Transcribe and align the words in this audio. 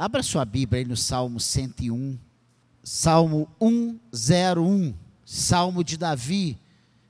Abra 0.00 0.22
sua 0.22 0.46
Bíblia 0.46 0.80
aí 0.80 0.84
no 0.86 0.96
Salmo 0.96 1.38
101, 1.38 2.18
Salmo 2.82 3.46
101, 3.60 4.94
Salmo 5.26 5.84
de 5.84 5.98
Davi. 5.98 6.58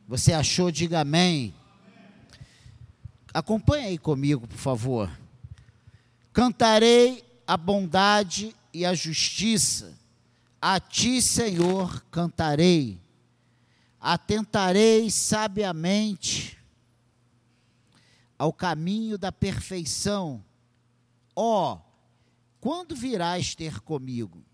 Você 0.09 0.33
achou? 0.33 0.73
Diga 0.73 0.99
amém. 0.99 1.55
Acompanhe 3.33 3.87
aí 3.87 3.97
comigo, 3.97 4.45
por 4.45 4.57
favor. 4.57 5.09
Cantarei 6.33 7.25
a 7.47 7.57
bondade 7.57 8.57
e 8.75 8.85
a 8.85 8.93
justiça, 8.93 9.97
a 10.61 10.81
ti, 10.81 11.23
Senhor, 11.23 12.05
cantarei. 12.11 13.01
Atentarei 14.01 15.09
sabiamente 15.13 16.59
ao 18.37 18.53
caminho 18.53 19.17
da 19.17 19.31
perfeição. 19.31 20.43
Ó, 21.37 21.75
oh, 21.75 21.90
quando 22.61 22.95
virás 22.95 23.55
ter 23.55 23.81
comigo? 23.81 24.45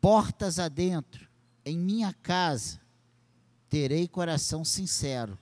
Portas 0.00 0.58
adentro, 0.58 1.28
em 1.64 1.78
minha 1.78 2.12
casa, 2.12 2.80
terei 3.68 4.08
coração 4.08 4.64
sincero. 4.64 5.38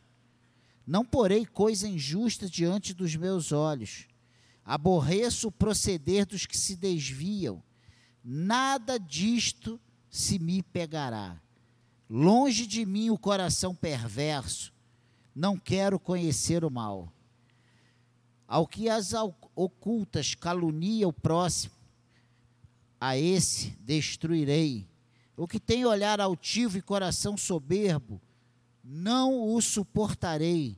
Não 0.87 1.05
porei 1.05 1.47
coisa 1.47 1.89
injusta 1.89 2.49
diante 2.49 2.93
dos 2.93 3.15
meus 3.15 3.53
olhos. 3.53 4.09
Aborreço 4.65 5.49
o 5.49 5.53
proceder 5.53 6.27
dos 6.27 6.47
que 6.47 6.59
se 6.59 6.77
desviam. 6.77 7.63
Nada 8.23 8.99
disto 8.99 9.81
se 10.11 10.39
me 10.39 10.63
pegará. 10.63 11.41
Longe 12.09 12.67
de 12.67 12.85
mim 12.85 13.11
o 13.11 13.19
coração 13.19 13.75
perverso. 13.75 14.73
Não 15.35 15.57
quero 15.57 15.99
conhecer 15.99 16.65
o 16.65 16.71
mal. 16.71 17.13
Ao 18.51 18.67
que 18.67 18.89
as 18.89 19.13
ocultas 19.55 20.35
calunia 20.35 21.07
o 21.07 21.13
próximo, 21.13 21.73
a 23.01 23.17
esse 23.17 23.71
destruirei. 23.79 24.89
O 25.37 25.47
que 25.47 25.61
tem 25.61 25.87
olhar 25.87 26.21
altivo 26.21 26.77
e 26.77 26.83
coração 26.83 27.37
soberbo, 27.37 28.21
não 28.83 29.55
o 29.55 29.63
suportarei. 29.63 30.77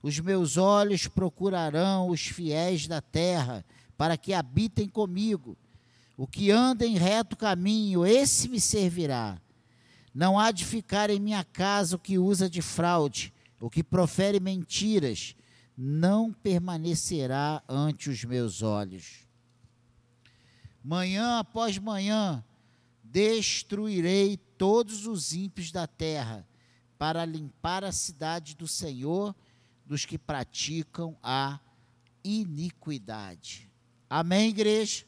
Os 0.00 0.20
meus 0.20 0.56
olhos 0.56 1.08
procurarão 1.08 2.08
os 2.08 2.20
fiéis 2.20 2.86
da 2.86 3.00
terra, 3.00 3.64
para 3.98 4.16
que 4.16 4.32
habitem 4.32 4.88
comigo. 4.88 5.56
O 6.16 6.24
que 6.24 6.52
anda 6.52 6.86
em 6.86 6.96
reto 6.96 7.36
caminho, 7.36 8.06
esse 8.06 8.48
me 8.48 8.60
servirá. 8.60 9.42
Não 10.14 10.38
há 10.38 10.52
de 10.52 10.64
ficar 10.64 11.10
em 11.10 11.18
minha 11.18 11.42
casa 11.42 11.96
o 11.96 11.98
que 11.98 12.16
usa 12.16 12.48
de 12.48 12.62
fraude, 12.62 13.34
o 13.60 13.68
que 13.68 13.82
profere 13.82 14.38
mentiras 14.38 15.34
não 15.76 16.32
permanecerá 16.32 17.62
ante 17.68 18.10
os 18.10 18.24
meus 18.24 18.62
olhos. 18.62 19.26
Manhã 20.84 21.38
após 21.38 21.78
manhã 21.78 22.44
destruirei 23.02 24.36
todos 24.36 25.06
os 25.06 25.32
ímpios 25.32 25.70
da 25.70 25.86
terra, 25.86 26.46
para 26.98 27.24
limpar 27.24 27.82
a 27.82 27.90
cidade 27.90 28.54
do 28.54 28.68
Senhor 28.68 29.34
dos 29.84 30.04
que 30.04 30.16
praticam 30.16 31.16
a 31.20 31.58
iniquidade. 32.22 33.68
Amém, 34.08 34.50
igreja? 34.50 35.04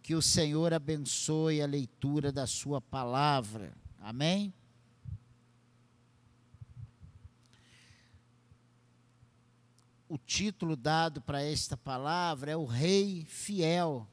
Que 0.00 0.14
o 0.14 0.22
Senhor 0.22 0.72
abençoe 0.72 1.60
a 1.60 1.66
leitura 1.66 2.30
da 2.30 2.46
Sua 2.46 2.80
palavra. 2.80 3.72
Amém? 4.00 4.54
O 10.08 10.16
título 10.16 10.76
dado 10.76 11.20
para 11.20 11.42
esta 11.42 11.76
palavra 11.76 12.50
é 12.52 12.56
o 12.56 12.64
Rei 12.64 13.24
Fiel. 13.24 14.06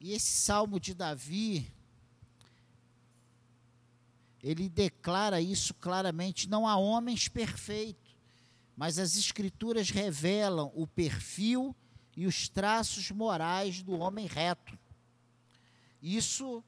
E 0.00 0.12
esse 0.12 0.30
salmo 0.30 0.80
de 0.80 0.94
Davi, 0.94 1.70
ele 4.42 4.68
declara 4.68 5.40
isso 5.40 5.74
claramente: 5.74 6.48
não 6.48 6.66
há 6.66 6.76
homens 6.76 7.28
perfeitos, 7.28 8.16
mas 8.76 8.98
as 8.98 9.16
Escrituras 9.16 9.90
revelam 9.90 10.72
o 10.74 10.86
perfil 10.86 11.76
e 12.16 12.26
os 12.26 12.48
traços 12.48 13.10
morais 13.10 13.82
do 13.82 13.92
homem 13.92 14.26
reto. 14.26 14.78
Isso 16.02 16.64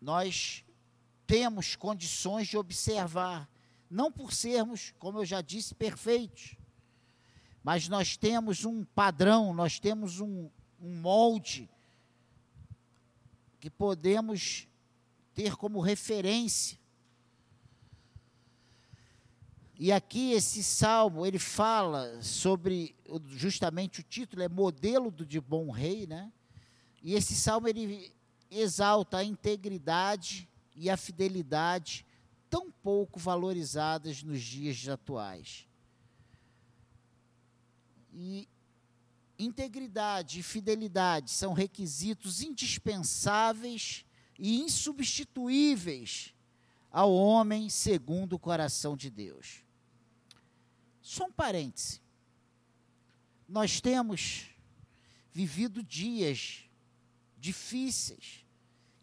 nós 0.00 0.62
temos 1.26 1.74
condições 1.74 2.48
de 2.48 2.56
observar 2.56 3.49
não 3.90 4.12
por 4.12 4.32
sermos, 4.32 4.94
como 4.98 5.18
eu 5.18 5.24
já 5.24 5.40
disse, 5.40 5.74
perfeitos, 5.74 6.54
mas 7.62 7.88
nós 7.88 8.16
temos 8.16 8.64
um 8.64 8.84
padrão, 8.84 9.52
nós 9.52 9.80
temos 9.80 10.20
um, 10.20 10.48
um 10.80 10.94
molde 11.00 11.68
que 13.58 13.68
podemos 13.68 14.68
ter 15.34 15.56
como 15.56 15.80
referência. 15.80 16.78
E 19.78 19.90
aqui 19.92 20.32
esse 20.32 20.62
salmo, 20.62 21.26
ele 21.26 21.38
fala 21.38 22.22
sobre, 22.22 22.94
justamente 23.28 24.00
o 24.00 24.02
título 24.02 24.42
é 24.42 24.48
Modelo 24.48 25.10
de 25.10 25.40
Bom 25.40 25.70
Rei, 25.70 26.06
né? 26.06 26.32
E 27.02 27.14
esse 27.14 27.34
salmo, 27.34 27.66
ele 27.66 28.12
exalta 28.50 29.18
a 29.18 29.24
integridade 29.24 30.48
e 30.76 30.90
a 30.90 30.96
fidelidade 30.96 32.06
tão 32.50 32.70
pouco 32.70 33.18
valorizadas 33.18 34.22
nos 34.22 34.42
dias 34.42 34.86
atuais. 34.88 35.66
E 38.12 38.48
integridade 39.38 40.40
e 40.40 40.42
fidelidade 40.42 41.30
são 41.30 41.52
requisitos 41.52 42.42
indispensáveis 42.42 44.04
e 44.38 44.60
insubstituíveis 44.60 46.34
ao 46.90 47.14
homem 47.14 47.68
segundo 47.68 48.34
o 48.34 48.38
coração 48.38 48.96
de 48.96 49.08
Deus. 49.08 49.62
Só 51.00 51.26
um 51.26 51.32
parêntese. 51.32 52.00
Nós 53.48 53.80
temos 53.80 54.50
vivido 55.32 55.82
dias 55.82 56.64
difíceis, 57.38 58.44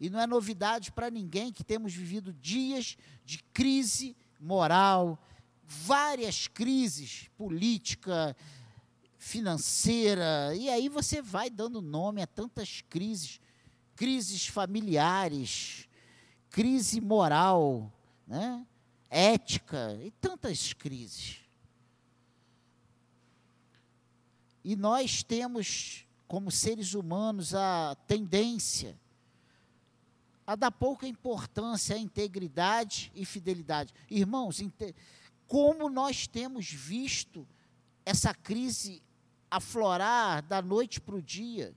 e 0.00 0.08
não 0.08 0.20
é 0.20 0.26
novidade 0.26 0.92
para 0.92 1.10
ninguém 1.10 1.52
que 1.52 1.64
temos 1.64 1.92
vivido 1.92 2.32
dias 2.32 2.96
de 3.24 3.38
crise 3.52 4.16
moral, 4.40 5.18
várias 5.64 6.46
crises 6.46 7.28
política, 7.36 8.36
financeira, 9.16 10.54
e 10.54 10.68
aí 10.70 10.88
você 10.88 11.20
vai 11.20 11.50
dando 11.50 11.82
nome 11.82 12.22
a 12.22 12.26
tantas 12.26 12.82
crises, 12.88 13.40
crises 13.96 14.46
familiares, 14.46 15.88
crise 16.50 17.00
moral, 17.00 17.92
né? 18.26 18.64
ética 19.10 19.98
e 20.04 20.10
tantas 20.12 20.72
crises. 20.72 21.40
E 24.62 24.76
nós 24.76 25.22
temos, 25.22 26.06
como 26.26 26.50
seres 26.50 26.94
humanos, 26.94 27.54
a 27.54 27.96
tendência 28.06 28.96
a 30.48 30.56
dar 30.56 30.70
pouca 30.70 31.06
importância 31.06 31.94
à 31.94 31.98
integridade 31.98 33.12
e 33.14 33.26
fidelidade. 33.26 33.92
Irmãos, 34.10 34.62
como 35.46 35.90
nós 35.90 36.26
temos 36.26 36.72
visto 36.72 37.46
essa 38.02 38.32
crise 38.32 39.02
aflorar 39.50 40.42
da 40.42 40.62
noite 40.62 41.02
para 41.02 41.16
o 41.16 41.20
dia. 41.20 41.76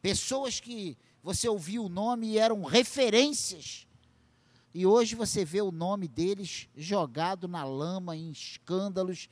Pessoas 0.00 0.60
que 0.60 0.96
você 1.24 1.48
ouviu 1.48 1.86
o 1.86 1.88
nome 1.88 2.28
e 2.28 2.38
eram 2.38 2.62
referências, 2.62 3.88
e 4.72 4.86
hoje 4.86 5.16
você 5.16 5.44
vê 5.44 5.60
o 5.60 5.72
nome 5.72 6.06
deles 6.06 6.68
jogado 6.76 7.48
na 7.48 7.64
lama, 7.64 8.16
em 8.16 8.30
escândalos, 8.30 9.28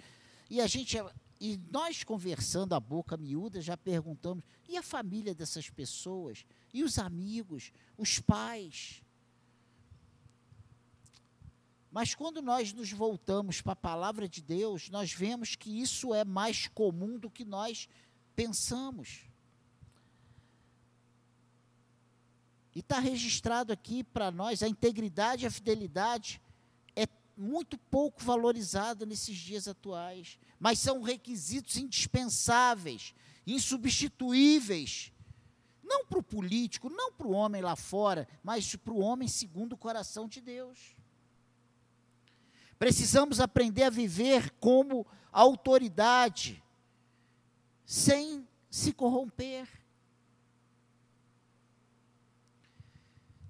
e 0.50 0.60
a 0.60 0.66
gente 0.66 0.98
e 1.40 1.60
nós 1.70 2.02
conversando 2.02 2.74
a 2.74 2.80
boca 2.80 3.16
miúda 3.16 3.60
já 3.60 3.76
perguntamos: 3.76 4.42
e 4.68 4.76
a 4.76 4.82
família 4.82 5.36
dessas 5.36 5.70
pessoas? 5.70 6.44
E 6.74 6.84
os 6.84 6.98
amigos? 6.98 7.72
Os 7.96 8.18
pais? 8.18 9.02
Mas 11.90 12.14
quando 12.14 12.42
nós 12.42 12.72
nos 12.72 12.90
voltamos 12.90 13.62
para 13.62 13.72
a 13.72 13.76
palavra 13.76 14.28
de 14.28 14.42
Deus, 14.42 14.90
nós 14.90 15.12
vemos 15.12 15.56
que 15.56 15.80
isso 15.80 16.12
é 16.12 16.24
mais 16.24 16.66
comum 16.66 17.18
do 17.18 17.30
que 17.30 17.44
nós 17.44 17.88
pensamos. 18.36 19.20
E 22.74 22.80
está 22.80 22.98
registrado 22.98 23.72
aqui 23.72 24.04
para 24.04 24.30
nós 24.30 24.62
a 24.62 24.68
integridade 24.68 25.44
e 25.44 25.46
a 25.46 25.50
fidelidade 25.50 26.42
muito 27.36 27.76
pouco 27.76 28.22
valorizado 28.22 29.04
nesses 29.04 29.36
dias 29.36 29.66
atuais, 29.66 30.38
mas 30.58 30.78
são 30.78 31.02
requisitos 31.02 31.76
indispensáveis, 31.76 33.14
insubstituíveis, 33.46 35.12
não 35.84 36.04
para 36.06 36.18
o 36.18 36.22
político, 36.22 36.88
não 36.88 37.12
para 37.12 37.26
o 37.26 37.32
homem 37.32 37.62
lá 37.62 37.76
fora, 37.76 38.26
mas 38.42 38.74
para 38.74 38.92
o 38.92 39.00
homem 39.00 39.28
segundo 39.28 39.74
o 39.74 39.78
coração 39.78 40.26
de 40.26 40.40
Deus. 40.40 40.96
Precisamos 42.78 43.38
aprender 43.38 43.84
a 43.84 43.90
viver 43.90 44.50
como 44.58 45.06
autoridade, 45.30 46.62
sem 47.84 48.46
se 48.68 48.92
corromper. 48.92 49.68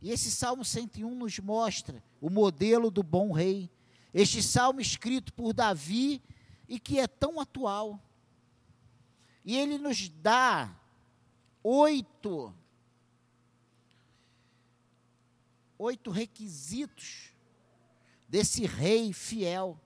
E 0.02 0.10
esse 0.10 0.30
Salmo 0.30 0.64
101 0.64 1.14
nos 1.14 1.38
mostra 1.38 2.02
o 2.20 2.28
modelo 2.28 2.90
do 2.90 3.02
bom 3.02 3.32
rei. 3.32 3.70
Este 4.12 4.42
salmo 4.42 4.80
escrito 4.80 5.32
por 5.32 5.52
Davi 5.54 6.22
e 6.68 6.78
que 6.78 7.00
é 7.00 7.06
tão 7.06 7.40
atual. 7.40 7.98
E 9.44 9.56
ele 9.56 9.78
nos 9.78 10.08
dá 10.08 10.74
oito, 11.64 12.54
oito 15.78 16.10
requisitos 16.10 17.32
desse 18.28 18.66
rei 18.66 19.14
fiel, 19.14 19.80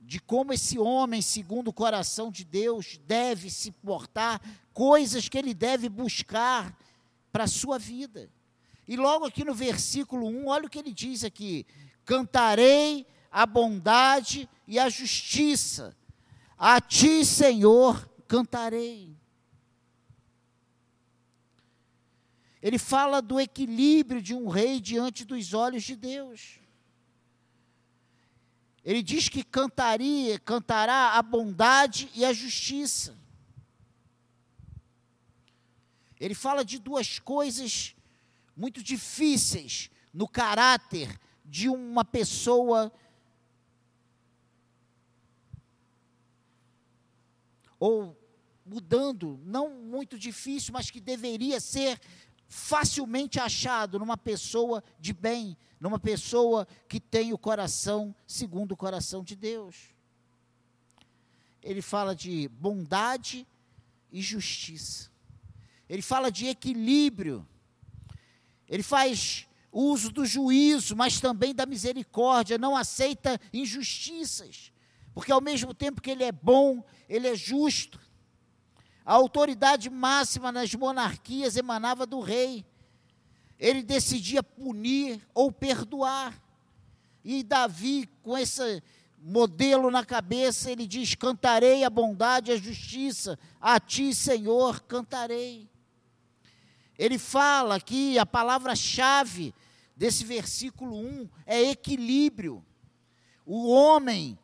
de 0.00 0.18
como 0.18 0.54
esse 0.54 0.78
homem, 0.78 1.20
segundo 1.20 1.68
o 1.68 1.72
coração 1.72 2.30
de 2.30 2.44
Deus, 2.44 2.98
deve 3.04 3.50
se 3.50 3.70
portar, 3.70 4.40
coisas 4.72 5.28
que 5.28 5.36
ele 5.36 5.52
deve 5.52 5.86
buscar 5.86 6.74
para 7.30 7.44
a 7.44 7.48
sua 7.48 7.78
vida. 7.78 8.30
E 8.86 8.96
logo 8.96 9.26
aqui 9.26 9.44
no 9.44 9.52
versículo 9.52 10.26
1, 10.26 10.46
olha 10.46 10.66
o 10.66 10.70
que 10.70 10.78
ele 10.78 10.94
diz 10.94 11.24
aqui: 11.24 11.66
Cantarei 12.06 13.06
a 13.30 13.44
bondade 13.44 14.48
e 14.66 14.78
a 14.78 14.88
justiça, 14.88 15.94
a 16.56 16.80
ti, 16.80 17.22
Senhor, 17.22 18.08
cantarei. 18.26 19.17
Ele 22.62 22.78
fala 22.78 23.22
do 23.22 23.38
equilíbrio 23.38 24.20
de 24.20 24.34
um 24.34 24.48
rei 24.48 24.80
diante 24.80 25.24
dos 25.24 25.54
olhos 25.54 25.84
de 25.84 25.94
Deus. 25.94 26.58
Ele 28.84 29.02
diz 29.02 29.28
que 29.28 29.44
cantaria, 29.44 30.38
cantará 30.38 31.12
a 31.12 31.22
bondade 31.22 32.10
e 32.14 32.24
a 32.24 32.32
justiça. 32.32 33.16
Ele 36.18 36.34
fala 36.34 36.64
de 36.64 36.78
duas 36.78 37.18
coisas 37.18 37.94
muito 38.56 38.82
difíceis 38.82 39.90
no 40.12 40.26
caráter 40.26 41.20
de 41.44 41.68
uma 41.68 42.04
pessoa 42.04 42.92
ou 47.78 48.18
mudando, 48.66 49.40
não 49.44 49.70
muito 49.70 50.18
difícil, 50.18 50.72
mas 50.72 50.90
que 50.90 51.00
deveria 51.00 51.60
ser 51.60 52.00
facilmente 52.48 53.38
achado 53.38 53.98
numa 53.98 54.16
pessoa 54.16 54.82
de 54.98 55.12
bem, 55.12 55.56
numa 55.78 55.98
pessoa 55.98 56.66
que 56.88 56.98
tem 56.98 57.32
o 57.32 57.38
coração 57.38 58.14
segundo 58.26 58.72
o 58.72 58.76
coração 58.76 59.22
de 59.22 59.36
Deus. 59.36 59.76
Ele 61.62 61.82
fala 61.82 62.16
de 62.16 62.48
bondade 62.48 63.46
e 64.10 64.22
justiça. 64.22 65.10
Ele 65.88 66.02
fala 66.02 66.30
de 66.30 66.46
equilíbrio. 66.46 67.46
Ele 68.66 68.82
faz 68.82 69.46
uso 69.70 70.10
do 70.10 70.24
juízo, 70.24 70.96
mas 70.96 71.20
também 71.20 71.54
da 71.54 71.66
misericórdia, 71.66 72.58
não 72.58 72.76
aceita 72.76 73.38
injustiças, 73.52 74.72
porque 75.14 75.30
ao 75.32 75.40
mesmo 75.40 75.74
tempo 75.74 76.00
que 76.00 76.10
ele 76.10 76.24
é 76.24 76.32
bom, 76.32 76.82
ele 77.08 77.28
é 77.28 77.34
justo. 77.34 78.00
A 79.08 79.14
autoridade 79.14 79.88
máxima 79.88 80.52
nas 80.52 80.74
monarquias 80.74 81.56
emanava 81.56 82.04
do 82.04 82.20
rei. 82.20 82.62
Ele 83.58 83.82
decidia 83.82 84.42
punir 84.42 85.26
ou 85.32 85.50
perdoar. 85.50 86.38
E 87.24 87.42
Davi, 87.42 88.06
com 88.22 88.36
esse 88.36 88.82
modelo 89.18 89.90
na 89.90 90.04
cabeça, 90.04 90.70
ele 90.70 90.86
diz: 90.86 91.14
Cantarei 91.14 91.84
a 91.84 91.88
bondade 91.88 92.50
e 92.50 92.54
a 92.54 92.58
justiça, 92.58 93.38
a 93.58 93.80
ti, 93.80 94.14
Senhor, 94.14 94.82
cantarei. 94.82 95.70
Ele 96.98 97.18
fala 97.18 97.80
que 97.80 98.18
a 98.18 98.26
palavra-chave 98.26 99.54
desse 99.96 100.22
versículo 100.22 100.94
1 100.94 101.30
é 101.46 101.62
equilíbrio. 101.62 102.62
O 103.46 103.70
homem 103.70 104.38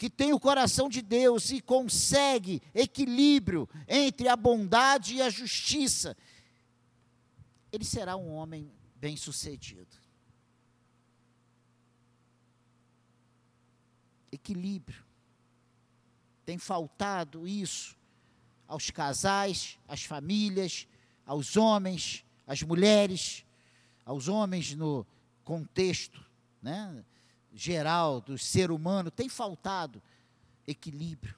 que 0.00 0.08
tem 0.08 0.32
o 0.32 0.40
coração 0.40 0.88
de 0.88 1.02
Deus 1.02 1.50
e 1.50 1.60
consegue 1.60 2.62
equilíbrio 2.74 3.68
entre 3.86 4.28
a 4.28 4.34
bondade 4.34 5.16
e 5.16 5.20
a 5.20 5.28
justiça, 5.28 6.16
ele 7.70 7.84
será 7.84 8.16
um 8.16 8.30
homem 8.30 8.72
bem-sucedido. 8.96 9.94
Equilíbrio. 14.32 15.04
Tem 16.46 16.56
faltado 16.56 17.46
isso 17.46 17.94
aos 18.66 18.90
casais, 18.90 19.78
às 19.86 20.02
famílias, 20.02 20.88
aos 21.26 21.58
homens, 21.58 22.24
às 22.46 22.62
mulheres, 22.62 23.44
aos 24.06 24.28
homens 24.28 24.74
no 24.74 25.06
contexto, 25.44 26.24
né? 26.62 27.04
Geral 27.52 28.20
do 28.20 28.38
ser 28.38 28.70
humano, 28.70 29.10
tem 29.10 29.28
faltado 29.28 30.02
equilíbrio. 30.66 31.34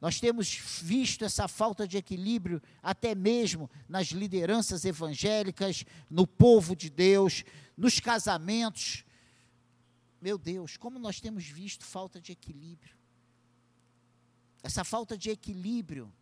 Nós 0.00 0.20
temos 0.20 0.54
visto 0.80 1.24
essa 1.24 1.48
falta 1.48 1.86
de 1.86 1.96
equilíbrio 1.96 2.62
até 2.80 3.14
mesmo 3.14 3.68
nas 3.88 4.08
lideranças 4.08 4.84
evangélicas, 4.84 5.84
no 6.08 6.26
povo 6.26 6.76
de 6.76 6.88
Deus, 6.88 7.44
nos 7.76 7.98
casamentos. 7.98 9.04
Meu 10.20 10.38
Deus, 10.38 10.76
como 10.76 10.98
nós 10.98 11.20
temos 11.20 11.44
visto 11.44 11.84
falta 11.84 12.20
de 12.20 12.30
equilíbrio. 12.30 12.96
Essa 14.62 14.84
falta 14.84 15.18
de 15.18 15.30
equilíbrio 15.30 16.12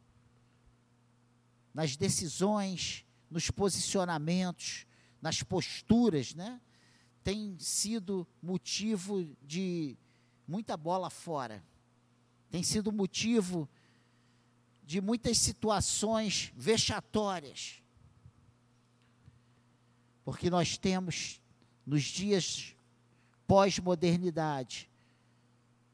nas 1.74 1.96
decisões, 1.96 3.04
nos 3.30 3.50
posicionamentos, 3.50 4.86
nas 5.20 5.42
posturas, 5.42 6.34
né? 6.34 6.58
Tem 7.26 7.58
sido 7.58 8.24
motivo 8.40 9.28
de 9.42 9.98
muita 10.46 10.76
bola 10.76 11.10
fora, 11.10 11.60
tem 12.48 12.62
sido 12.62 12.92
motivo 12.92 13.68
de 14.84 15.00
muitas 15.00 15.36
situações 15.38 16.52
vexatórias. 16.54 17.82
Porque 20.24 20.48
nós 20.48 20.78
temos, 20.78 21.42
nos 21.84 22.04
dias 22.04 22.76
pós-modernidade, 23.44 24.88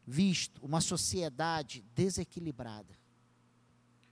visto 0.07 0.63
uma 0.63 0.83
sociedade 0.83 1.83
desequilibrada, 1.95 2.95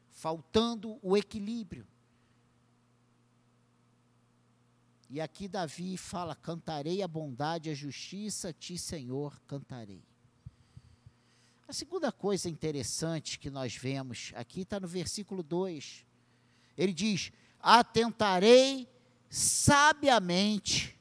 faltando 0.09 0.99
o 1.03 1.19
equilíbrio. 1.19 1.87
E 5.13 5.21
aqui 5.21 5.49
Davi 5.49 5.97
fala: 5.97 6.37
Cantarei 6.37 7.03
a 7.03 7.09
bondade 7.09 7.69
a 7.69 7.75
justiça, 7.75 8.51
a 8.51 8.53
ti, 8.53 8.79
Senhor, 8.79 9.43
cantarei. 9.43 10.05
A 11.67 11.73
segunda 11.73 12.13
coisa 12.13 12.49
interessante 12.49 13.37
que 13.37 13.51
nós 13.51 13.75
vemos 13.75 14.33
aqui 14.37 14.61
está 14.61 14.79
no 14.79 14.87
versículo 14.87 15.43
2. 15.43 16.07
Ele 16.79 16.93
diz: 16.93 17.33
Atentarei 17.59 18.89
sabiamente 19.29 20.97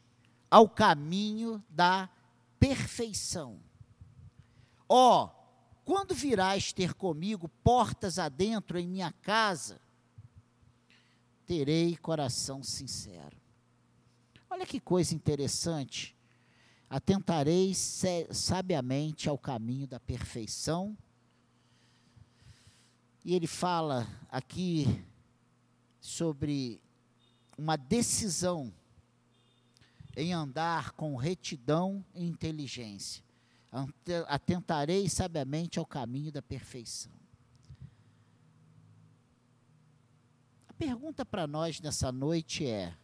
ao 0.49 0.67
caminho 0.67 1.63
da 1.69 2.09
perfeição. 2.59 3.61
Ó, 4.87 5.25
oh, 5.25 5.29
quando 5.85 6.15
virás 6.15 6.73
ter 6.73 6.95
comigo 6.95 7.47
portas 7.63 8.17
adentro 8.17 8.79
em 8.79 8.87
minha 8.87 9.11
casa, 9.11 9.79
terei 11.45 11.95
coração 11.95 12.63
sincero. 12.63 13.38
Olha 14.49 14.65
que 14.65 14.79
coisa 14.79 15.13
interessante. 15.13 16.15
Atentarei 16.89 17.73
sabiamente 17.73 19.29
ao 19.29 19.37
caminho 19.37 19.87
da 19.87 19.99
perfeição. 19.99 20.97
E 23.23 23.35
ele 23.35 23.45
fala 23.45 24.07
aqui 24.27 25.05
sobre 25.99 26.81
uma 27.57 27.75
decisão 27.75 28.73
em 30.17 30.33
andar 30.33 30.93
com 30.93 31.15
retidão 31.15 32.03
e 32.15 32.25
inteligência. 32.25 33.23
Atentarei 34.27 35.07
sabiamente 35.07 35.77
ao 35.77 35.85
caminho 35.85 36.31
da 36.31 36.41
perfeição. 36.41 37.11
A 40.67 40.73
pergunta 40.73 41.23
para 41.23 41.45
nós 41.45 41.79
nessa 41.79 42.11
noite 42.11 42.65
é: 42.65 42.97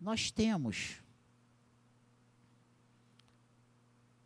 nós 0.00 0.30
temos 0.30 1.02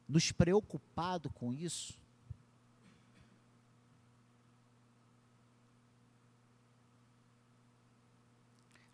nos 0.08 0.30
preocupado 0.30 1.28
com 1.30 1.52
isso? 1.52 1.98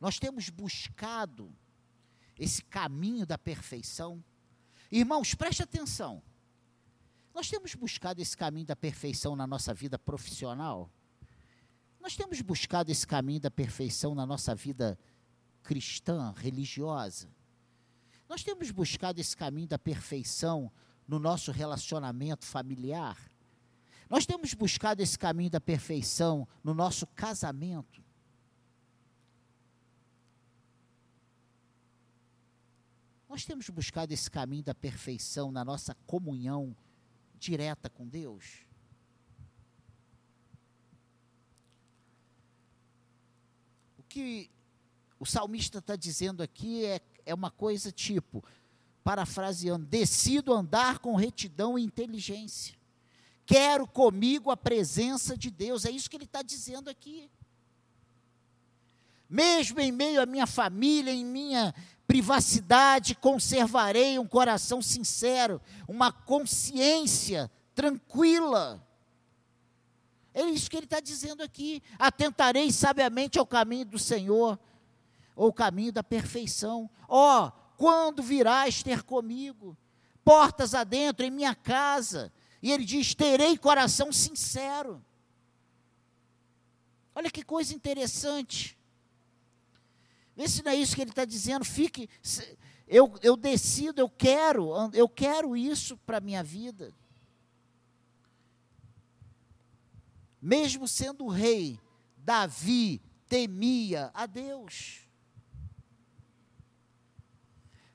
Nós 0.01 0.19
temos 0.19 0.49
buscado 0.49 1.55
esse 2.39 2.65
caminho 2.65 3.27
da 3.27 3.37
perfeição? 3.37 4.25
Irmãos, 4.91 5.35
preste 5.35 5.63
atenção. 5.63 6.23
Nós 7.35 7.51
temos 7.51 7.75
buscado 7.75 8.23
esse 8.23 8.35
caminho 8.35 8.67
da 8.67 8.75
perfeição 8.75 9.37
na 9.37 9.47
nossa 9.47 9.75
vida 9.75 9.99
profissional? 9.99 10.91
Nós 12.01 12.17
temos 12.17 12.41
buscado 12.41 12.91
esse 12.91 13.07
caminho 13.07 13.41
da 13.41 13.51
perfeição 13.51 14.15
na 14.15 14.25
nossa 14.25 14.55
vida 14.55 14.99
cristã, 15.63 16.33
religiosa? 16.37 17.29
Nós 18.29 18.43
temos 18.43 18.71
buscado 18.71 19.21
esse 19.21 19.37
caminho 19.37 19.69
da 19.69 19.79
perfeição 19.79 20.71
no 21.07 21.19
nosso 21.19 21.51
relacionamento 21.51 22.47
familiar? 22.47 23.19
Nós 24.09 24.27
temos 24.27 24.55
buscado 24.55 25.03
esse 25.03 25.19
caminho 25.19 25.51
da 25.51 25.61
perfeição 25.61 26.47
no 26.63 26.75
nosso 26.75 27.07
casamento? 27.09 28.03
Nós 33.29 33.45
temos 33.45 33.69
buscado 33.71 34.13
esse 34.13 34.29
caminho 34.29 34.65
da 34.65 34.75
perfeição 34.75 35.53
na 35.53 35.65
nossa 35.65 35.95
comunhão 36.07 36.77
direta 37.39 37.89
com 37.89 38.09
Deus? 38.09 38.67
O 43.97 44.03
que 44.03 44.51
o 45.21 45.27
salmista 45.27 45.79
está 45.79 45.95
dizendo 45.95 46.43
aqui 46.43 46.87
é, 46.87 46.99
é 47.27 47.35
uma 47.35 47.51
coisa 47.51 47.93
tipo, 47.93 48.43
parafraseando, 49.05 49.85
decido 49.85 50.51
andar 50.51 50.99
com 50.99 51.15
retidão 51.15 51.79
e 51.79 51.83
inteligência. 51.85 52.75
Quero 53.45 53.87
comigo 53.87 54.51
a 54.51 54.57
presença 54.57 55.37
de 55.37 55.51
Deus. 55.51 55.85
É 55.85 55.91
isso 55.91 56.09
que 56.09 56.17
ele 56.17 56.25
está 56.25 56.41
dizendo 56.41 56.89
aqui. 56.89 57.31
Mesmo 59.29 59.79
em 59.79 59.93
meio 59.93 60.23
à 60.23 60.27
minha 60.27 60.47
família, 60.47 61.13
em 61.13 61.25
minha 61.25 61.75
privacidade, 62.07 63.15
conservarei 63.15 64.19
um 64.19 64.27
coração 64.27 64.81
sincero, 64.81 65.61
uma 65.87 66.11
consciência 66.11 67.51
tranquila. 67.75 68.85
É 70.33 70.45
isso 70.45 70.71
que 70.71 70.77
ele 70.77 70.87
está 70.87 70.99
dizendo 70.99 71.43
aqui. 71.43 71.83
Atentarei 71.99 72.73
sabiamente 72.73 73.39
ao 73.39 73.47
caminho 73.47 73.85
do 73.85 73.99
Senhor, 73.99 74.59
ou 75.35 75.53
caminho 75.53 75.93
da 75.93 76.03
perfeição. 76.03 76.89
Ó, 77.09 77.47
oh, 77.47 77.53
quando 77.77 78.23
virás 78.23 78.83
ter 78.83 79.03
comigo? 79.03 79.77
Portas 80.25 80.75
adentro 80.75 81.25
em 81.25 81.31
minha 81.31 81.55
casa. 81.55 82.33
E 82.63 82.71
ele 82.71 82.85
diz: 82.85 83.15
terei 83.15 83.57
coração 83.57 84.13
sincero. 84.13 85.03
Olha 87.15 87.31
que 87.31 87.43
coisa 87.43 87.75
interessante. 87.75 88.79
Vê 90.37 90.49
se 90.49 90.63
não 90.63 90.73
é 90.73 90.77
isso 90.77 90.95
que 90.95 91.03
ele 91.03 91.11
está 91.11 91.25
dizendo. 91.25 91.65
Fique, 91.65 92.09
eu, 92.87 93.13
eu 93.23 93.37
decido, 93.37 94.01
eu 94.01 94.09
quero, 94.09 94.73
eu 94.93 95.09
quero 95.09 95.57
isso 95.57 95.97
para 95.99 96.19
a 96.19 96.21
minha 96.21 96.43
vida. 96.43 96.95
Mesmo 100.41 100.89
sendo 100.89 101.29
rei, 101.29 101.79
Davi 102.17 103.03
temia 103.29 104.11
a 104.15 104.25
Deus. 104.25 105.10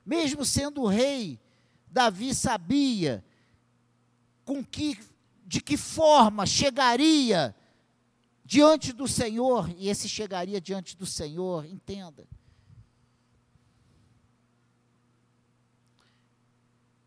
Mesmo 0.06 0.44
sendo 0.44 0.86
rei, 0.86 1.40
Davi 1.88 2.32
sabia 2.32 3.24
com 4.44 4.64
que, 4.64 4.96
de 5.44 5.60
que 5.60 5.76
forma 5.76 6.46
chegaria 6.46 7.52
diante 8.44 8.92
do 8.92 9.08
Senhor, 9.08 9.68
e 9.76 9.88
esse 9.88 10.08
chegaria 10.08 10.60
diante 10.60 10.96
do 10.96 11.04
Senhor, 11.04 11.66
entenda. 11.66 12.24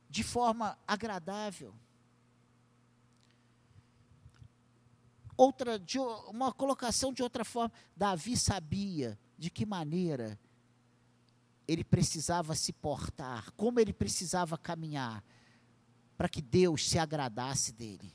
De 0.09 0.21
forma 0.21 0.77
agradável. 0.85 1.73
Outra, 5.37 5.79
de, 5.79 5.97
uma 5.97 6.51
colocação 6.51 7.13
de 7.13 7.23
outra 7.23 7.45
forma, 7.45 7.71
Davi 7.95 8.35
sabia 8.35 9.17
de 9.37 9.49
que 9.49 9.65
maneira 9.65 10.37
ele 11.69 11.83
precisava 11.83 12.55
se 12.55 12.73
portar, 12.73 13.51
como 13.51 13.79
ele 13.79 13.93
precisava 13.93 14.57
caminhar, 14.57 15.23
para 16.17 16.27
que 16.27 16.41
Deus 16.41 16.89
se 16.89 16.97
agradasse 16.97 17.71
dele. 17.71 18.11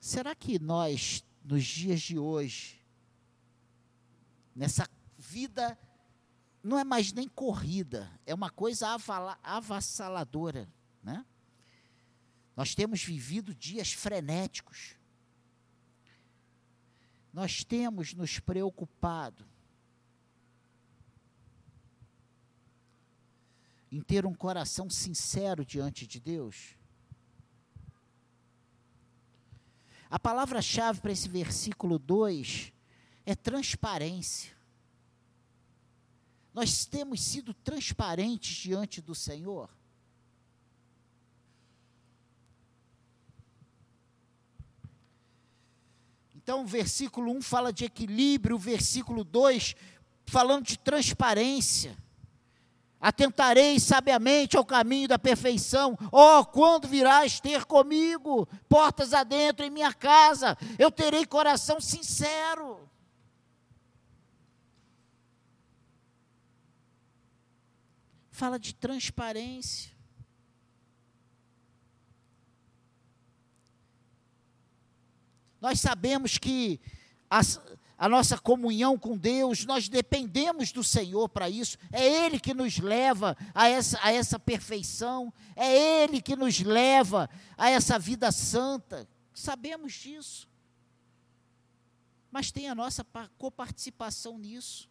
Será 0.00 0.34
que 0.34 0.58
nós, 0.58 1.22
nos 1.44 1.62
dias 1.62 2.00
de 2.00 2.18
hoje, 2.18 2.82
nessa 4.54 4.88
vida, 5.18 5.78
não 6.62 6.78
é 6.78 6.84
mais 6.84 7.12
nem 7.12 7.28
corrida, 7.28 8.10
é 8.24 8.34
uma 8.34 8.48
coisa 8.48 8.96
avassaladora, 9.42 10.66
né? 11.02 11.22
Nós 12.56 12.74
temos 12.74 13.04
vivido 13.04 13.54
dias 13.54 13.92
frenéticos. 13.92 14.96
Nós 17.32 17.62
temos 17.62 18.14
nos 18.14 18.38
preocupado 18.38 19.46
em 23.92 24.00
ter 24.00 24.24
um 24.24 24.34
coração 24.34 24.88
sincero 24.88 25.66
diante 25.66 26.06
de 26.06 26.18
Deus. 26.18 26.74
A 30.08 30.18
palavra-chave 30.18 31.00
para 31.00 31.12
esse 31.12 31.28
versículo 31.28 31.98
2 31.98 32.72
é 33.26 33.34
transparência. 33.34 34.56
Nós 36.54 36.86
temos 36.86 37.22
sido 37.22 37.52
transparentes 37.52 38.56
diante 38.56 39.02
do 39.02 39.14
Senhor. 39.14 39.75
Então, 46.46 46.62
o 46.62 46.64
versículo 46.64 47.32
1 47.32 47.42
fala 47.42 47.72
de 47.72 47.86
equilíbrio, 47.86 48.54
o 48.54 48.58
versículo 48.58 49.24
2 49.24 49.74
falando 50.26 50.64
de 50.64 50.78
transparência. 50.78 51.96
Atentarei 53.00 53.80
sabiamente 53.80 54.56
ao 54.56 54.64
caminho 54.64 55.08
da 55.08 55.18
perfeição. 55.18 55.98
Oh, 56.12 56.44
quando 56.44 56.86
virás 56.86 57.40
ter 57.40 57.64
comigo, 57.64 58.46
portas 58.68 59.12
adentro 59.12 59.66
em 59.66 59.70
minha 59.70 59.92
casa, 59.92 60.56
eu 60.78 60.88
terei 60.88 61.26
coração 61.26 61.80
sincero. 61.80 62.88
Fala 68.30 68.56
de 68.56 68.72
transparência. 68.72 69.95
Nós 75.60 75.80
sabemos 75.80 76.38
que 76.38 76.80
as, 77.30 77.60
a 77.98 78.08
nossa 78.08 78.38
comunhão 78.38 78.98
com 78.98 79.16
Deus, 79.16 79.64
nós 79.64 79.88
dependemos 79.88 80.70
do 80.70 80.84
Senhor 80.84 81.28
para 81.28 81.48
isso. 81.48 81.78
É 81.90 82.04
Ele 82.04 82.38
que 82.38 82.52
nos 82.52 82.78
leva 82.78 83.36
a 83.54 83.68
essa, 83.68 83.98
a 84.02 84.12
essa 84.12 84.38
perfeição, 84.38 85.32
é 85.54 86.02
Ele 86.02 86.20
que 86.20 86.36
nos 86.36 86.60
leva 86.60 87.28
a 87.56 87.70
essa 87.70 87.98
vida 87.98 88.30
santa. 88.30 89.08
Sabemos 89.32 89.94
disso. 89.94 90.48
Mas 92.30 92.50
tem 92.50 92.68
a 92.68 92.74
nossa 92.74 93.04
coparticipação 93.38 94.38
nisso. 94.38 94.90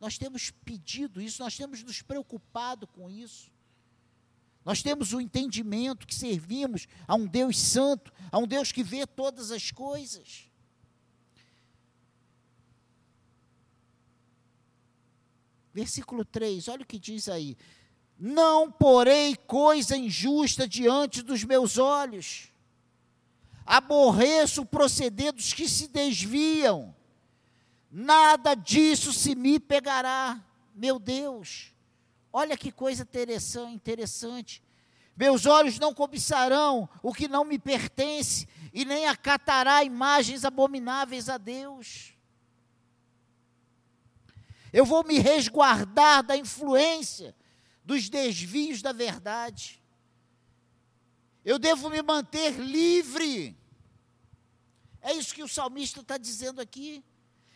Nós 0.00 0.16
temos 0.18 0.50
pedido 0.50 1.20
isso, 1.20 1.42
nós 1.42 1.56
temos 1.56 1.82
nos 1.82 2.00
preocupado 2.00 2.86
com 2.86 3.10
isso. 3.10 3.53
Nós 4.64 4.82
temos 4.82 5.12
o 5.12 5.20
entendimento 5.20 6.06
que 6.06 6.14
servimos 6.14 6.88
a 7.06 7.14
um 7.14 7.26
Deus 7.26 7.58
santo, 7.58 8.12
a 8.32 8.38
um 8.38 8.46
Deus 8.46 8.72
que 8.72 8.82
vê 8.82 9.06
todas 9.06 9.50
as 9.50 9.70
coisas. 9.70 10.48
Versículo 15.72 16.24
3, 16.24 16.68
olha 16.68 16.82
o 16.82 16.86
que 16.86 16.98
diz 16.98 17.28
aí: 17.28 17.58
Não 18.18 18.70
porei 18.70 19.36
coisa 19.36 19.96
injusta 19.96 20.66
diante 20.66 21.20
dos 21.20 21.44
meus 21.44 21.76
olhos, 21.76 22.50
aborreço 23.66 24.62
o 24.62 24.66
proceder 24.66 25.32
dos 25.32 25.52
que 25.52 25.68
se 25.68 25.88
desviam, 25.88 26.94
nada 27.90 28.54
disso 28.54 29.12
se 29.12 29.34
me 29.34 29.58
pegará, 29.58 30.42
meu 30.74 30.98
Deus. 30.98 31.73
Olha 32.34 32.56
que 32.56 32.70
coisa 32.70 33.08
interessante. 33.72 34.62
Meus 35.16 35.46
olhos 35.46 35.78
não 35.78 35.94
cobiçarão 35.94 36.86
o 37.02 37.14
que 37.14 37.28
não 37.28 37.44
me 37.44 37.58
pertence, 37.58 38.46
e 38.72 38.84
nem 38.84 39.06
acatará 39.06 39.82
imagens 39.84 40.44
abomináveis 40.44 41.28
a 41.28 41.38
Deus 41.38 42.14
eu 44.74 44.84
vou 44.84 45.04
me 45.04 45.20
resguardar 45.20 46.24
da 46.24 46.36
influência 46.36 47.32
dos 47.84 48.08
desvios 48.08 48.82
da 48.82 48.90
verdade. 48.90 49.80
Eu 51.44 51.60
devo 51.60 51.88
me 51.88 52.02
manter 52.02 52.58
livre. 52.58 53.56
É 55.00 55.12
isso 55.12 55.32
que 55.32 55.44
o 55.44 55.48
salmista 55.48 56.00
está 56.00 56.18
dizendo 56.18 56.60
aqui. 56.60 57.04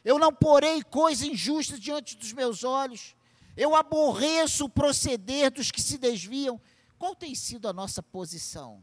Eu 0.05 0.17
não 0.17 0.33
porei 0.33 0.81
coisa 0.81 1.27
injusta 1.27 1.77
diante 1.77 2.17
dos 2.17 2.33
meus 2.33 2.63
olhos. 2.63 3.17
Eu 3.59 3.75
aborreço 3.75 4.67
o 4.67 4.69
proceder 4.69 5.51
dos 5.51 5.73
que 5.73 5.83
se 5.83 5.99
desviam. 5.99 6.61
Qual 6.97 7.17
tem 7.17 7.35
sido 7.35 7.67
a 7.67 7.73
nossa 7.73 8.01
posição? 8.01 8.81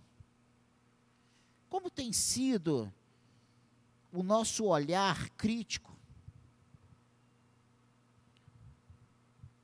Como 1.69 1.89
tem 1.89 2.11
sido 2.11 2.93
o 4.11 4.21
nosso 4.21 4.65
olhar 4.65 5.29
crítico? 5.29 5.97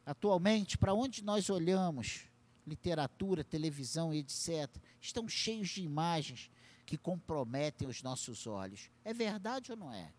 Atualmente, 0.05 0.77
para 0.77 0.93
onde 0.93 1.21
nós 1.25 1.49
olhamos, 1.49 2.21
literatura, 2.65 3.43
televisão, 3.43 4.13
etc., 4.13 4.73
estão 5.01 5.27
cheios 5.27 5.71
de 5.71 5.83
imagens 5.83 6.49
que 6.85 6.97
comprometem 6.97 7.85
os 7.85 8.01
nossos 8.01 8.47
olhos. 8.47 8.89
É 9.03 9.13
verdade 9.13 9.73
ou 9.73 9.77
não 9.77 9.93
é? 9.93 10.13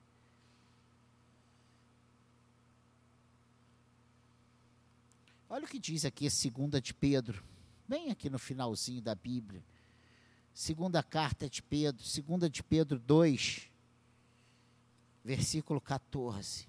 Olha 5.55 5.67
o 5.67 5.69
que 5.69 5.79
diz 5.79 6.07
aqui 6.07 6.27
a 6.27 6.31
segunda 6.31 6.81
de 6.81 6.95
Pedro, 6.95 7.45
bem 7.87 8.11
aqui 8.11 8.31
no 8.31 8.39
finalzinho 8.39 9.03
da 9.03 9.15
Bíblia. 9.15 9.63
Segunda 10.55 11.03
carta 11.03 11.47
de 11.47 11.63
Pedro, 11.63 12.03
segunda 12.03 12.49
de 12.49 12.63
Pedro 12.63 12.99
2, 12.99 13.71
versículo 15.23 15.79
14. 15.79 16.67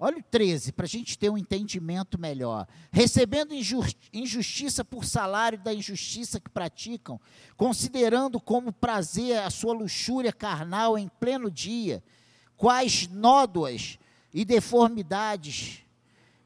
Olha 0.00 0.18
o 0.18 0.22
13, 0.22 0.70
para 0.70 0.86
a 0.86 0.88
gente 0.88 1.18
ter 1.18 1.28
um 1.28 1.36
entendimento 1.36 2.20
melhor. 2.20 2.68
Recebendo 2.92 3.52
injustiça 4.12 4.84
por 4.84 5.04
salário 5.04 5.58
da 5.58 5.74
injustiça 5.74 6.38
que 6.38 6.48
praticam, 6.48 7.20
considerando 7.56 8.40
como 8.40 8.72
prazer 8.72 9.38
a 9.38 9.50
sua 9.50 9.74
luxúria 9.74 10.32
carnal 10.32 10.96
em 10.96 11.08
pleno 11.18 11.50
dia, 11.50 12.00
quais 12.56 13.08
nódoas 13.08 13.98
e 14.32 14.44
deformidades, 14.44 15.80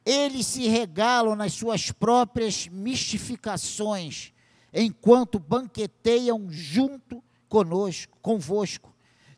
eles 0.05 0.47
se 0.47 0.67
regalam 0.67 1.37
nas 1.37 1.53
suas 1.53 1.93
próprias 1.93 2.67
mistificações, 2.69 4.33
enquanto 4.73 5.39
banqueteiam 5.39 6.51
junto 6.51 7.23
conosco, 7.51 8.17
convosco, 8.23 8.95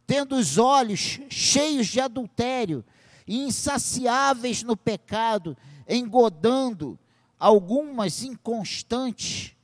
tendo 0.06 0.36
os 0.36 0.56
olhos 0.56 1.18
cheios 1.28 1.88
de 1.88 2.00
adultério 2.00 2.84
insaciáveis 3.26 4.62
no 4.62 4.76
pecado, 4.76 5.56
engodando 5.88 6.98
algumas 7.38 8.22
inconstantes, 8.22 9.54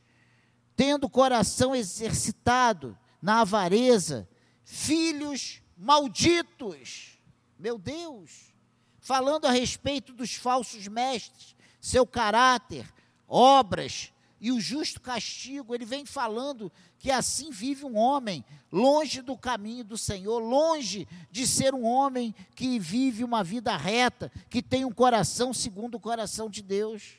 tendo 0.77 1.05
o 1.05 1.11
coração 1.11 1.75
exercitado 1.75 2.97
na 3.21 3.41
avareza, 3.41 4.29
filhos 4.65 5.63
malditos. 5.77 7.19
Meu 7.59 7.79
Deus! 7.79 8.51
Falando 8.99 9.47
a 9.47 9.51
respeito 9.51 10.13
dos 10.13 10.35
falsos 10.35 10.87
mestres, 10.87 11.57
seu 11.81 12.07
caráter, 12.07 12.87
obras, 13.27 14.13
e 14.41 14.51
o 14.51 14.61
justo 14.61 15.01
castigo, 15.01 15.75
ele 15.75 15.85
vem 15.85 16.07
falando 16.07 16.73
que 17.01 17.11
assim 17.11 17.51
vive 17.51 17.85
um 17.85 17.97
homem, 17.97 18.45
longe 18.71 19.23
do 19.23 19.37
caminho 19.37 19.83
do 19.83 19.97
Senhor, 19.99 20.39
longe 20.39 21.09
de 21.33 21.47
ser 21.47 21.75
um 21.75 21.83
homem 21.83 22.33
que 22.55 22.79
vive 22.79 23.25
uma 23.25 23.43
vida 23.43 23.77
reta, 23.77 24.31
que 24.49 24.63
tem 24.63 24.85
um 24.85 24.93
coração 24.93 25.53
segundo 25.53 25.97
o 25.97 26.01
coração 26.01 26.49
de 26.49 26.63
Deus. 26.63 27.19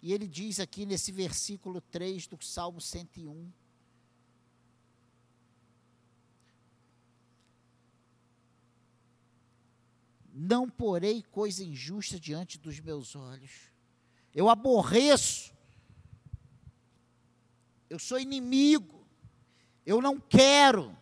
E 0.00 0.14
ele 0.14 0.26
diz 0.26 0.60
aqui 0.60 0.86
nesse 0.86 1.12
versículo 1.12 1.80
3 1.80 2.28
do 2.28 2.42
Salmo 2.42 2.80
101. 2.80 3.52
Não 10.32 10.70
porei 10.70 11.24
coisa 11.24 11.62
injusta 11.62 12.18
diante 12.20 12.56
dos 12.56 12.78
meus 12.78 13.14
olhos 13.14 13.68
eu 14.38 14.48
aborreço, 14.48 15.52
eu 17.88 17.98
sou 17.98 18.18
inimigo, 18.18 19.06
eu 19.84 20.02
não 20.02 20.20
quero, 20.20 20.96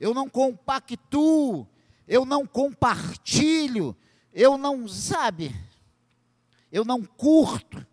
eu 0.00 0.14
não 0.14 0.28
compactuo, 0.28 1.68
eu 2.06 2.24
não 2.24 2.46
compartilho, 2.46 3.96
eu 4.32 4.56
não, 4.56 4.88
sabe, 4.88 5.54
eu 6.72 6.84
não 6.84 7.04
curto, 7.04 7.86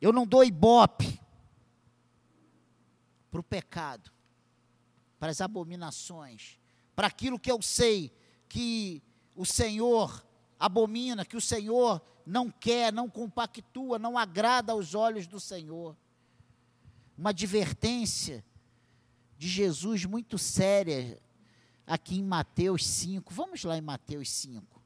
eu 0.00 0.12
não 0.12 0.26
dou 0.26 0.44
ibope 0.44 1.20
para 3.30 3.40
o 3.40 3.44
pecado, 3.44 4.10
para 5.18 5.30
as 5.30 5.40
abominações, 5.40 6.58
para 6.94 7.06
aquilo 7.06 7.38
que 7.38 7.50
eu 7.50 7.60
sei 7.60 8.10
que 8.48 9.02
o 9.34 9.44
Senhor 9.44 10.24
abomina, 10.58 11.24
que 11.24 11.36
o 11.36 11.40
Senhor 11.40 12.00
não 12.24 12.50
quer, 12.50 12.92
não 12.92 13.08
compactua, 13.08 13.98
não 13.98 14.16
agrada 14.16 14.72
aos 14.72 14.94
olhos 14.94 15.26
do 15.26 15.38
Senhor. 15.38 15.96
Uma 17.16 17.30
advertência 17.30 18.44
de 19.38 19.48
Jesus 19.48 20.04
muito 20.04 20.36
séria 20.36 21.20
aqui 21.86 22.16
em 22.16 22.22
Mateus 22.22 22.86
5. 22.86 23.32
Vamos 23.32 23.64
lá 23.64 23.78
em 23.78 23.80
Mateus 23.80 24.30
5. 24.30 24.82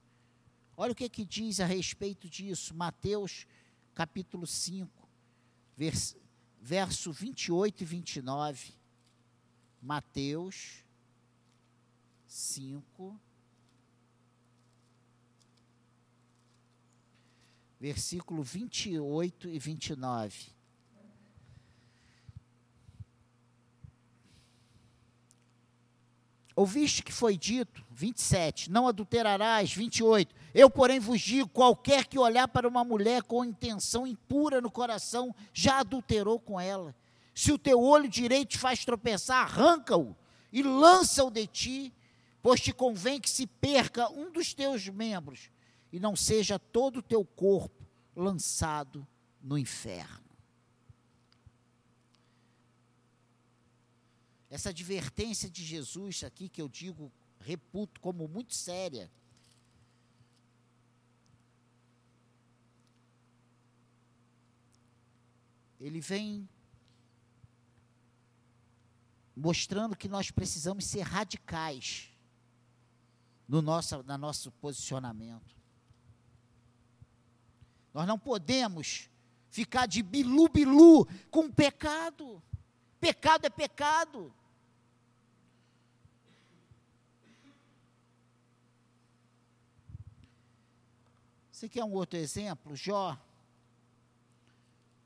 Olha 0.77 0.93
o 0.93 0.95
que, 0.95 1.09
que 1.09 1.25
diz 1.25 1.61
a 1.61 1.67
respeito 1.67 2.29
disso. 2.29 2.75
Mateus 2.75 3.47
capítulo 3.95 4.47
5, 4.47 5.09
vers, 5.77 6.17
verso 6.61 7.13
28 7.13 7.83
e 7.83 7.85
29. 7.85 8.75
Mateus 9.83 10.85
5, 12.27 13.21
versículo 17.81 18.43
28 18.43 19.49
e 19.49 19.59
29. 19.59 20.60
Ouviste 26.61 27.03
que 27.03 27.11
foi 27.11 27.39
dito, 27.39 27.83
27, 27.91 28.71
não 28.71 28.87
adulterarás, 28.87 29.73
28. 29.73 30.35
Eu, 30.53 30.69
porém, 30.69 31.01
vos 31.01 31.19
digo: 31.19 31.49
qualquer 31.49 32.05
que 32.05 32.19
olhar 32.19 32.47
para 32.49 32.69
uma 32.69 32.85
mulher 32.85 33.23
com 33.23 33.43
intenção 33.43 34.07
impura 34.07 34.61
no 34.61 34.71
coração, 34.71 35.35
já 35.55 35.79
adulterou 35.79 36.39
com 36.39 36.61
ela. 36.61 36.95
Se 37.35 37.51
o 37.51 37.57
teu 37.57 37.81
olho 37.81 38.11
direito 38.11 38.51
te 38.51 38.59
faz 38.59 38.85
tropeçar, 38.85 39.43
arranca-o 39.43 40.15
e 40.53 40.63
lança-o 40.63 41.31
de 41.31 41.47
ti, 41.47 41.95
pois 42.43 42.61
te 42.61 42.75
convém 42.75 43.19
que 43.19 43.31
se 43.31 43.47
perca 43.47 44.11
um 44.13 44.31
dos 44.31 44.53
teus 44.53 44.87
membros 44.87 45.51
e 45.91 45.99
não 45.99 46.15
seja 46.15 46.59
todo 46.59 46.99
o 46.99 47.03
teu 47.03 47.25
corpo 47.25 47.87
lançado 48.15 49.09
no 49.43 49.57
inferno. 49.57 50.30
Essa 54.51 54.71
advertência 54.71 55.49
de 55.49 55.65
Jesus 55.65 56.25
aqui, 56.25 56.49
que 56.49 56.61
eu 56.61 56.69
digo, 56.69 57.13
reputo 57.39 58.01
como 58.01 58.27
muito 58.27 58.53
séria, 58.53 59.11
ele 65.79 66.01
vem 66.01 66.49
mostrando 69.35 69.97
que 69.97 70.09
nós 70.09 70.31
precisamos 70.31 70.85
ser 70.85 71.03
radicais 71.03 72.11
no 73.49 73.63
nosso, 73.63 74.03
no 74.03 74.19
nosso 74.19 74.51
posicionamento. 74.53 75.57
Nós 77.95 78.07
não 78.07 78.19
podemos 78.19 79.09
ficar 79.49 79.87
de 79.87 80.03
bilu-bilu 80.03 81.07
com 81.31 81.47
o 81.47 81.53
pecado. 81.53 82.43
Pecado 83.01 83.47
é 83.47 83.51
pecado. 83.51 84.33
Você 91.61 91.69
quer 91.69 91.85
um 91.85 91.93
outro 91.93 92.19
exemplo? 92.19 92.75
Jó. 92.75 93.19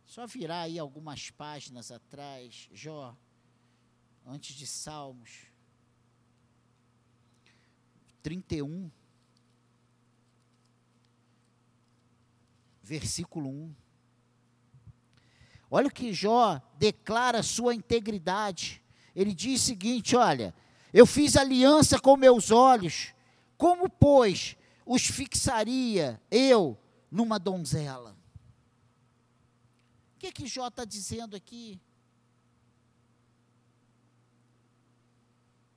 Só 0.06 0.24
virar 0.24 0.60
aí 0.60 0.78
algumas 0.78 1.28
páginas 1.28 1.90
atrás. 1.90 2.68
Jó, 2.72 3.12
antes 4.24 4.54
de 4.54 4.64
Salmos. 4.64 5.48
31. 8.22 8.88
versículo 12.84 13.50
1. 13.50 13.74
Olha 15.68 15.88
o 15.88 15.92
que 15.92 16.12
Jó 16.12 16.62
declara 16.78 17.42
sua 17.42 17.74
integridade. 17.74 18.80
Ele 19.12 19.34
diz 19.34 19.60
o 19.60 19.64
seguinte: 19.64 20.14
Olha, 20.14 20.54
eu 20.92 21.04
fiz 21.04 21.36
aliança 21.36 21.98
com 21.98 22.16
meus 22.16 22.52
olhos, 22.52 23.12
como, 23.58 23.90
pois, 23.90 24.56
os 24.84 25.06
fixaria 25.06 26.20
eu 26.30 26.78
numa 27.10 27.38
donzela? 27.38 28.16
que 30.24 30.32
que 30.32 30.46
Jó 30.46 30.68
está 30.68 30.84
dizendo 30.84 31.36
aqui? 31.36 31.78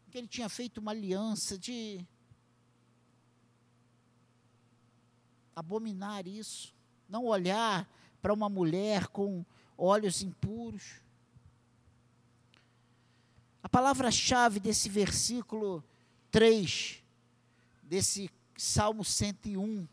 Que 0.09 0.17
ele 0.17 0.27
tinha 0.27 0.47
feito 0.47 0.77
uma 0.77 0.91
aliança 0.91 1.57
de 1.57 2.05
abominar 5.53 6.25
isso, 6.27 6.73
não 7.09 7.25
olhar 7.25 7.89
para 8.21 8.33
uma 8.33 8.47
mulher 8.47 9.07
com 9.07 9.45
olhos 9.77 10.21
impuros. 10.21 11.01
A 13.61 13.67
palavra-chave 13.67 14.61
desse 14.61 14.87
versículo 14.87 15.83
3, 16.31 17.03
desse 17.83 18.29
Salmo 18.57 19.03
101, 19.03 19.87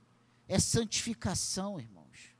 é 0.48 0.58
santificação, 0.58 1.78
irmãos. 1.78 2.34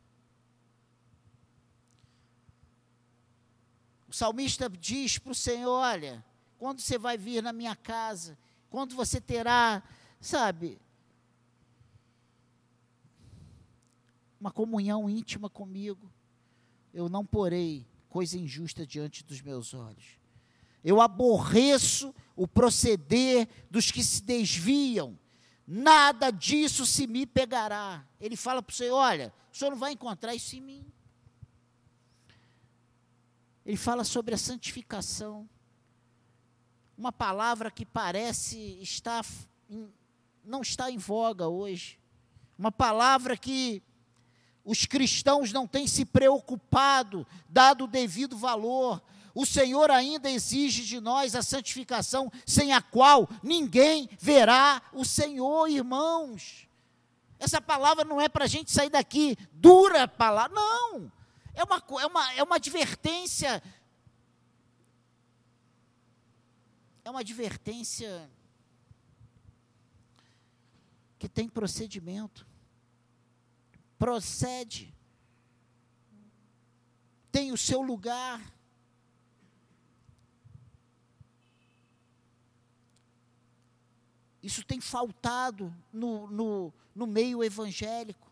O 4.08 4.12
salmista 4.12 4.68
diz 4.68 5.18
para 5.18 5.32
o 5.32 5.34
Senhor: 5.34 5.70
Olha, 5.70 6.24
quando 6.58 6.80
você 6.80 6.96
vai 6.96 7.18
vir 7.18 7.42
na 7.42 7.52
minha 7.52 7.76
casa, 7.76 8.38
quando 8.70 8.94
você 8.94 9.20
terá, 9.20 9.82
sabe, 10.20 10.80
uma 14.40 14.50
comunhão 14.50 15.08
íntima 15.08 15.50
comigo, 15.50 16.12
eu 16.92 17.08
não 17.08 17.24
porei 17.24 17.86
coisa 18.08 18.38
injusta 18.38 18.86
diante 18.86 19.24
dos 19.24 19.40
meus 19.40 19.74
olhos. 19.74 20.18
Eu 20.84 21.00
aborreço 21.00 22.14
o 22.36 22.46
proceder 22.46 23.48
dos 23.70 23.90
que 23.90 24.04
se 24.04 24.22
desviam. 24.22 25.18
Nada 25.66 26.30
disso 26.30 26.84
se 26.84 27.06
me 27.06 27.26
pegará. 27.26 28.04
Ele 28.20 28.36
fala 28.36 28.62
para 28.62 28.74
Senhor: 28.74 28.96
olha, 28.96 29.32
o 29.52 29.56
Senhor 29.56 29.70
não 29.70 29.78
vai 29.78 29.92
encontrar 29.92 30.34
isso 30.34 30.54
em 30.56 30.60
mim. 30.60 30.86
Ele 33.64 33.76
fala 33.76 34.04
sobre 34.04 34.34
a 34.34 34.38
santificação. 34.38 35.48
Uma 36.96 37.10
palavra 37.10 37.70
que 37.70 37.84
parece 37.84 38.58
estar 38.80 39.24
em, 39.68 39.90
não 40.44 40.60
está 40.60 40.90
em 40.90 40.98
voga 40.98 41.48
hoje. 41.48 41.98
Uma 42.58 42.70
palavra 42.70 43.36
que 43.36 43.82
os 44.64 44.84
cristãos 44.84 45.52
não 45.52 45.66
têm 45.66 45.86
se 45.86 46.04
preocupado, 46.04 47.26
dado 47.48 47.84
o 47.84 47.88
devido 47.88 48.36
valor. 48.36 49.02
O 49.34 49.44
Senhor 49.44 49.90
ainda 49.90 50.30
exige 50.30 50.84
de 50.84 51.00
nós 51.00 51.34
a 51.34 51.42
santificação, 51.42 52.30
sem 52.46 52.72
a 52.72 52.80
qual 52.80 53.28
ninguém 53.42 54.08
verá 54.20 54.80
o 54.92 55.04
Senhor, 55.04 55.68
irmãos. 55.68 56.68
Essa 57.38 57.60
palavra 57.60 58.04
não 58.04 58.20
é 58.20 58.28
para 58.28 58.44
a 58.44 58.48
gente 58.48 58.70
sair 58.70 58.90
daqui 58.90 59.36
dura 59.52 60.06
palavra, 60.06 60.54
não. 60.54 61.10
É 61.52 61.64
uma, 61.64 61.82
é, 62.00 62.06
uma, 62.06 62.32
é 62.34 62.42
uma 62.42 62.56
advertência. 62.56 63.62
É 67.04 67.10
uma 67.10 67.20
advertência 67.20 68.30
que 71.18 71.28
tem 71.28 71.48
procedimento 71.48 72.46
procede, 74.04 74.94
tem 77.32 77.52
o 77.52 77.56
seu 77.56 77.80
lugar. 77.80 78.53
Isso 84.44 84.62
tem 84.62 84.78
faltado 84.78 85.74
no, 85.90 86.26
no, 86.26 86.72
no 86.94 87.06
meio 87.06 87.42
evangélico. 87.42 88.30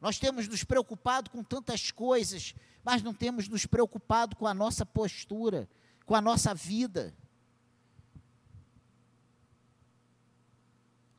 Nós 0.00 0.20
temos 0.20 0.46
nos 0.46 0.62
preocupado 0.62 1.30
com 1.30 1.42
tantas 1.42 1.90
coisas, 1.90 2.54
mas 2.84 3.02
não 3.02 3.12
temos 3.12 3.48
nos 3.48 3.66
preocupado 3.66 4.36
com 4.36 4.46
a 4.46 4.54
nossa 4.54 4.86
postura, 4.86 5.68
com 6.06 6.14
a 6.14 6.20
nossa 6.20 6.54
vida. 6.54 7.12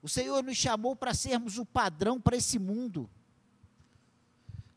O 0.01 0.07
Senhor 0.07 0.41
nos 0.41 0.55
chamou 0.55 0.95
para 0.95 1.13
sermos 1.13 1.57
o 1.57 1.65
padrão 1.65 2.21
para 2.21 2.37
esse 2.37 2.57
mundo. 2.57 3.09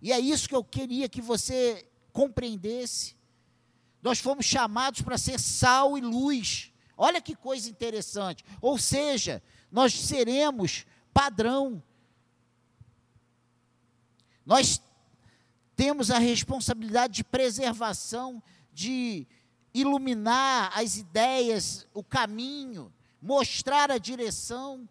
E 0.03 0.11
é 0.11 0.19
isso 0.19 0.49
que 0.49 0.57
eu 0.57 0.65
queria 0.65 1.09
que 1.09 1.23
você 1.23 1.89
compreendesse. 2.13 3.15
Nós 4.03 4.19
fomos 4.19 4.45
chamados 4.45 5.03
para 5.03 5.17
ser 5.17 5.39
sal 5.39 5.97
e 5.97 6.01
luz. 6.01 6.73
Olha 7.01 7.23
que 7.23 7.37
coisa 7.37 7.71
interessante. 7.71 8.45
Ou 8.61 8.77
seja, 8.77 9.41
nós 9.71 9.95
seremos 9.95 10.85
padrão. 11.15 11.81
Nós 14.45 14.83
temos 15.77 16.11
a 16.11 16.19
responsabilidade 16.19 17.15
de 17.15 17.25
preservação, 17.25 18.43
de 18.73 19.29
iluminar 19.73 20.77
as 20.77 20.97
ideias, 20.97 21.87
o 21.95 22.03
caminho, 22.03 22.93
mostrar 23.23 23.93
a 23.93 23.99
direção. 23.99 24.89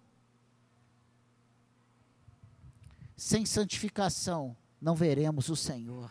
Sem 3.18 3.46
santificação, 3.46 4.56
não 4.80 4.96
veremos 4.96 5.50
o 5.50 5.58
Senhor. 5.58 6.10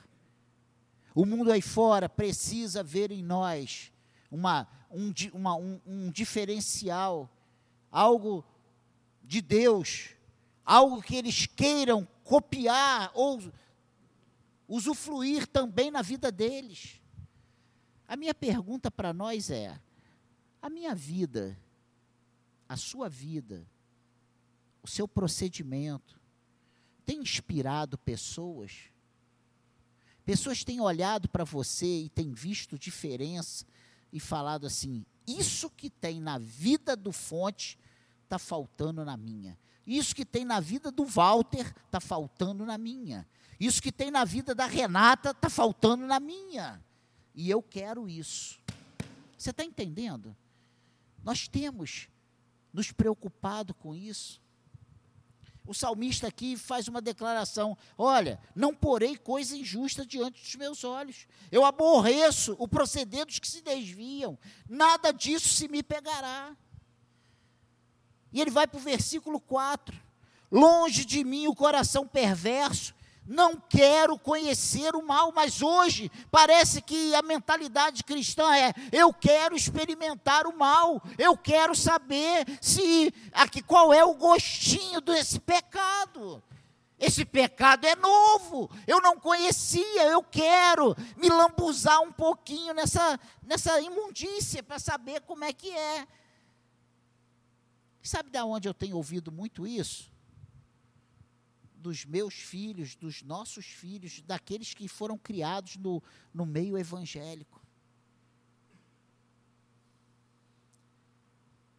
O 1.15 1.25
mundo 1.25 1.51
aí 1.51 1.63
fora 1.63 2.07
precisa 2.07 2.83
ver 2.83 3.11
em 3.11 3.23
nós 3.23 3.91
uma, 4.31 4.69
um, 4.97 5.13
uma, 5.35 5.55
um, 5.55 5.81
um 5.87 6.11
diferencial, 6.11 7.31
algo 7.91 8.43
de 9.23 9.43
Deus, 9.43 10.15
algo 10.65 11.03
que 11.03 11.15
eles 11.15 11.47
queiram 11.47 12.09
copiar 12.25 13.11
ou 13.15 13.41
usufruir 14.67 15.47
também 15.47 15.91
na 15.91 16.01
vida 16.01 16.33
deles. 16.33 17.01
A 18.09 18.17
minha 18.17 18.35
pergunta 18.35 18.91
para 18.91 19.13
nós 19.13 19.51
é: 19.51 19.79
a 20.63 20.71
minha 20.71 20.95
vida, 20.95 21.59
a 22.67 22.77
sua 22.77 23.09
vida, 23.09 23.67
o 24.83 24.89
seu 24.89 25.07
procedimento, 25.07 26.19
tem 27.05 27.21
inspirado 27.21 27.99
pessoas? 27.99 28.91
Pessoas 30.25 30.65
têm 30.65 30.81
olhado 30.81 31.29
para 31.29 31.45
você 31.45 32.05
e 32.05 32.09
têm 32.09 32.33
visto 32.33 32.79
diferença 32.79 33.65
e 34.13 34.21
falado 34.21 34.67
assim: 34.67 35.05
isso 35.27 35.69
que 35.71 35.91
tem 35.91 36.21
na 36.21 36.39
vida 36.39 36.95
do 36.95 37.13
Fonte 37.13 37.79
está 38.25 38.39
faltando 38.39 39.05
na 39.05 39.17
minha. 39.17 39.59
Isso 39.87 40.15
que 40.15 40.25
tem 40.25 40.45
na 40.45 40.61
vida 40.61 40.91
do 40.91 41.05
Walter 41.05 41.73
está 41.87 42.01
faltando 42.01 42.67
na 42.67 42.77
minha. 42.77 43.27
Isso 43.59 43.81
que 43.81 43.93
tem 43.93 44.11
na 44.11 44.25
vida 44.25 44.55
da 44.55 44.67
Renata 44.67 45.31
está 45.31 45.49
faltando 45.49 46.07
na 46.07 46.21
minha. 46.21 46.83
E 47.35 47.49
eu 47.49 47.63
quero 47.63 48.09
isso. 48.09 48.61
Você 49.39 49.51
está 49.51 49.65
entendendo? 49.65 50.37
Nós 51.23 51.47
temos 51.47 52.09
nos 52.73 52.93
preocupado 52.93 53.75
com 53.75 53.95
isso 53.95 54.41
o 55.67 55.75
salmista 55.75 56.29
aqui 56.29 56.57
faz 56.57 56.89
uma 56.89 57.01
declaração: 57.01 57.77
Olha, 57.99 58.41
não 58.55 58.75
porei 58.75 59.17
coisa 59.17 59.57
injusta 59.57 60.07
diante 60.07 60.43
dos 60.43 60.55
meus 60.55 60.85
olhos. 60.85 61.27
Eu 61.51 61.65
aborreço 61.65 62.57
o 62.59 62.67
proceder 62.67 63.27
dos 63.27 63.39
que 63.39 63.49
se 63.49 63.61
desviam. 63.61 64.39
Nada 64.69 65.13
disso 65.13 65.49
se 65.49 65.69
me 65.69 65.83
pegará. 65.83 66.57
E 68.33 68.41
ele 68.41 68.51
vai 68.51 68.67
para 68.67 68.79
o 68.79 68.81
versículo 68.83 69.41
4: 69.41 69.95
Longe 70.51 71.05
de 71.05 71.25
mim 71.25 71.47
o 71.47 71.55
coração 71.55 72.07
perverso 72.07 72.96
não 73.27 73.57
quero 73.57 74.19
conhecer 74.19 74.95
o 74.95 75.03
mal, 75.03 75.33
mas 75.33 75.61
hoje 75.61 76.11
parece 76.31 76.81
que 76.81 77.15
a 77.15 77.23
mentalidade 77.23 78.05
cristã 78.05 78.55
é: 78.57 78.73
eu 78.93 79.13
quero 79.13 79.57
experimentar 79.57 80.47
o 80.47 80.57
mal, 80.57 81.03
eu 81.19 81.37
quero 81.37 81.75
saber 81.75 82.47
se 82.61 83.13
aqui 83.33 83.61
qual 83.63 83.93
é 83.93 84.05
o 84.05 84.15
gostinho 84.15 85.01
desse 85.01 85.41
pecado. 85.41 86.43
Esse 86.99 87.27
pecado 87.27 87.85
é 87.87 87.95
novo, 87.95 88.71
eu 88.87 89.03
não 89.03 89.21
conhecia, 89.21 90.05
eu 90.05 90.23
quero 90.23 90.97
me 91.17 91.29
lambuzar 91.29 92.01
um 92.01 92.11
pouquinho 92.11 92.73
nessa, 92.73 93.21
nessa 93.43 93.79
imundícia 93.83 94.63
para 94.63 94.79
saber 94.79 95.21
como 95.21 95.45
é 95.45 95.53
que 95.53 95.71
é. 95.71 96.07
Sabe 98.03 98.31
de 98.31 98.41
onde 98.41 98.67
eu 98.67 98.73
tenho 98.73 98.97
ouvido 98.97 99.31
muito 99.31 99.67
isso? 99.67 100.11
Dos 101.87 102.05
meus 102.05 102.35
filhos, 102.35 102.97
dos 102.97 103.23
nossos 103.23 103.65
filhos, 103.65 104.21
daqueles 104.23 104.75
que 104.75 104.89
foram 104.89 105.17
criados 105.17 105.77
no, 105.77 106.03
no 106.35 106.45
meio 106.45 106.77
evangélico. 106.77 107.63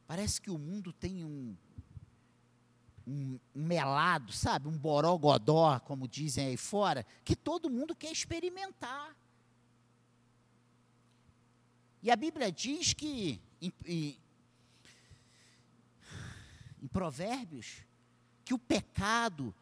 Parece 0.08 0.42
que 0.42 0.50
o 0.50 0.58
mundo 0.58 0.94
tem 0.94 1.26
um, 1.26 1.58
um, 3.06 3.38
um 3.54 3.66
melado, 3.66 4.32
sabe? 4.32 4.70
Um 4.70 4.78
borogodó, 4.78 5.78
como 5.82 6.08
dizem 6.08 6.48
aí 6.48 6.56
fora, 6.56 7.06
que 7.26 7.36
todo 7.36 7.70
mundo 7.70 7.94
quer 7.94 8.14
experimentar. 8.14 9.14
E 12.02 12.10
a 12.10 12.16
Bíblia 12.16 12.50
diz 12.50 12.94
que, 12.94 13.42
em, 13.62 13.74
em, 13.86 14.18
em 16.82 16.88
Provérbios, 16.88 17.84
que 18.46 18.54
o 18.54 18.58
pecado 18.58 19.54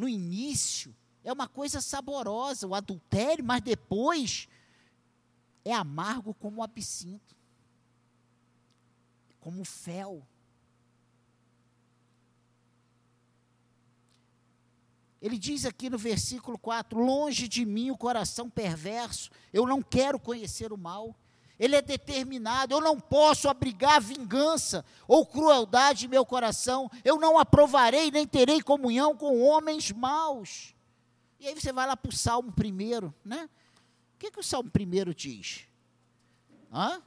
no 0.00 0.08
início, 0.08 0.96
É 1.22 1.30
uma 1.30 1.46
coisa 1.46 1.82
saborosa, 1.82 2.66
o 2.66 2.74
adultério, 2.74 3.44
mas 3.44 3.60
depois 3.60 4.48
é 5.62 5.74
amargo 5.74 6.32
como 6.32 6.60
o 6.60 6.62
absinto, 6.62 7.36
como 9.38 9.60
o 9.60 9.64
fel. 9.66 10.26
Ele 15.20 15.38
diz 15.38 15.66
aqui 15.66 15.90
no 15.90 15.98
versículo 15.98 16.58
4: 16.58 16.98
Longe 16.98 17.46
de 17.46 17.66
mim 17.66 17.90
o 17.90 17.98
coração 17.98 18.48
perverso, 18.48 19.30
eu 19.52 19.66
não 19.66 19.82
quero 19.82 20.18
conhecer 20.18 20.72
o 20.72 20.78
mal. 20.78 21.14
Ele 21.60 21.76
é 21.76 21.82
determinado, 21.82 22.74
eu 22.74 22.80
não 22.80 22.98
posso 22.98 23.46
abrigar 23.46 24.00
vingança 24.00 24.82
ou 25.06 25.26
crueldade 25.26 26.06
em 26.06 26.08
meu 26.08 26.24
coração, 26.24 26.90
eu 27.04 27.20
não 27.20 27.38
aprovarei 27.38 28.10
nem 28.10 28.26
terei 28.26 28.62
comunhão 28.62 29.14
com 29.14 29.42
homens 29.42 29.92
maus. 29.92 30.74
E 31.38 31.46
aí 31.46 31.54
você 31.54 31.70
vai 31.70 31.86
lá 31.86 31.94
para 31.94 32.08
o 32.08 32.16
Salmo 32.16 32.50
primeiro, 32.50 33.14
né? 33.22 33.46
O 34.14 34.18
que, 34.18 34.30
que 34.30 34.40
o 34.40 34.42
Salmo 34.42 34.70
primeiro 34.70 35.14
diz? 35.14 35.66
Hã? 36.72 37.02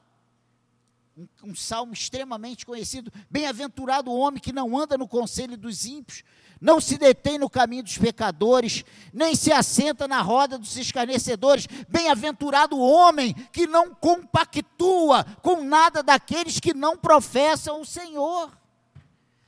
Um, 1.15 1.27
um 1.43 1.55
salmo 1.55 1.93
extremamente 1.93 2.65
conhecido. 2.65 3.11
Bem-aventurado 3.29 4.09
o 4.09 4.17
homem 4.17 4.41
que 4.41 4.51
não 4.51 4.75
anda 4.75 4.97
no 4.97 5.07
conselho 5.07 5.55
dos 5.55 5.85
ímpios, 5.85 6.23
não 6.59 6.81
se 6.81 6.97
detém 6.97 7.37
no 7.37 7.49
caminho 7.49 7.83
dos 7.83 7.97
pecadores, 7.97 8.83
nem 9.13 9.35
se 9.35 9.51
assenta 9.51 10.07
na 10.07 10.21
roda 10.21 10.57
dos 10.57 10.75
escarnecedores. 10.75 11.67
Bem-aventurado 11.87 12.75
o 12.75 12.81
homem 12.81 13.33
que 13.51 13.67
não 13.67 13.93
compactua 13.93 15.23
com 15.43 15.63
nada 15.63 16.01
daqueles 16.01 16.59
que 16.59 16.73
não 16.73 16.97
professam 16.97 17.81
o 17.81 17.85
Senhor. 17.85 18.51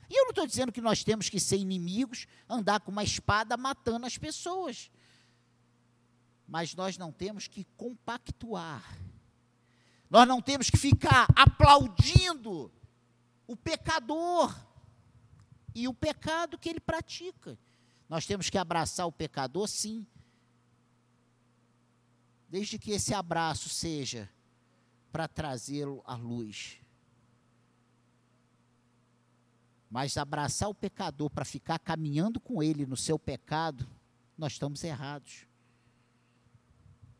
E 0.08 0.20
eu 0.20 0.24
não 0.24 0.30
estou 0.30 0.46
dizendo 0.46 0.70
que 0.70 0.80
nós 0.80 1.02
temos 1.02 1.28
que 1.28 1.40
ser 1.40 1.56
inimigos, 1.56 2.26
andar 2.48 2.80
com 2.80 2.92
uma 2.92 3.02
espada 3.02 3.56
matando 3.56 4.06
as 4.06 4.16
pessoas. 4.16 4.90
Mas 6.46 6.74
nós 6.74 6.96
não 6.96 7.10
temos 7.10 7.48
que 7.48 7.66
compactuar. 7.76 8.84
Nós 10.08 10.26
não 10.26 10.40
temos 10.40 10.70
que 10.70 10.76
ficar 10.76 11.26
aplaudindo 11.34 12.70
o 13.46 13.56
pecador 13.56 14.54
e 15.74 15.88
o 15.88 15.94
pecado 15.94 16.58
que 16.58 16.68
ele 16.68 16.80
pratica. 16.80 17.58
Nós 18.08 18.24
temos 18.24 18.48
que 18.48 18.56
abraçar 18.56 19.06
o 19.06 19.12
pecador, 19.12 19.66
sim, 19.66 20.06
desde 22.48 22.78
que 22.78 22.92
esse 22.92 23.12
abraço 23.12 23.68
seja 23.68 24.30
para 25.10 25.26
trazê-lo 25.26 26.02
à 26.06 26.14
luz. 26.14 26.80
Mas 29.90 30.16
abraçar 30.16 30.68
o 30.68 30.74
pecador 30.74 31.30
para 31.30 31.44
ficar 31.44 31.78
caminhando 31.78 32.38
com 32.38 32.62
ele 32.62 32.86
no 32.86 32.96
seu 32.96 33.18
pecado, 33.18 33.88
nós 34.36 34.52
estamos 34.52 34.84
errados. 34.84 35.46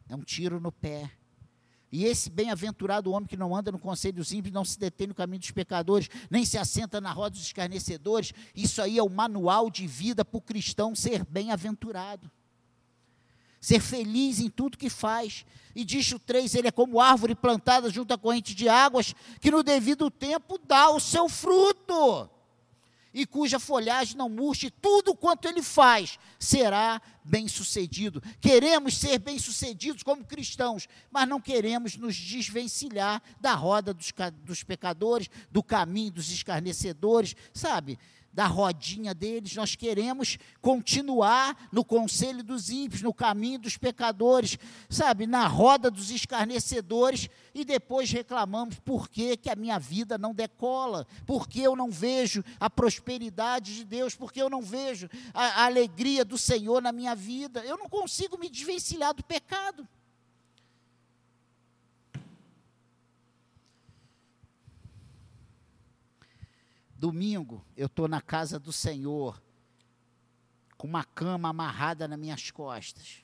É 0.09 0.15
um 0.15 0.23
tiro 0.23 0.61
no 0.61 0.71
pé. 0.71 1.11
E 1.91 2.05
esse 2.05 2.29
bem-aventurado 2.29 3.13
homem 3.13 3.29
que 3.29 3.37
não 3.37 3.55
anda 3.55 3.71
no 3.71 3.79
conselho 3.79 4.17
dos 4.17 4.33
ímpios, 4.33 4.53
não 4.53 4.65
se 4.65 4.79
detém 4.79 5.07
no 5.07 5.15
caminho 5.15 5.41
dos 5.41 5.51
pecadores, 5.51 6.09
nem 6.29 6.45
se 6.45 6.59
assenta 6.59 7.01
na 7.01 7.13
roda 7.13 7.31
dos 7.31 7.43
escarnecedores. 7.43 8.33
Isso 8.55 8.83
aí 8.83 8.99
é 8.99 9.03
o 9.03 9.09
manual 9.09 9.71
de 9.71 9.87
vida 9.87 10.25
para 10.25 10.39
o 10.39 10.43
cristão 10.43 10.95
ser 10.95 11.25
bem-aventurado. 11.25 12.31
Ser 13.61 13.81
feliz 13.81 14.41
em 14.41 14.51
tudo 14.51 14.77
que 14.77 14.91
faz. 14.91 15.45
E 15.75 15.85
diz 15.85 16.11
o 16.13 16.19
3, 16.19 16.55
ele 16.55 16.69
é 16.69 16.73
como 16.73 17.01
árvore 17.01 17.35
plantada 17.35 17.89
junto 17.91 18.13
à 18.13 18.19
corrente 18.19 18.55
de 18.55 18.69
águas, 18.69 19.15
que 19.41 19.51
no 19.51 19.63
devido 19.63 20.11
tempo 20.11 20.59
dá 20.59 20.91
o 20.91 21.01
seu 21.01 21.29
fruto 21.29 22.31
e 23.17 23.25
cuja 23.25 23.59
folhagem 23.59 24.15
não 24.15 24.29
murche, 24.29 24.71
tudo 24.71 25.15
quanto 25.15 25.49
ele 25.49 25.63
faz 25.63 26.19
será 26.39 27.01
bem-sucedido. 27.25 28.23
Queremos 28.39 28.99
ser 28.99 29.19
bem-sucedidos 29.19 30.03
como 30.03 30.23
cristãos, 30.23 30.87
mas 31.11 31.27
não 31.27 31.41
queremos 31.41 31.97
nos 31.97 32.15
desvencilhar 32.15 33.23
da 33.41 33.55
roda 33.55 33.95
dos, 33.95 34.13
dos 34.45 34.63
pecadores, 34.63 35.31
do 35.51 35.63
caminho 35.63 36.13
dos 36.13 36.31
escarnecedores, 36.31 37.35
sabe? 37.55 37.99
Da 38.37 38.47
rodinha 38.47 39.15
deles, 39.15 39.57
nós 39.57 39.75
queremos 39.75 40.37
continuar 40.61 41.57
no 41.73 41.83
conselho 41.83 42.45
dos 42.45 42.69
ímpios, 42.69 43.01
no 43.01 43.15
caminho 43.15 43.59
dos 43.59 43.79
pecadores, 43.79 44.59
sabe, 44.91 45.27
na 45.27 45.47
roda 45.47 45.91
dos 45.91 46.11
escarnecedores, 46.11 47.31
e 47.55 47.65
depois 47.65 48.11
reclamamos 48.11 48.79
por 48.81 49.09
que, 49.09 49.39
que 49.39 49.49
a 49.49 49.57
minha 49.57 49.79
vida 49.79 50.19
não 50.19 50.35
decola, 50.35 51.07
porque 51.25 51.63
eu 51.63 51.75
não 51.75 51.91
vejo 51.91 52.45
a 52.61 52.69
prosperidade 52.69 53.75
de 53.75 53.85
Deus, 53.87 54.15
porque 54.15 54.43
eu 54.43 54.51
não 54.51 54.61
vejo 54.61 55.09
a, 55.33 55.63
a 55.63 55.65
alegria 55.65 56.23
do 56.23 56.37
Senhor 56.37 56.83
na 56.83 56.93
minha 56.93 57.15
vida, 57.15 57.65
eu 57.65 57.79
não 57.79 57.89
consigo 57.89 58.37
me 58.37 58.51
desvencilhar 58.51 59.15
do 59.15 59.25
pecado. 59.25 59.89
Domingo, 66.99 67.65
eu 67.77 67.87
estou 67.87 68.09
na 68.09 68.23
casa 68.23 68.59
do 68.59 68.73
Senhor, 68.73 69.43
com 70.79 70.87
uma 70.87 71.05
cama 71.05 71.51
amarrada 71.51 72.09
nas 72.09 72.19
minhas 72.19 72.51
costas. 72.51 73.23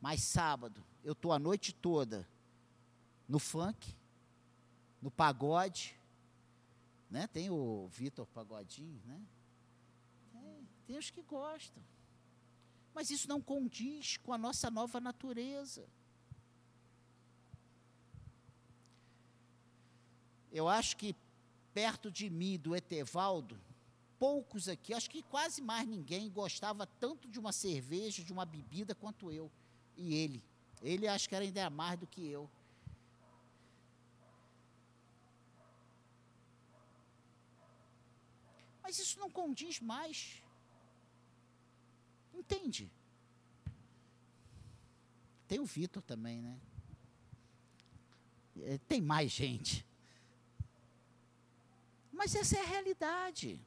Mas 0.00 0.22
sábado, 0.22 0.84
eu 1.02 1.12
estou 1.12 1.32
a 1.32 1.38
noite 1.38 1.72
toda 1.74 2.28
no 3.28 3.40
funk, 3.40 3.94
no 5.02 5.10
pagode, 5.10 5.98
né? 7.10 7.26
Tem 7.26 7.50
o 7.50 7.88
Vitor 7.88 8.26
Pagodinho, 8.26 9.02
né? 9.04 9.20
Tem, 10.32 10.68
tem 10.86 10.98
os 10.98 11.10
que 11.10 11.22
gostam. 11.22 11.82
Mas 12.94 13.10
isso 13.10 13.28
não 13.28 13.40
condiz 13.40 14.16
com 14.18 14.32
a 14.32 14.38
nossa 14.38 14.70
nova 14.70 15.00
natureza. 15.00 15.88
Eu 20.50 20.68
acho 20.68 20.96
que 20.96 21.14
perto 21.78 22.10
de 22.10 22.28
mim, 22.28 22.58
do 22.58 22.74
Etevaldo, 22.74 23.56
poucos 24.18 24.68
aqui, 24.68 24.92
acho 24.92 25.08
que 25.08 25.22
quase 25.22 25.62
mais 25.62 25.86
ninguém 25.86 26.28
gostava 26.28 26.84
tanto 26.84 27.28
de 27.28 27.38
uma 27.38 27.52
cerveja, 27.52 28.24
de 28.24 28.32
uma 28.32 28.44
bebida 28.44 28.96
quanto 28.96 29.30
eu 29.30 29.48
e 29.96 30.12
ele. 30.12 30.42
Ele 30.82 31.06
acho 31.06 31.28
que 31.28 31.36
era 31.36 31.44
ainda 31.44 31.70
mais 31.70 31.96
do 31.96 32.04
que 32.04 32.28
eu. 32.28 32.50
Mas 38.82 38.98
isso 38.98 39.20
não 39.20 39.30
condiz 39.30 39.78
mais. 39.78 40.42
Entende? 42.34 42.90
Tem 45.46 45.60
o 45.60 45.64
Vitor 45.64 46.02
também, 46.02 46.42
né? 46.42 46.58
É, 48.62 48.78
tem 48.78 49.00
mais 49.00 49.30
gente. 49.30 49.86
Mas 52.18 52.34
essa 52.34 52.56
é 52.56 52.60
a 52.60 52.66
realidade. 52.66 53.64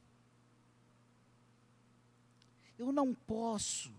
Eu 2.78 2.92
não 2.92 3.14
posso. 3.14 3.90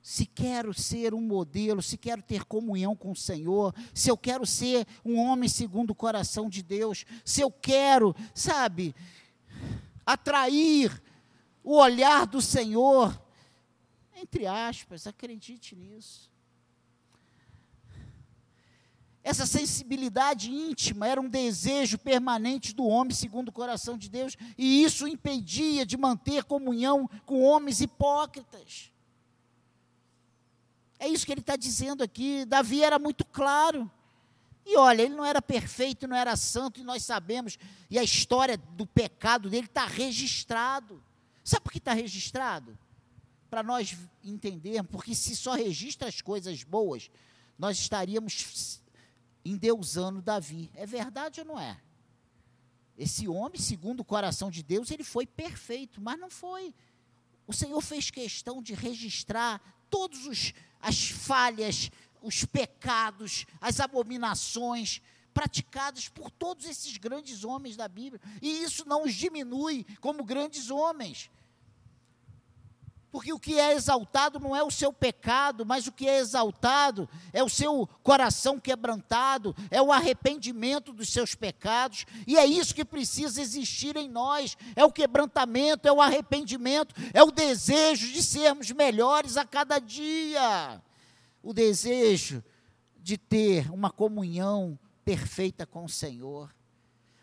Se 0.00 0.24
quero 0.24 0.72
ser 0.72 1.12
um 1.12 1.20
modelo, 1.20 1.82
se 1.82 1.98
quero 1.98 2.22
ter 2.22 2.46
comunhão 2.46 2.96
com 2.96 3.12
o 3.12 3.16
Senhor, 3.16 3.74
se 3.92 4.10
eu 4.10 4.16
quero 4.16 4.46
ser 4.46 4.86
um 5.04 5.18
homem 5.18 5.50
segundo 5.50 5.90
o 5.90 5.94
coração 5.94 6.48
de 6.48 6.62
Deus, 6.62 7.04
se 7.26 7.42
eu 7.42 7.50
quero, 7.50 8.16
sabe, 8.34 8.94
atrair 10.06 11.00
o 11.62 11.76
olhar 11.76 12.26
do 12.26 12.40
Senhor, 12.40 13.22
entre 14.16 14.46
aspas, 14.46 15.06
acredite 15.06 15.76
nisso. 15.76 16.31
Essa 19.24 19.46
sensibilidade 19.46 20.50
íntima 20.50 21.06
era 21.06 21.20
um 21.20 21.28
desejo 21.28 21.96
permanente 21.96 22.74
do 22.74 22.84
homem 22.84 23.14
segundo 23.14 23.50
o 23.50 23.52
coração 23.52 23.96
de 23.96 24.08
Deus, 24.08 24.36
e 24.58 24.82
isso 24.82 25.06
impedia 25.06 25.86
de 25.86 25.96
manter 25.96 26.42
comunhão 26.44 27.08
com 27.24 27.42
homens 27.42 27.80
hipócritas. 27.80 28.90
É 30.98 31.08
isso 31.08 31.24
que 31.24 31.32
ele 31.32 31.40
está 31.40 31.56
dizendo 31.56 32.02
aqui. 32.02 32.44
Davi 32.44 32.82
era 32.82 32.98
muito 32.98 33.24
claro. 33.24 33.90
E 34.64 34.76
olha, 34.76 35.02
ele 35.02 35.14
não 35.14 35.24
era 35.24 35.42
perfeito, 35.42 36.06
não 36.06 36.16
era 36.16 36.36
santo, 36.36 36.80
e 36.80 36.84
nós 36.84 37.04
sabemos, 37.04 37.58
e 37.90 37.98
a 37.98 38.04
história 38.04 38.56
do 38.56 38.86
pecado 38.86 39.50
dele 39.50 39.66
está 39.66 39.84
registrado. 39.84 41.02
Sabe 41.44 41.62
por 41.62 41.72
que 41.72 41.78
está 41.78 41.92
registrado? 41.92 42.78
Para 43.50 43.62
nós 43.62 43.96
entendermos, 44.22 44.90
porque 44.90 45.14
se 45.14 45.34
só 45.34 45.54
registra 45.54 46.08
as 46.08 46.20
coisas 46.20 46.62
boas, 46.62 47.10
nós 47.58 47.78
estaríamos 47.78 48.80
endeusando 49.44 50.22
Davi. 50.22 50.70
É 50.74 50.86
verdade 50.86 51.40
ou 51.40 51.46
não 51.46 51.60
é? 51.60 51.80
Esse 52.96 53.26
homem, 53.26 53.60
segundo 53.60 54.00
o 54.00 54.04
coração 54.04 54.50
de 54.50 54.62
Deus, 54.62 54.90
ele 54.90 55.04
foi 55.04 55.26
perfeito, 55.26 56.00
mas 56.00 56.18
não 56.18 56.30
foi. 56.30 56.74
O 57.46 57.52
Senhor 57.52 57.80
fez 57.80 58.10
questão 58.10 58.62
de 58.62 58.74
registrar 58.74 59.60
todas 59.90 60.52
as 60.80 61.10
falhas, 61.10 61.90
os 62.22 62.44
pecados, 62.44 63.44
as 63.60 63.80
abominações 63.80 65.00
praticadas 65.32 66.08
por 66.08 66.30
todos 66.30 66.66
esses 66.66 66.96
grandes 66.98 67.44
homens 67.44 67.76
da 67.76 67.88
Bíblia. 67.88 68.20
E 68.40 68.62
isso 68.62 68.86
não 68.86 69.04
os 69.04 69.14
diminui 69.14 69.84
como 70.00 70.22
grandes 70.22 70.70
homens. 70.70 71.30
Porque 73.12 73.30
o 73.30 73.38
que 73.38 73.60
é 73.60 73.74
exaltado 73.74 74.40
não 74.40 74.56
é 74.56 74.62
o 74.62 74.70
seu 74.70 74.90
pecado, 74.90 75.66
mas 75.66 75.86
o 75.86 75.92
que 75.92 76.08
é 76.08 76.18
exaltado 76.18 77.06
é 77.30 77.44
o 77.44 77.48
seu 77.48 77.86
coração 78.02 78.58
quebrantado, 78.58 79.54
é 79.70 79.82
o 79.82 79.92
arrependimento 79.92 80.94
dos 80.94 81.10
seus 81.10 81.34
pecados, 81.34 82.06
e 82.26 82.38
é 82.38 82.46
isso 82.46 82.74
que 82.74 82.86
precisa 82.86 83.42
existir 83.42 83.98
em 83.98 84.08
nós: 84.08 84.56
é 84.74 84.82
o 84.82 84.90
quebrantamento, 84.90 85.86
é 85.86 85.92
o 85.92 86.00
arrependimento, 86.00 86.94
é 87.12 87.22
o 87.22 87.30
desejo 87.30 88.10
de 88.10 88.22
sermos 88.22 88.70
melhores 88.70 89.36
a 89.36 89.44
cada 89.44 89.78
dia, 89.78 90.82
o 91.42 91.52
desejo 91.52 92.42
de 92.96 93.18
ter 93.18 93.70
uma 93.70 93.90
comunhão 93.90 94.78
perfeita 95.04 95.66
com 95.66 95.84
o 95.84 95.88
Senhor. 95.88 96.50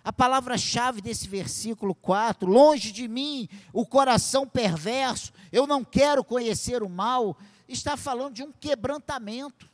A 0.10 0.12
palavra-chave 0.12 1.02
desse 1.02 1.28
versículo 1.28 1.94
4, 1.94 2.50
longe 2.50 2.92
de 2.92 3.08
mim 3.08 3.48
o 3.72 3.86
coração 3.86 4.48
perverso, 4.48 5.32
eu 5.52 5.68
não 5.68 5.84
quero 5.84 6.24
conhecer 6.24 6.82
o 6.82 6.90
mal, 6.90 7.38
está 7.68 7.96
falando 7.96 8.34
de 8.34 8.42
um 8.42 8.52
quebrantamento. 8.52 9.70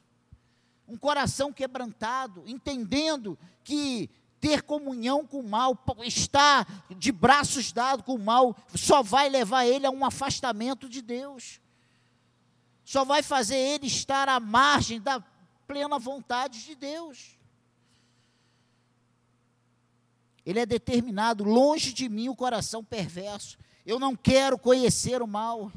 Um 0.85 0.97
coração 0.97 1.53
quebrantado, 1.53 2.43
entendendo 2.45 3.39
que 3.63 4.09
ter 4.41 4.63
comunhão 4.63 5.25
com 5.25 5.39
o 5.39 5.49
mal, 5.49 5.81
estar 6.03 6.67
de 6.89 7.13
braços 7.13 7.71
dados 7.71 8.05
com 8.05 8.15
o 8.15 8.19
mal, 8.19 8.57
só 8.75 9.01
vai 9.01 9.29
levar 9.29 9.65
ele 9.65 9.85
a 9.85 9.89
um 9.89 10.03
afastamento 10.03 10.89
de 10.89 11.01
Deus. 11.01 11.61
Só 12.83 13.05
vai 13.05 13.23
fazer 13.23 13.55
ele 13.55 13.87
estar 13.87 14.27
à 14.27 14.37
margem 14.37 14.99
da 14.99 15.23
plena 15.65 15.97
vontade 15.97 16.65
de 16.65 16.75
Deus. 16.75 17.37
Ele 20.45 20.59
é 20.59 20.65
determinado, 20.65 21.43
longe 21.43 21.91
de 21.91 22.07
mim 22.07 22.29
o 22.29 22.35
coração 22.35 22.83
perverso. 22.83 23.57
Eu 23.85 23.99
não 23.99 24.15
quero 24.15 24.57
conhecer 24.57 25.21
o 25.21 25.27
mal. 25.27 25.71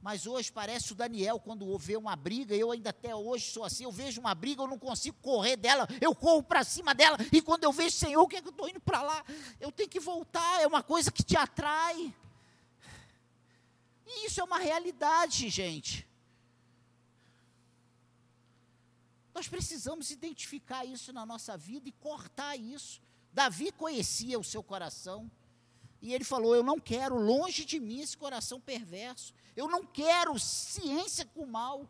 Mas 0.00 0.26
hoje 0.26 0.50
parece 0.52 0.92
o 0.92 0.94
Daniel, 0.94 1.40
quando 1.40 1.76
vê 1.76 1.96
uma 1.96 2.14
briga, 2.14 2.54
eu 2.54 2.70
ainda 2.70 2.90
até 2.90 3.14
hoje 3.14 3.50
sou 3.50 3.64
assim, 3.64 3.84
eu 3.84 3.92
vejo 3.92 4.20
uma 4.20 4.34
briga, 4.34 4.62
eu 4.62 4.68
não 4.68 4.78
consigo 4.78 5.16
correr 5.20 5.56
dela, 5.56 5.88
eu 6.00 6.14
corro 6.14 6.42
para 6.42 6.62
cima 6.64 6.94
dela, 6.94 7.18
e 7.32 7.42
quando 7.42 7.64
eu 7.64 7.72
vejo, 7.72 7.96
Senhor, 7.96 8.22
o 8.22 8.28
que 8.28 8.36
é 8.36 8.40
que 8.40 8.46
eu 8.46 8.52
estou 8.52 8.68
indo 8.68 8.80
para 8.80 9.02
lá? 9.02 9.24
Eu 9.60 9.72
tenho 9.72 9.88
que 9.88 10.00
voltar, 10.00 10.62
é 10.62 10.66
uma 10.66 10.82
coisa 10.82 11.10
que 11.10 11.22
te 11.22 11.36
atrai. 11.36 12.14
E 14.06 14.26
isso 14.26 14.40
é 14.40 14.44
uma 14.44 14.58
realidade, 14.58 15.48
gente. 15.50 16.08
Nós 19.34 19.46
precisamos 19.46 20.10
identificar 20.10 20.84
isso 20.84 21.12
na 21.12 21.26
nossa 21.26 21.56
vida 21.56 21.88
e 21.88 21.92
cortar 21.92 22.56
isso. 22.56 23.00
Davi 23.32 23.72
conhecia 23.72 24.38
o 24.38 24.44
seu 24.44 24.62
coração. 24.62 25.30
E 26.00 26.14
ele 26.14 26.24
falou: 26.24 26.54
Eu 26.54 26.62
não 26.62 26.78
quero 26.78 27.16
longe 27.16 27.64
de 27.64 27.80
mim 27.80 28.00
esse 28.00 28.16
coração 28.16 28.60
perverso. 28.60 29.32
Eu 29.56 29.68
não 29.68 29.84
quero 29.84 30.38
ciência 30.38 31.24
com 31.26 31.42
o 31.42 31.46
mal. 31.46 31.88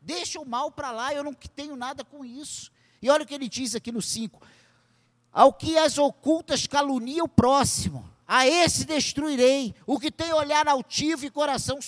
Deixa 0.00 0.40
o 0.40 0.46
mal 0.46 0.70
para 0.70 0.90
lá, 0.90 1.12
eu 1.12 1.22
não 1.22 1.34
tenho 1.34 1.76
nada 1.76 2.04
com 2.04 2.24
isso. 2.24 2.72
E 3.02 3.10
olha 3.10 3.24
o 3.24 3.26
que 3.26 3.34
ele 3.34 3.48
diz 3.48 3.74
aqui 3.74 3.92
no 3.92 4.02
5: 4.02 4.40
Ao 5.32 5.52
que 5.52 5.76
as 5.78 5.98
ocultas 5.98 6.66
calunia 6.66 7.22
o 7.22 7.28
próximo, 7.28 8.08
a 8.26 8.46
esse 8.46 8.84
destruirei. 8.84 9.74
O 9.86 9.98
que 9.98 10.10
tem 10.10 10.32
olhar 10.32 10.66
altivo 10.68 11.26
e 11.26 11.30
coração 11.30 11.78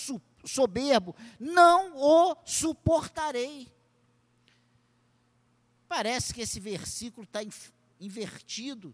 soberbo, 0.45 1.15
não 1.39 1.97
o 1.97 2.35
suportarei. 2.45 3.71
Parece 5.87 6.33
que 6.33 6.41
esse 6.41 6.59
versículo 6.59 7.23
está 7.23 7.41
invertido 8.05 8.93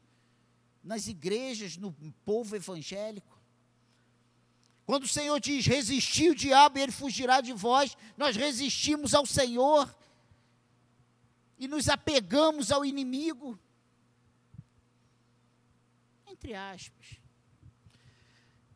nas 0.84 1.08
igrejas, 1.08 1.78
no 1.78 1.92
povo 2.26 2.56
evangélico. 2.56 3.40
Quando 4.86 5.04
o 5.04 5.08
Senhor 5.08 5.40
diz: 5.40 5.66
resistir 5.66 6.32
o 6.32 6.36
diabo 6.36 6.78
e 6.78 6.82
ele 6.82 6.92
fugirá 6.92 7.42
de 7.42 7.54
vós, 7.54 7.96
nós 8.18 8.36
resistimos 8.36 9.14
ao 9.14 9.26
Senhor 9.26 9.96
e 11.58 11.68
nos 11.68 11.90
apegamos 11.90 12.72
ao 12.72 12.86
inimigo. 12.86 13.60
Entre 16.28 16.56
aspas. 16.56 17.20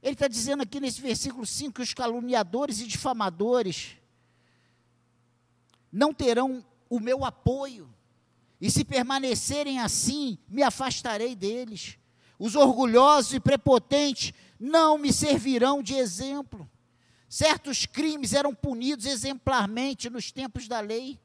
Ele 0.04 0.14
está 0.14 0.28
dizendo 0.28 0.62
aqui 0.62 0.82
nesse 0.82 1.00
versículo 1.00 1.46
5 1.46 1.76
que 1.76 1.82
os 1.82 1.94
caluniadores 1.94 2.82
e 2.82 2.86
difamadores 2.86 3.96
não 5.90 6.14
terão 6.14 6.64
o 6.90 7.00
meu 7.00 7.24
apoio. 7.24 7.90
E 8.64 8.72
se 8.72 8.86
permanecerem 8.86 9.80
assim, 9.80 10.38
me 10.48 10.64
afastarei 10.64 11.36
deles. 11.36 11.98
Os 12.40 12.56
orgulhosos 12.56 13.34
e 13.34 13.40
prepotentes 13.42 14.32
não 14.58 14.98
me 14.98 15.12
servirão 15.12 15.84
de 15.84 15.96
exemplo. 15.96 16.66
Certos 17.28 17.86
crimes 17.86 18.32
eram 18.32 18.56
punidos 18.56 19.06
exemplarmente 19.06 20.10
nos 20.10 20.32
tempos 20.32 20.66
da 20.66 20.80
lei. 20.80 21.20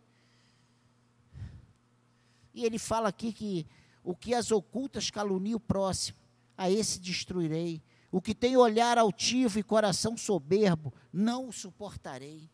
E 2.53 2.65
ele 2.65 2.77
fala 2.77 3.09
aqui 3.09 3.33
que 3.33 3.65
o 4.03 4.17
que 4.17 4.35
as 4.35 4.51
ocultas 4.51 5.09
calunia 5.09 5.57
o 5.57 5.61
próximo, 5.61 6.19
a 6.57 6.69
esse 6.69 6.99
destruirei. 6.99 7.81
O 8.11 8.21
que 8.21 8.35
tem 8.35 8.57
olhar 8.57 8.99
altivo 8.99 9.61
e 9.61 9.63
coração 9.63 10.17
soberbo, 10.17 10.93
não 11.13 11.47
o 11.47 11.53
suportarei. 11.53 12.51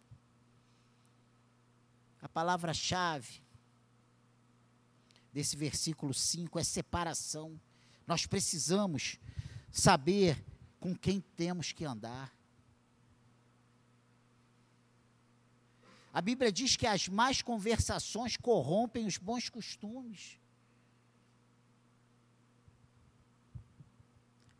A 2.20 2.29
palavra-chave 2.29 3.43
desse 5.35 5.57
versículo 5.57 6.14
5 6.14 6.61
é 6.61 6.62
separação. 6.62 7.61
Nós 8.07 8.25
precisamos 8.25 9.18
saber 9.68 10.40
com 10.79 10.94
quem 10.94 11.20
temos 11.20 11.73
que 11.73 11.85
andar. 11.85 12.33
A 16.12 16.20
Bíblia 16.20 16.53
diz 16.53 16.77
que 16.77 16.87
as 16.87 17.09
más 17.09 17.42
conversações 17.42 18.37
corrompem 18.37 19.07
os 19.07 19.18
bons 19.18 19.49
costumes. 19.49 20.38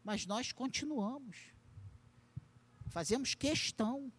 Mas 0.03 0.27
nós 0.27 0.51
continuamos. 0.51 1.37
Fazemos 2.89 3.37
questão 3.37 4.13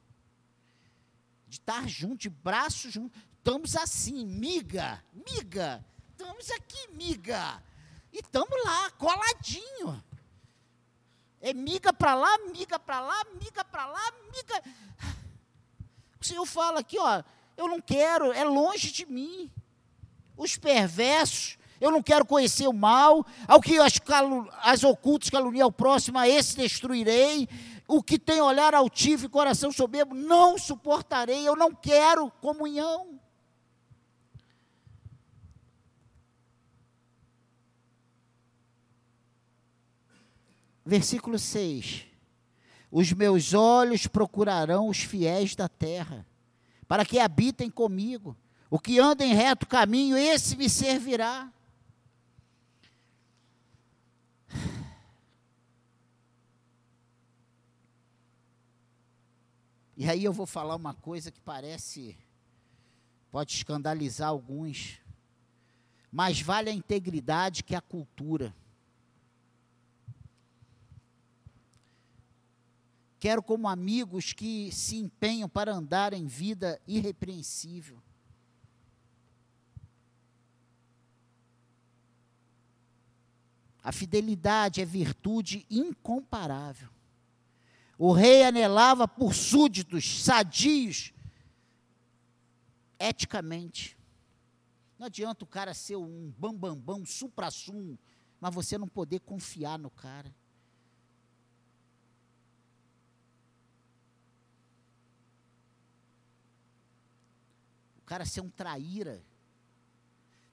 de 1.49 1.57
estar 1.57 1.85
juntos, 1.89 2.19
de 2.19 2.29
braços 2.29 2.93
juntos. 2.93 3.21
Estamos 3.39 3.75
assim, 3.75 4.25
miga, 4.25 5.03
miga 5.11 5.85
estamos 6.39 6.51
aqui, 6.51 6.89
miga. 6.93 7.61
E 8.11 8.19
estamos 8.19 8.63
lá, 8.65 8.91
coladinho. 8.91 10.03
É 11.41 11.53
miga 11.53 11.93
para 11.93 12.15
lá, 12.15 12.37
miga 12.51 12.79
para 12.79 12.99
lá, 12.99 13.23
miga 13.39 13.63
para 13.63 13.85
lá, 13.85 14.13
miga. 14.33 14.63
O 16.19 16.25
Senhor 16.25 16.45
fala 16.45 16.79
aqui, 16.79 16.97
ó, 16.97 17.23
eu 17.55 17.67
não 17.67 17.79
quero, 17.79 18.31
é 18.31 18.43
longe 18.43 18.91
de 18.91 19.05
mim. 19.05 19.51
Os 20.35 20.57
perversos, 20.57 21.57
eu 21.79 21.91
não 21.91 22.01
quero 22.01 22.25
conhecer 22.25 22.67
o 22.67 22.73
mal. 22.73 23.25
Ao 23.47 23.61
que 23.61 23.77
as, 23.77 23.99
calu, 23.99 24.49
as 24.61 24.83
ocultas 24.83 25.29
caluniam 25.29 25.67
o 25.67 25.71
próximo, 25.71 26.17
a 26.17 26.27
esse 26.27 26.57
destruirei. 26.57 27.47
O 27.87 28.01
que 28.01 28.17
tem 28.17 28.41
olhar 28.41 28.73
altivo 28.73 29.25
e 29.25 29.29
coração 29.29 29.71
soberbo, 29.71 30.15
não 30.15 30.57
suportarei. 30.57 31.47
Eu 31.47 31.55
não 31.55 31.73
quero 31.73 32.31
comunhão. 32.41 33.14
Versículo 40.85 41.39
6: 41.39 42.05
Os 42.91 43.11
meus 43.11 43.53
olhos 43.53 44.05
procurarão 44.05 44.87
os 44.87 44.99
fiéis 44.99 45.55
da 45.55 45.67
terra, 45.67 46.25
para 46.87 47.03
que 47.03 47.17
habitem 47.17 47.71
comigo. 47.71 48.37
O 48.69 48.77
que 48.77 48.99
anda 48.99 49.25
em 49.25 49.33
reto 49.33 49.65
caminho, 49.65 50.17
esse 50.17 50.55
me 50.55 50.69
servirá. 50.69 51.51
E 59.97 60.09
aí 60.09 60.23
eu 60.25 60.33
vou 60.33 60.45
falar 60.45 60.75
uma 60.75 60.93
coisa 60.93 61.31
que 61.31 61.39
parece, 61.39 62.17
pode 63.31 63.53
escandalizar 63.53 64.27
alguns, 64.27 64.99
mas 66.11 66.41
vale 66.41 66.69
a 66.69 66.73
integridade 66.73 67.63
que 67.63 67.73
a 67.73 67.81
cultura. 67.81 68.53
Quero 73.19 73.41
como 73.41 73.67
amigos 73.67 74.33
que 74.33 74.71
se 74.71 74.97
empenham 74.97 75.49
para 75.49 75.73
andar 75.73 76.13
em 76.13 76.25
vida 76.25 76.79
irrepreensível. 76.87 78.01
A 83.83 83.91
fidelidade 83.91 84.81
é 84.81 84.85
virtude 84.85 85.65
incomparável. 85.69 86.89
O 87.97 88.11
rei 88.11 88.43
anelava 88.43 89.07
por 89.07 89.33
súditos 89.33 90.23
sadios, 90.23 91.13
eticamente. 92.99 93.95
Não 94.97 95.05
adianta 95.07 95.43
o 95.43 95.47
cara 95.47 95.73
ser 95.73 95.97
um 95.97 96.33
bambambam, 96.37 96.79
bam, 96.79 97.01
um 97.01 97.05
supra-sumo, 97.05 97.97
mas 98.39 98.53
você 98.53 98.77
não 98.77 98.87
poder 98.87 99.19
confiar 99.19 99.77
no 99.77 99.89
cara. 99.89 100.33
Cara 108.05 108.25
ser 108.25 108.41
um 108.41 108.49
traíra. 108.49 109.23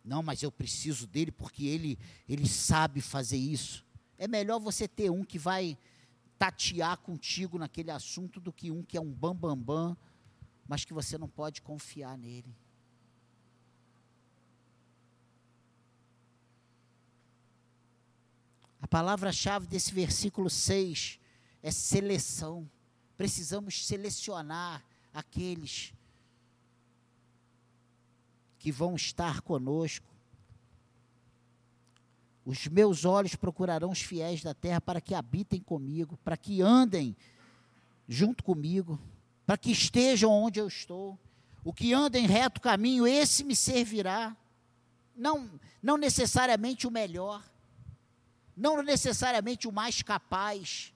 Não, 0.05 0.22
mas 0.22 0.42
eu 0.42 0.50
preciso 0.50 1.07
dele 1.07 1.30
porque 1.30 1.64
ele, 1.64 1.98
ele 2.28 2.48
sabe 2.48 3.00
fazer 3.00 3.36
isso. 3.36 3.84
É 4.18 4.26
melhor 4.26 4.59
você 4.59 4.88
ter 4.88 5.11
um 5.11 5.24
que 5.24 5.38
vai 5.38 5.78
tatear 6.38 6.98
contigo 6.98 7.59
naquele 7.59 7.90
assunto 7.90 8.40
do 8.40 8.53
que 8.53 8.70
um 8.70 8.82
que 8.82 8.96
é 8.96 9.00
um 9.00 9.12
bambambam, 9.12 9.57
bam, 9.57 9.94
bam, 9.94 9.96
mas 10.66 10.84
que 10.84 10.92
você 10.92 11.16
não 11.16 11.28
pode 11.28 11.62
confiar 11.62 12.18
nele. 12.18 12.53
A 18.80 18.88
palavra-chave 18.88 19.68
desse 19.68 19.92
versículo 19.92 20.50
6 20.50 21.20
é 21.62 21.70
seleção. 21.70 22.68
Precisamos 23.16 23.86
selecionar 23.86 24.84
aqueles 25.14 25.94
que 28.62 28.70
vão 28.70 28.94
estar 28.94 29.40
conosco. 29.40 30.06
Os 32.44 32.68
meus 32.68 33.04
olhos 33.04 33.34
procurarão 33.34 33.90
os 33.90 34.00
fiéis 34.00 34.40
da 34.40 34.54
terra 34.54 34.80
para 34.80 35.00
que 35.00 35.16
habitem 35.16 35.60
comigo, 35.60 36.16
para 36.18 36.36
que 36.36 36.62
andem 36.62 37.16
junto 38.06 38.44
comigo, 38.44 39.00
para 39.44 39.58
que 39.58 39.72
estejam 39.72 40.30
onde 40.30 40.60
eu 40.60 40.68
estou. 40.68 41.18
O 41.64 41.72
que 41.72 41.92
anda 41.92 42.16
em 42.16 42.26
reto 42.26 42.60
caminho, 42.60 43.04
esse 43.04 43.42
me 43.42 43.56
servirá. 43.56 44.36
Não, 45.16 45.50
não 45.82 45.96
necessariamente 45.96 46.86
o 46.86 46.90
melhor, 46.90 47.42
não 48.56 48.80
necessariamente 48.80 49.66
o 49.66 49.72
mais 49.72 50.02
capaz, 50.02 50.94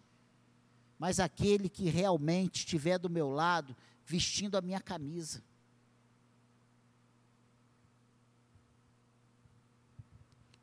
mas 1.01 1.19
aquele 1.19 1.69
que 1.69 1.91
realmente 1.91 2.61
estiver 2.61 2.97
do 2.97 3.11
meu 3.11 3.29
lado, 3.29 3.77
vestindo 4.05 4.57
a 4.57 4.63
minha 4.63 4.81
camisa. 4.81 5.43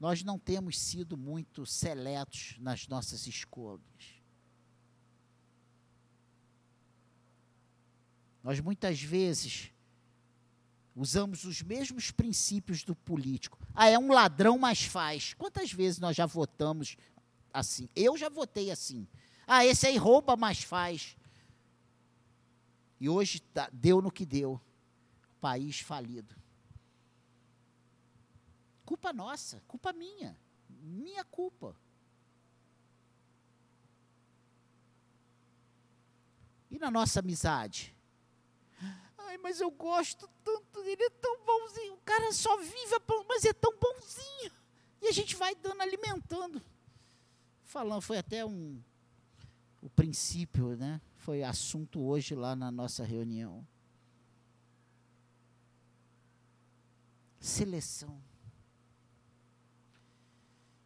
Nós 0.04 0.22
não 0.22 0.38
temos 0.38 0.78
sido 0.78 1.16
muito 1.16 1.66
seletos 1.66 2.58
nas 2.60 2.90
nossas 2.90 3.26
escolhas. 3.26 3.82
Nós 8.44 8.60
muitas 8.60 9.02
vezes 9.02 9.72
usamos 10.94 11.46
os 11.46 11.62
mesmos 11.62 12.12
princípios 12.12 12.84
do 12.84 12.94
político. 12.94 13.58
Ah, 13.74 13.88
é 13.88 13.98
um 13.98 14.12
ladrão, 14.12 14.58
mas 14.58 14.84
faz. 14.84 15.36
Quantas 15.36 15.72
vezes 15.72 16.02
nós 16.02 16.18
já 16.18 16.26
votamos 16.26 16.98
assim? 17.54 17.88
Eu 17.96 18.18
já 18.18 18.28
votei 18.28 18.72
assim. 18.72 19.08
Ah, 19.48 19.66
esse 19.66 19.88
aí 19.88 19.96
rouba, 19.96 20.36
mas 20.36 20.64
faz. 20.64 21.16
E 23.00 23.08
hoje 23.08 23.40
tá, 23.40 23.70
deu 23.72 24.02
no 24.02 24.12
que 24.12 24.26
deu. 24.26 24.60
País 25.40 25.80
falido. 25.80 26.43
Culpa 28.86 29.14
nossa, 29.14 29.62
culpa 29.68 29.94
minha, 29.94 30.38
minha 30.70 31.24
culpa. 31.24 31.76
E 36.70 36.80
na 36.80 36.90
nossa 36.90 37.20
amizade? 37.20 37.96
Ai, 39.18 39.38
mas 39.38 39.62
eu 39.62 39.72
gosto 39.72 40.28
tanto 40.44 40.84
dele, 40.84 41.04
é 41.04 41.10
tão 41.10 41.46
bonzinho. 41.46 41.94
O 41.94 42.02
cara 42.02 42.32
só 42.32 42.58
vive, 42.58 42.96
mas 43.28 43.46
é 43.46 43.54
tão 43.54 43.78
bonzinho. 43.78 44.52
E 45.02 45.08
a 45.08 45.12
gente 45.12 45.36
vai 45.36 45.56
dando, 45.56 45.82
alimentando. 45.82 46.62
Falando, 47.64 48.02
foi 48.02 48.18
até 48.18 48.46
um. 48.46 48.82
O 49.82 49.90
princípio, 49.90 50.76
né? 50.76 51.02
Foi 51.18 51.44
assunto 51.44 52.02
hoje 52.02 52.36
lá 52.36 52.56
na 52.56 52.72
nossa 52.72 53.04
reunião. 53.04 53.68
Seleção. 57.40 58.22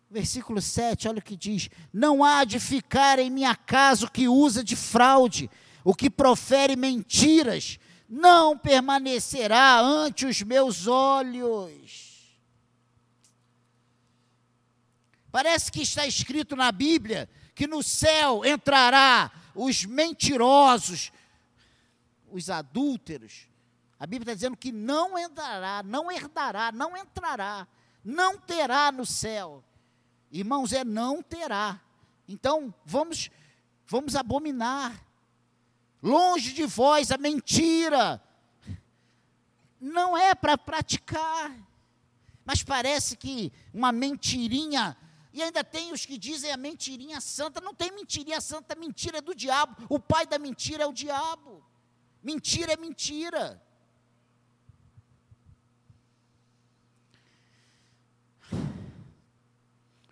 Versículo 0.10 0.62
7, 0.62 1.08
olha 1.10 1.20
o 1.20 1.22
que 1.22 1.36
diz: 1.36 1.70
Não 1.92 2.24
há 2.24 2.46
de 2.46 2.60
ficar 2.60 3.20
em 3.20 3.30
minha 3.30 3.56
casa 3.56 4.06
o 4.06 4.12
que 4.12 4.28
usa 4.28 4.64
de 4.64 4.76
fraude, 4.76 5.50
o 5.84 5.94
que 5.94 6.10
profere 6.10 6.76
mentiras, 6.78 7.78
não 8.08 8.58
permanecerá 8.58 9.80
ante 9.82 10.26
os 10.26 10.42
meus 10.42 10.88
olhos. 10.88 12.08
Parece 15.30 15.72
que 15.72 15.82
está 15.82 16.08
escrito 16.08 16.56
na 16.56 16.72
Bíblia 16.72 17.30
que 17.54 17.68
no 17.68 17.84
céu 17.84 18.46
entrará 18.46 19.30
os 19.54 19.84
mentirosos, 19.84 21.12
os 22.32 22.50
adúlteros. 22.50 23.48
A 24.00 24.06
Bíblia 24.06 24.32
está 24.32 24.34
dizendo 24.36 24.56
que 24.56 24.72
não 24.72 25.18
entrará, 25.18 25.84
não 25.84 26.10
herdará, 26.10 26.72
não 26.72 26.96
entrará, 26.96 27.68
não 28.06 28.38
terá 28.38 28.92
no 28.92 29.06
céu. 29.06 29.64
Irmãos, 30.32 30.74
é 30.74 30.84
não 30.84 31.22
terá. 31.22 31.82
Então, 32.28 32.74
vamos 32.86 33.30
vamos 33.86 34.16
abominar. 34.16 35.04
Longe 36.04 36.54
de 36.54 36.66
vós 36.66 37.12
a 37.12 37.18
mentira. 37.18 38.22
Não 39.80 40.18
é 40.18 40.36
para 40.36 40.58
praticar. 40.58 41.56
Mas 42.46 42.64
parece 42.64 43.18
que 43.18 43.52
uma 43.74 43.92
mentirinha 43.92 44.96
e 45.38 45.44
ainda 45.44 45.64
tem 45.64 45.92
os 45.92 46.04
que 46.04 46.18
dizem 46.18 46.52
a 46.52 46.58
mentirinha 46.58 47.22
santa. 47.22 47.62
Não 47.62 47.72
tem 47.74 47.92
mentirinha 47.92 48.42
santa, 48.42 48.74
mentira 48.74 49.20
é 49.20 49.22
do 49.22 49.36
diabo. 49.36 49.86
O 49.88 50.00
pai 50.00 50.26
da 50.26 50.40
mentira 50.40 50.84
é 50.84 50.88
o 50.88 50.92
diabo. 50.92 51.64
Mentira 52.24 52.74
é 52.74 52.78
mentira. 52.78 53.62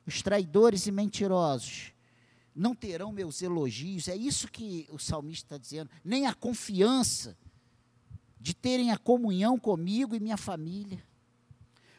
Os 0.05 0.21
traidores 0.21 0.85
e 0.87 0.91
mentirosos 0.91 1.93
não 2.55 2.73
terão 2.73 3.11
meus 3.11 3.41
elogios. 3.41 4.07
É 4.07 4.15
isso 4.15 4.47
que 4.47 4.87
o 4.91 4.97
salmista 4.97 5.45
está 5.45 5.57
dizendo. 5.57 5.89
Nem 6.03 6.25
a 6.27 6.33
confiança 6.33 7.37
de 8.39 8.53
terem 8.53 8.91
a 8.91 8.97
comunhão 8.97 9.57
comigo 9.57 10.15
e 10.15 10.19
minha 10.19 10.37
família. 10.37 11.03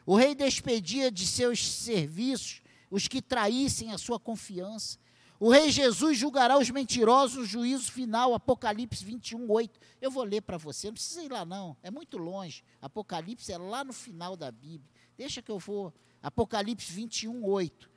O 0.06 0.14
rei 0.14 0.34
despedia 0.34 1.10
de 1.10 1.26
seus 1.26 1.66
serviços 1.66 2.62
os 2.90 3.08
que 3.08 3.20
traíssem 3.20 3.92
a 3.92 3.98
sua 3.98 4.18
confiança. 4.18 4.98
O 5.38 5.50
rei 5.50 5.70
Jesus 5.70 6.16
julgará 6.16 6.56
os 6.56 6.70
mentirosos 6.70 7.36
no 7.36 7.44
juízo 7.44 7.92
final, 7.92 8.32
Apocalipse 8.32 9.04
21, 9.04 9.50
8. 9.50 9.78
Eu 10.00 10.10
vou 10.10 10.22
ler 10.22 10.40
para 10.40 10.56
você, 10.56 10.86
não 10.86 10.94
precisa 10.94 11.22
ir 11.22 11.30
lá 11.30 11.44
não, 11.44 11.76
é 11.82 11.90
muito 11.90 12.16
longe. 12.16 12.64
Apocalipse 12.80 13.52
é 13.52 13.58
lá 13.58 13.84
no 13.84 13.92
final 13.92 14.36
da 14.36 14.50
Bíblia. 14.50 14.88
Deixa 15.16 15.42
que 15.42 15.50
eu 15.50 15.58
vou. 15.58 15.92
Apocalipse 16.22 16.90
21, 16.90 17.44
8. 17.44 17.90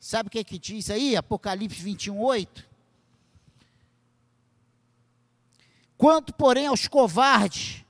Sabe 0.00 0.28
o 0.28 0.30
que, 0.30 0.38
é 0.38 0.44
que 0.44 0.58
diz 0.58 0.88
aí, 0.88 1.14
Apocalipse 1.14 1.82
21, 1.82 2.18
8? 2.18 2.66
Quanto, 5.98 6.32
porém, 6.32 6.66
aos 6.66 6.88
covardes, 6.88 7.84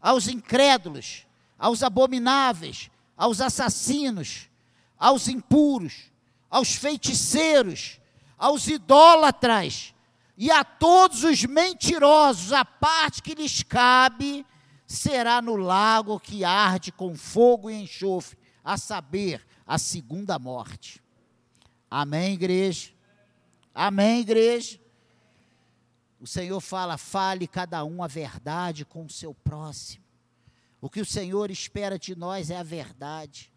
aos 0.00 0.28
incrédulos, 0.28 1.26
aos 1.58 1.82
abomináveis, 1.82 2.88
aos 3.16 3.40
assassinos, 3.40 4.48
aos 4.96 5.26
impuros, 5.26 6.04
aos 6.48 6.76
feiticeiros, 6.76 8.00
aos 8.38 8.68
idólatras 8.68 9.92
e 10.38 10.52
a 10.52 10.62
todos 10.62 11.24
os 11.24 11.44
mentirosos, 11.44 12.52
a 12.52 12.64
parte 12.64 13.20
que 13.20 13.34
lhes 13.34 13.64
cabe 13.64 14.46
será 14.86 15.42
no 15.42 15.56
lago 15.56 16.20
que 16.20 16.44
arde 16.44 16.92
com 16.92 17.16
fogo 17.16 17.68
e 17.68 17.74
enxofre, 17.74 18.38
a 18.62 18.76
saber, 18.76 19.44
a 19.66 19.78
segunda 19.78 20.38
morte. 20.38 21.02
Amém, 21.90 22.34
igreja? 22.34 22.90
Amém, 23.74 24.20
igreja? 24.20 24.80
O 26.20 26.26
Senhor 26.26 26.60
fala: 26.60 26.96
fale 26.96 27.46
cada 27.46 27.84
um 27.84 28.02
a 28.02 28.06
verdade 28.06 28.84
com 28.84 29.04
o 29.04 29.10
seu 29.10 29.34
próximo. 29.34 30.04
O 30.80 30.90
que 30.90 31.00
o 31.00 31.06
Senhor 31.06 31.50
espera 31.50 31.98
de 31.98 32.16
nós 32.16 32.50
é 32.50 32.56
a 32.56 32.62
verdade. 32.62 33.52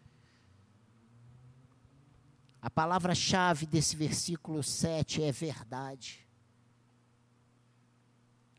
A 2.62 2.68
palavra-chave 2.68 3.66
desse 3.66 3.96
versículo 3.96 4.62
7 4.62 5.22
é 5.22 5.32
verdade. 5.32 6.26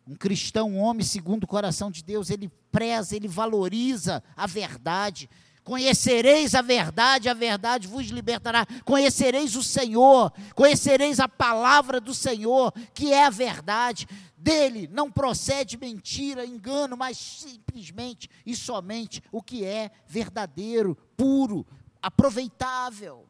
Um 0.07 0.15
cristão, 0.15 0.71
um 0.71 0.79
homem 0.79 1.05
segundo 1.05 1.43
o 1.43 1.47
coração 1.47 1.91
de 1.91 2.03
Deus, 2.03 2.29
ele 2.29 2.49
preza, 2.71 3.15
ele 3.15 3.27
valoriza 3.27 4.23
a 4.35 4.47
verdade. 4.47 5.29
Conhecereis 5.63 6.55
a 6.55 6.61
verdade, 6.61 7.29
a 7.29 7.33
verdade 7.33 7.87
vos 7.87 8.07
libertará. 8.07 8.65
Conhecereis 8.83 9.55
o 9.55 9.61
Senhor, 9.61 10.33
conhecereis 10.55 11.19
a 11.19 11.29
palavra 11.29 12.01
do 12.01 12.15
Senhor, 12.15 12.73
que 12.93 13.13
é 13.13 13.25
a 13.25 13.29
verdade. 13.29 14.07
Dele 14.35 14.89
não 14.91 15.11
procede 15.11 15.77
mentira, 15.77 16.43
engano, 16.43 16.97
mas 16.97 17.15
simplesmente 17.17 18.27
e 18.43 18.55
somente 18.55 19.21
o 19.31 19.41
que 19.41 19.63
é 19.63 19.91
verdadeiro, 20.07 20.97
puro, 21.15 21.65
aproveitável. 22.01 23.27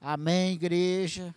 Amém, 0.00 0.52
igreja. 0.52 1.34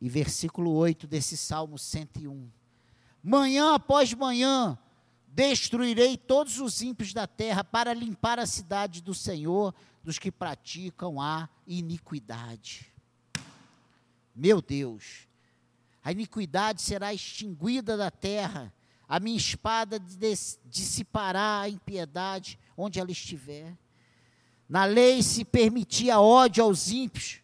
E 0.00 0.08
versículo 0.08 0.72
8 0.72 1.06
desse 1.06 1.36
Salmo 1.36 1.78
101. 1.78 2.50
Manhã 3.22 3.74
após 3.74 4.14
manhã 4.14 4.78
destruirei 5.32 6.16
todos 6.16 6.58
os 6.58 6.82
ímpios 6.82 7.12
da 7.12 7.26
terra 7.26 7.62
para 7.62 7.94
limpar 7.94 8.38
a 8.38 8.46
cidade 8.46 9.00
do 9.00 9.14
Senhor 9.14 9.74
dos 10.02 10.18
que 10.18 10.30
praticam 10.30 11.20
a 11.20 11.48
iniquidade. 11.66 12.92
Meu 14.34 14.60
Deus, 14.60 15.28
a 16.02 16.12
iniquidade 16.12 16.82
será 16.82 17.12
extinguida 17.12 17.96
da 17.96 18.10
terra, 18.10 18.72
a 19.08 19.20
minha 19.20 19.36
espada 19.36 20.00
dissipará 20.64 21.60
a 21.60 21.68
impiedade 21.68 22.58
onde 22.76 22.98
ela 22.98 23.10
estiver. 23.10 23.76
Na 24.68 24.84
lei 24.84 25.22
se 25.22 25.44
permitia 25.44 26.20
ódio 26.20 26.64
aos 26.64 26.90
ímpios, 26.90 27.40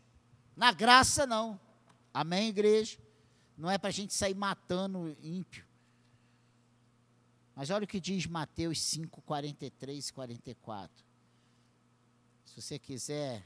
na 0.56 0.72
graça 0.72 1.26
não. 1.26 1.60
Amém, 2.14 2.48
igreja? 2.48 2.98
Não 3.58 3.70
é 3.70 3.76
para 3.76 3.88
a 3.88 3.92
gente 3.92 4.14
sair 4.14 4.34
matando 4.34 5.16
ímpio. 5.22 5.65
Mas 7.56 7.70
olha 7.70 7.84
o 7.84 7.88
que 7.88 7.98
diz 7.98 8.26
Mateus 8.26 8.82
5, 8.82 9.22
43 9.22 10.08
e 10.08 10.12
44. 10.12 11.04
Se 12.44 12.60
você 12.60 12.78
quiser 12.78 13.42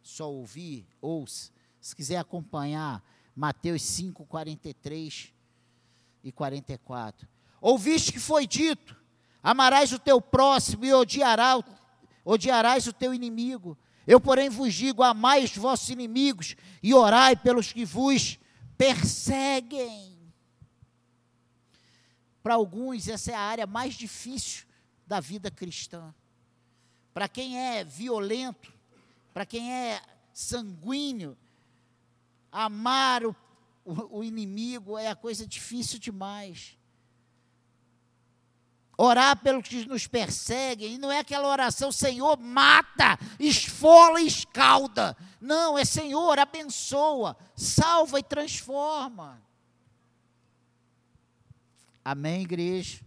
só 0.00 0.30
ouvir, 0.30 0.86
ouça. 1.00 1.50
Se 1.80 1.94
quiser 1.94 2.18
acompanhar, 2.18 3.02
Mateus 3.34 3.82
5, 3.82 4.24
43 4.26 5.34
e 6.22 6.30
44. 6.30 7.28
Ouviste 7.60 8.12
que 8.12 8.20
foi 8.20 8.46
dito: 8.46 8.96
amarás 9.42 9.92
o 9.92 9.98
teu 9.98 10.20
próximo 10.20 10.84
e 10.84 10.94
odiarás, 10.94 11.64
odiarás 12.24 12.86
o 12.86 12.92
teu 12.92 13.12
inimigo. 13.12 13.76
Eu, 14.06 14.20
porém, 14.20 14.48
vos 14.48 14.72
digo: 14.72 15.02
amai 15.02 15.42
os 15.42 15.56
vossos 15.56 15.88
inimigos 15.88 16.54
e 16.80 16.94
orai 16.94 17.34
pelos 17.34 17.72
que 17.72 17.84
vos 17.84 18.38
perseguem. 18.76 20.17
Para 22.42 22.54
alguns, 22.54 23.08
essa 23.08 23.32
é 23.32 23.34
a 23.34 23.40
área 23.40 23.66
mais 23.66 23.94
difícil 23.94 24.66
da 25.06 25.20
vida 25.20 25.50
cristã. 25.50 26.14
Para 27.12 27.28
quem 27.28 27.58
é 27.58 27.84
violento, 27.84 28.72
para 29.32 29.44
quem 29.44 29.72
é 29.72 30.00
sanguíneo, 30.32 31.36
amar 32.52 33.24
o, 33.24 33.34
o, 33.84 34.18
o 34.18 34.24
inimigo 34.24 34.96
é 34.96 35.08
a 35.08 35.16
coisa 35.16 35.46
difícil 35.46 35.98
demais. 35.98 36.76
Orar 38.96 39.36
pelos 39.36 39.66
que 39.66 39.86
nos 39.86 40.06
perseguem, 40.06 40.94
e 40.94 40.98
não 40.98 41.10
é 41.10 41.20
aquela 41.20 41.48
oração, 41.48 41.92
Senhor, 41.92 42.36
mata, 42.38 43.18
esfola 43.38 44.20
e 44.20 44.26
escalda. 44.26 45.16
Não, 45.40 45.78
é 45.78 45.84
Senhor, 45.84 46.38
abençoa, 46.38 47.36
salva 47.54 48.18
e 48.18 48.22
transforma. 48.22 49.40
Amém, 52.10 52.40
igreja? 52.40 53.04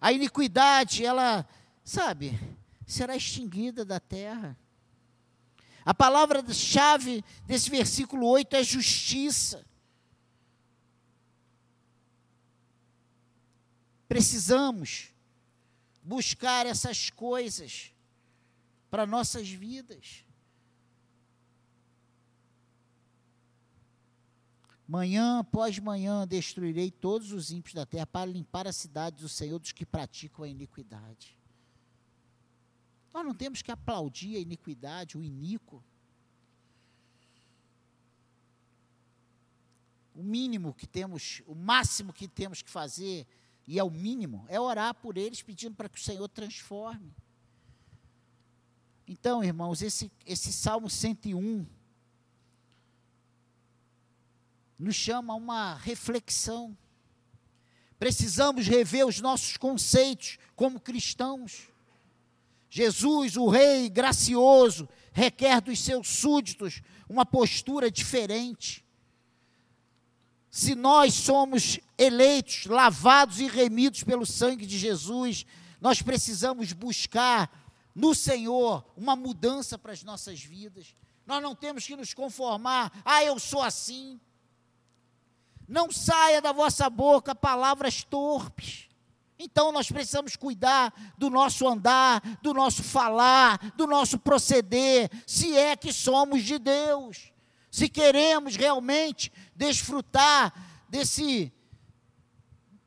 A 0.00 0.10
iniquidade, 0.10 1.04
ela, 1.04 1.46
sabe, 1.84 2.32
será 2.86 3.14
extinguida 3.14 3.84
da 3.84 4.00
terra. 4.00 4.56
A 5.84 5.92
palavra-chave 5.92 7.22
desse 7.44 7.68
versículo 7.68 8.26
8 8.26 8.56
é 8.56 8.64
justiça. 8.64 9.66
Precisamos 14.08 15.12
buscar 16.02 16.64
essas 16.64 17.10
coisas 17.10 17.92
para 18.88 19.04
nossas 19.04 19.46
vidas. 19.46 20.23
Manhã 24.86 25.38
após 25.38 25.78
manhã 25.78 26.26
destruirei 26.26 26.90
todos 26.90 27.32
os 27.32 27.50
ímpios 27.50 27.74
da 27.74 27.86
terra 27.86 28.06
para 28.06 28.30
limpar 28.30 28.66
a 28.66 28.72
cidade 28.72 29.22
do 29.22 29.28
Senhor 29.28 29.58
dos 29.58 29.72
que 29.72 29.86
praticam 29.86 30.44
a 30.44 30.48
iniquidade. 30.48 31.38
Nós 33.12 33.24
não 33.24 33.34
temos 33.34 33.62
que 33.62 33.70
aplaudir 33.70 34.36
a 34.36 34.40
iniquidade, 34.40 35.16
o 35.16 35.22
iníquo. 35.22 35.82
O 40.14 40.22
mínimo 40.22 40.74
que 40.74 40.86
temos, 40.86 41.40
o 41.46 41.54
máximo 41.54 42.12
que 42.12 42.28
temos 42.28 42.60
que 42.60 42.70
fazer, 42.70 43.26
e 43.66 43.78
é 43.78 43.84
o 43.84 43.90
mínimo, 43.90 44.44
é 44.48 44.60
orar 44.60 44.94
por 44.94 45.16
eles, 45.16 45.42
pedindo 45.42 45.74
para 45.74 45.88
que 45.88 45.98
o 45.98 46.02
Senhor 46.02 46.28
transforme. 46.28 47.14
Então, 49.06 49.42
irmãos, 49.42 49.80
esse, 49.80 50.10
esse 50.26 50.52
Salmo 50.52 50.90
101 50.90 51.66
nos 54.78 54.94
chama 54.94 55.32
a 55.32 55.36
uma 55.36 55.74
reflexão. 55.74 56.76
Precisamos 57.98 58.66
rever 58.66 59.06
os 59.06 59.20
nossos 59.20 59.56
conceitos 59.56 60.38
como 60.56 60.80
cristãos. 60.80 61.68
Jesus, 62.68 63.36
o 63.36 63.48
Rei 63.48 63.88
gracioso, 63.88 64.88
requer 65.12 65.60
dos 65.60 65.78
seus 65.78 66.08
súditos 66.08 66.82
uma 67.08 67.24
postura 67.24 67.90
diferente. 67.90 68.84
Se 70.50 70.74
nós 70.74 71.14
somos 71.14 71.78
eleitos, 71.96 72.66
lavados 72.66 73.40
e 73.40 73.46
remidos 73.46 74.02
pelo 74.04 74.26
sangue 74.26 74.66
de 74.66 74.78
Jesus, 74.78 75.46
nós 75.80 76.02
precisamos 76.02 76.72
buscar 76.72 77.50
no 77.94 78.14
Senhor 78.14 78.84
uma 78.96 79.14
mudança 79.14 79.78
para 79.78 79.92
as 79.92 80.02
nossas 80.02 80.40
vidas. 80.40 80.94
Nós 81.26 81.42
não 81.42 81.54
temos 81.54 81.86
que 81.86 81.96
nos 81.96 82.12
conformar, 82.12 82.92
ah, 83.04 83.22
eu 83.24 83.38
sou 83.38 83.62
assim. 83.62 84.20
Não 85.66 85.90
saia 85.90 86.40
da 86.40 86.52
vossa 86.52 86.88
boca 86.90 87.34
palavras 87.34 88.04
torpes. 88.04 88.88
Então 89.38 89.72
nós 89.72 89.90
precisamos 89.90 90.36
cuidar 90.36 90.92
do 91.18 91.28
nosso 91.28 91.66
andar, 91.66 92.20
do 92.40 92.54
nosso 92.54 92.82
falar, 92.82 93.58
do 93.76 93.86
nosso 93.86 94.18
proceder, 94.18 95.10
se 95.26 95.56
é 95.56 95.76
que 95.76 95.92
somos 95.92 96.42
de 96.42 96.58
Deus. 96.58 97.32
Se 97.70 97.88
queremos 97.88 98.54
realmente 98.54 99.32
desfrutar 99.56 100.52
desse 100.88 101.52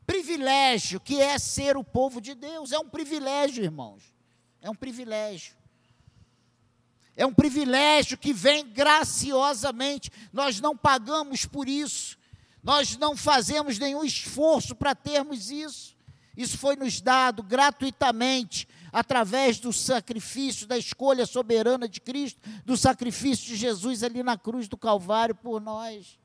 privilégio 0.05 1.01
que 1.01 1.21
é 1.21 1.38
ser 1.38 1.75
o 1.75 1.84
povo 1.84 2.21
de 2.21 2.34
Deus. 2.34 2.71
É 2.71 2.80
um 2.80 2.88
privilégio, 2.88 3.63
irmãos. 3.63 4.13
É 4.61 4.69
um 4.69 4.75
privilégio. 4.75 5.55
É 7.15 7.25
um 7.25 7.34
privilégio 7.34 8.17
que 8.17 8.32
vem 8.32 8.65
graciosamente. 8.65 10.09
Nós 10.32 10.61
não 10.61 10.78
pagamos 10.78 11.45
por 11.45 11.67
isso. 11.67 12.16
Nós 12.68 12.97
não 12.97 13.15
fazemos 13.15 13.80
nenhum 13.80 14.03
esforço 14.03 14.76
para 14.76 14.93
termos 14.93 15.49
isso. 15.49 15.95
Isso 16.36 16.57
foi 16.57 16.76
nos 16.76 16.99
dado 16.99 17.41
gratuitamente 17.41 18.68
através 18.91 19.57
do 19.57 19.72
sacrifício, 19.72 20.68
da 20.68 20.78
escolha 20.78 21.26
soberana 21.26 21.88
de 21.88 22.01
Cristo, 22.01 22.41
do 22.65 22.76
sacrifício 22.76 23.47
de 23.47 23.55
Jesus 23.55 24.03
ali 24.03 24.22
na 24.22 24.38
cruz 24.38 24.68
do 24.68 24.76
Calvário 24.76 25.34
por 25.34 25.61
nós. 25.61 26.20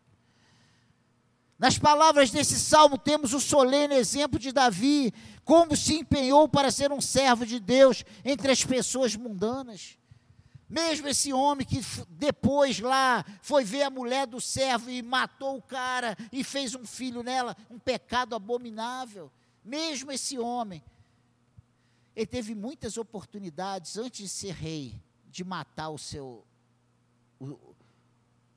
Nas 1.61 1.79
palavras 1.79 2.33
desse 2.33 2.59
salmo, 2.59 2.99
temos 2.99 3.33
o 3.33 3.39
solene 3.39 3.95
exemplo 3.95 4.37
de 4.37 4.51
Davi, 4.51 5.15
como 5.45 5.77
se 5.77 5.99
empenhou 5.99 6.49
para 6.49 6.73
ser 6.73 6.91
um 6.91 7.01
servo 7.01 7.47
de 7.47 7.61
Deus 7.61 8.05
entre 8.25 8.51
as 8.51 8.65
pessoas 8.65 9.15
mundanas. 9.15 9.97
Mesmo 10.73 11.07
esse 11.07 11.35
homem 11.35 11.67
que 11.67 11.81
depois 12.09 12.81
lá 12.81 13.23
foi 13.43 13.63
ver 13.63 13.83
a 13.83 13.91
mulher 13.91 14.27
do 14.27 14.41
servo 14.41 14.89
e 14.89 15.03
matou 15.03 15.59
o 15.59 15.63
cara 15.63 16.17
e 16.33 16.43
fez 16.43 16.75
um 16.75 16.87
filho 16.87 17.23
nela, 17.23 17.55
um 17.71 17.79
pecado 17.79 18.35
abominável. 18.35 19.31
Mesmo 19.63 20.11
esse 20.11 20.39
homem, 20.39 20.83
ele 22.17 22.25
teve 22.25 22.55
muitas 22.55 22.97
oportunidades 22.97 23.99
antes 23.99 24.21
de 24.21 24.29
ser 24.31 24.55
rei 24.55 24.99
de 25.27 25.45
matar 25.45 25.91
o 25.91 25.99
seu 25.99 26.43
o, 27.39 27.75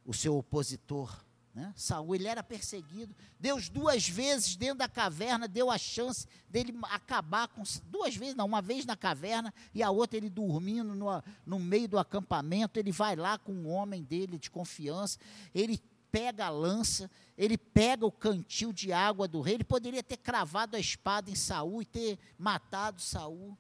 o 0.06 0.14
seu 0.14 0.38
opositor. 0.38 1.25
Né? 1.56 1.74
Saul, 1.74 2.14
ele 2.14 2.28
era 2.28 2.44
perseguido. 2.44 3.16
Deus 3.40 3.70
duas 3.70 4.10
vezes 4.10 4.58
dentro 4.58 4.80
da 4.80 4.90
caverna 4.90 5.48
deu 5.48 5.72
a 5.72 5.78
chance 5.78 6.28
dele 6.50 6.78
acabar 6.84 7.48
com 7.48 7.64
duas 7.86 8.14
vezes, 8.14 8.36
não, 8.36 8.46
uma 8.46 8.62
vez 8.62 8.86
na 8.86 8.98
caverna 8.98 9.54
e 9.74 9.82
a 9.82 9.90
outra 9.90 10.18
ele 10.18 10.30
dormindo 10.30 10.94
no, 10.94 11.24
no 11.46 11.58
meio 11.58 11.88
do 11.88 11.98
acampamento. 11.98 12.78
Ele 12.78 12.92
vai 12.92 13.16
lá 13.16 13.38
com 13.38 13.54
um 13.54 13.70
homem 13.70 14.04
dele 14.04 14.38
de 14.38 14.52
confiança. 14.52 15.18
Ele 15.54 15.82
pega 16.12 16.48
a 16.48 16.50
lança, 16.50 17.10
ele 17.38 17.58
pega 17.58 18.06
o 18.06 18.12
cantil 18.12 18.74
de 18.74 18.92
água 18.92 19.26
do 19.26 19.40
rei, 19.40 19.54
ele 19.56 19.64
poderia 19.64 20.04
ter 20.04 20.18
cravado 20.18 20.76
a 20.76 20.80
espada 20.80 21.32
em 21.32 21.36
Saul 21.36 21.82
e 21.82 21.86
ter 21.86 22.20
matado 22.38 23.02
Saul. 23.02 23.58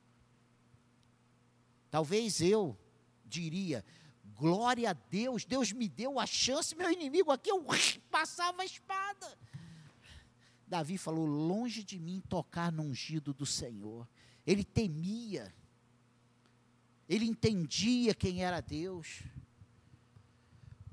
Talvez 1.90 2.42
eu 2.42 2.78
diria, 3.26 3.86
glória 4.36 4.92
a 4.92 4.94
Deus, 4.94 5.46
Deus 5.46 5.72
me 5.72 5.88
deu 5.88 6.20
a 6.20 6.26
chance, 6.26 6.76
meu 6.76 6.92
inimigo 6.92 7.32
aqui, 7.32 7.50
eu 7.50 7.66
passava 8.12 8.62
a 8.62 8.66
espada. 8.66 9.38
Davi 10.68 10.98
falou: 10.98 11.26
longe 11.26 11.84
de 11.84 12.00
mim 12.00 12.22
tocar 12.28 12.72
no 12.72 12.84
ungido 12.84 13.34
do 13.34 13.46
Senhor. 13.46 14.08
Ele 14.46 14.64
temia, 14.64 15.54
ele 17.08 17.26
entendia 17.26 18.14
quem 18.14 18.44
era 18.44 18.62
Deus. 18.62 19.24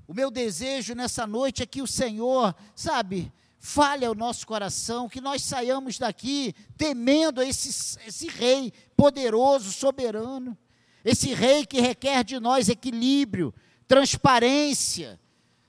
O 0.07 0.13
meu 0.13 0.29
desejo 0.29 0.93
nessa 0.93 1.25
noite 1.25 1.63
é 1.63 1.65
que 1.65 1.81
o 1.81 1.87
Senhor, 1.87 2.55
sabe, 2.75 3.31
fale 3.59 4.05
ao 4.05 4.13
nosso 4.13 4.45
coração, 4.45 5.07
que 5.07 5.21
nós 5.21 5.41
saiamos 5.41 5.97
daqui 5.97 6.53
temendo 6.77 7.41
esse, 7.41 7.97
esse 8.05 8.27
rei 8.27 8.73
poderoso, 8.97 9.71
soberano, 9.71 10.57
esse 11.03 11.33
rei 11.33 11.65
que 11.65 11.81
requer 11.81 12.23
de 12.23 12.39
nós 12.39 12.69
equilíbrio, 12.69 13.53
transparência, 13.87 15.19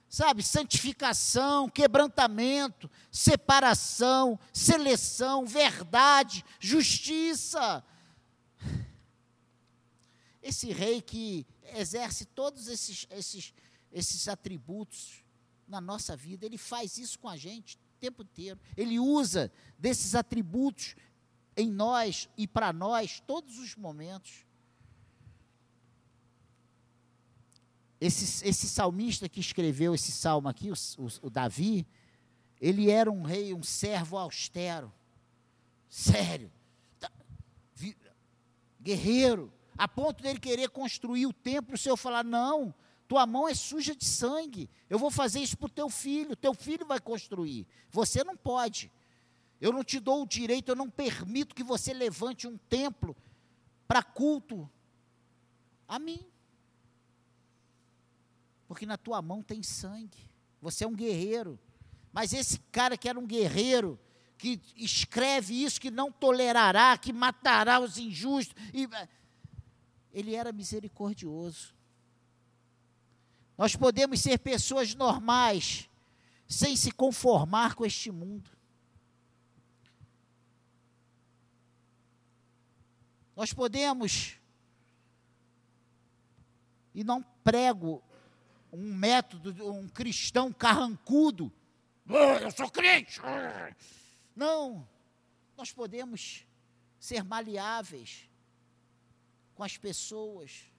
sabe, 0.08 0.42
santificação, 0.42 1.68
quebrantamento, 1.68 2.90
separação, 3.10 4.38
seleção, 4.52 5.44
verdade, 5.44 6.44
justiça. 6.60 7.84
Esse 10.42 10.72
rei 10.72 11.02
que 11.02 11.46
exerce 11.74 12.24
todos 12.26 12.68
esses, 12.68 13.06
esses, 13.10 13.52
esses 13.90 14.28
atributos 14.28 15.24
na 15.66 15.80
nossa 15.80 16.16
vida, 16.16 16.46
ele 16.46 16.58
faz 16.58 16.98
isso 16.98 17.18
com 17.18 17.28
a 17.28 17.36
gente 17.36 17.78
tempo 18.04 18.22
inteiro. 18.22 18.60
Ele 18.76 18.98
usa 18.98 19.50
desses 19.78 20.14
atributos 20.14 20.94
em 21.56 21.70
nós 21.70 22.28
e 22.36 22.46
para 22.46 22.72
nós 22.72 23.20
todos 23.26 23.58
os 23.58 23.74
momentos. 23.74 24.43
Esse, 28.04 28.46
esse 28.46 28.68
salmista 28.68 29.28
que 29.28 29.40
escreveu 29.40 29.94
esse 29.94 30.12
salmo 30.12 30.46
aqui, 30.46 30.70
o, 30.70 30.74
o, 30.98 31.08
o 31.22 31.30
Davi, 31.30 31.86
ele 32.60 32.90
era 32.90 33.10
um 33.10 33.22
rei, 33.22 33.54
um 33.54 33.62
servo 33.62 34.18
austero, 34.18 34.92
sério, 35.88 36.52
guerreiro, 38.78 39.50
a 39.76 39.88
ponto 39.88 40.22
dele 40.22 40.38
querer 40.38 40.68
construir 40.68 41.24
o 41.24 41.32
templo, 41.32 41.74
o 41.74 41.78
Senhor 41.78 41.96
falar: 41.96 42.22
não, 42.22 42.74
tua 43.08 43.26
mão 43.26 43.48
é 43.48 43.54
suja 43.54 43.96
de 43.96 44.04
sangue. 44.04 44.68
Eu 44.90 44.98
vou 44.98 45.10
fazer 45.10 45.40
isso 45.40 45.56
para 45.56 45.66
o 45.66 45.70
teu 45.70 45.88
filho. 45.88 46.36
Teu 46.36 46.52
filho 46.52 46.84
vai 46.84 47.00
construir. 47.00 47.66
Você 47.90 48.22
não 48.22 48.36
pode. 48.36 48.92
Eu 49.60 49.72
não 49.72 49.82
te 49.82 49.98
dou 49.98 50.22
o 50.22 50.26
direito, 50.26 50.68
eu 50.68 50.76
não 50.76 50.90
permito 50.90 51.54
que 51.54 51.64
você 51.64 51.94
levante 51.94 52.46
um 52.46 52.58
templo 52.68 53.16
para 53.88 54.02
culto 54.02 54.70
a 55.88 55.98
mim. 55.98 56.20
Porque 58.74 58.86
na 58.86 58.98
tua 58.98 59.22
mão 59.22 59.40
tem 59.40 59.62
sangue. 59.62 60.18
Você 60.60 60.82
é 60.82 60.88
um 60.88 60.96
guerreiro. 60.96 61.56
Mas 62.12 62.32
esse 62.32 62.58
cara 62.72 62.98
que 62.98 63.08
era 63.08 63.16
um 63.16 63.24
guerreiro, 63.24 63.96
que 64.36 64.60
escreve 64.74 65.62
isso, 65.62 65.80
que 65.80 65.92
não 65.92 66.10
tolerará, 66.10 66.98
que 66.98 67.12
matará 67.12 67.78
os 67.78 67.98
injustos, 67.98 68.52
e, 68.72 68.88
ele 70.12 70.34
era 70.34 70.50
misericordioso. 70.50 71.72
Nós 73.56 73.76
podemos 73.76 74.18
ser 74.20 74.40
pessoas 74.40 74.92
normais, 74.92 75.88
sem 76.48 76.74
se 76.74 76.90
conformar 76.90 77.76
com 77.76 77.86
este 77.86 78.10
mundo. 78.10 78.50
Nós 83.36 83.52
podemos, 83.52 84.36
e 86.92 87.04
não 87.04 87.22
prego 87.44 88.02
um 88.74 88.94
método, 88.94 89.72
um 89.72 89.88
cristão 89.88 90.52
carrancudo, 90.52 91.52
oh, 92.08 92.14
eu 92.14 92.50
sou 92.50 92.70
crente. 92.70 93.20
Não, 94.34 94.86
nós 95.56 95.72
podemos 95.72 96.44
ser 96.98 97.22
maleáveis 97.24 98.28
com 99.54 99.62
as 99.62 99.76
pessoas 99.76 100.74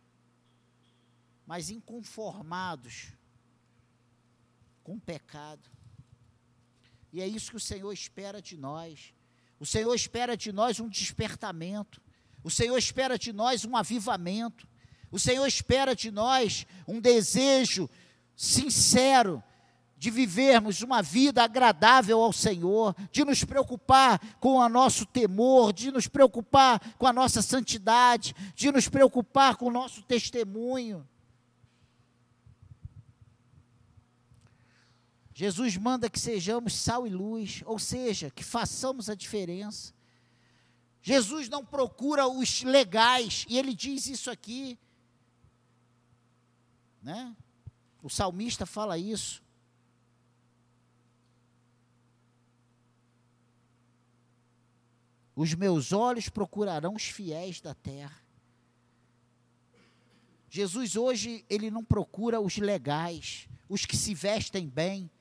mas 1.45 1.69
inconformados 1.69 3.11
com 4.83 4.95
o 4.95 4.99
pecado. 4.99 5.69
E 7.13 7.21
é 7.21 7.27
isso 7.27 7.51
que 7.51 7.57
o 7.57 7.61
Senhor 7.61 7.91
espera 7.93 8.41
de 8.41 8.57
nós. 8.57 9.13
O 9.59 9.65
Senhor 9.65 9.93
espera 9.93 10.35
de 10.35 10.51
nós 10.51 10.79
um 10.79 10.89
despertamento. 10.89 12.01
O 12.43 12.49
Senhor 12.49 12.77
espera 12.77 13.17
de 13.17 13.31
nós 13.31 13.63
um 13.63 13.75
avivamento. 13.75 14.67
O 15.11 15.19
Senhor 15.19 15.45
espera 15.45 15.95
de 15.95 16.11
nós 16.11 16.65
um 16.87 16.99
desejo 16.99 17.89
sincero 18.35 19.43
de 19.97 20.11
vivermos 20.11 20.81
uma 20.81 21.01
vida 21.01 21.43
agradável 21.43 22.21
ao 22.21 22.33
Senhor, 22.33 22.95
de 23.11 23.23
nos 23.23 23.43
preocupar 23.43 24.19
com 24.39 24.57
o 24.57 24.69
nosso 24.69 25.05
temor, 25.05 25.73
de 25.73 25.91
nos 25.91 26.07
preocupar 26.07 26.79
com 26.97 27.07
a 27.07 27.13
nossa 27.13 27.41
santidade, 27.41 28.35
de 28.53 28.71
nos 28.71 28.87
preocupar 28.87 29.55
com 29.55 29.65
o 29.65 29.71
nosso 29.71 30.03
testemunho. 30.03 31.07
Jesus 35.33 35.75
manda 35.75 36.09
que 36.09 36.19
sejamos 36.19 36.73
sal 36.73 37.07
e 37.07 37.09
luz, 37.09 37.61
ou 37.65 37.79
seja, 37.79 38.29
que 38.29 38.43
façamos 38.43 39.09
a 39.09 39.15
diferença. 39.15 39.93
Jesus 41.01 41.49
não 41.49 41.65
procura 41.65 42.27
os 42.27 42.63
legais, 42.63 43.45
e 43.49 43.57
ele 43.57 43.73
diz 43.73 44.07
isso 44.07 44.29
aqui. 44.29 44.77
Né? 47.05 47.35
O 48.01 48.09
salmista 48.09 48.65
fala 48.65 48.97
isso. 48.97 49.43
Os 55.35 55.53
meus 55.53 55.93
olhos 55.93 56.29
procurarão 56.29 56.95
os 56.95 57.03
fiéis 57.03 57.61
da 57.61 57.75
terra. 57.75 58.19
Jesus 60.49 60.95
hoje, 60.95 61.45
ele 61.47 61.69
não 61.69 61.83
procura 61.83 62.41
os 62.41 62.57
legais, 62.57 63.47
os 63.69 63.85
que 63.85 63.95
se 63.95 64.15
vestem 64.15 64.67
bem, 64.67 65.11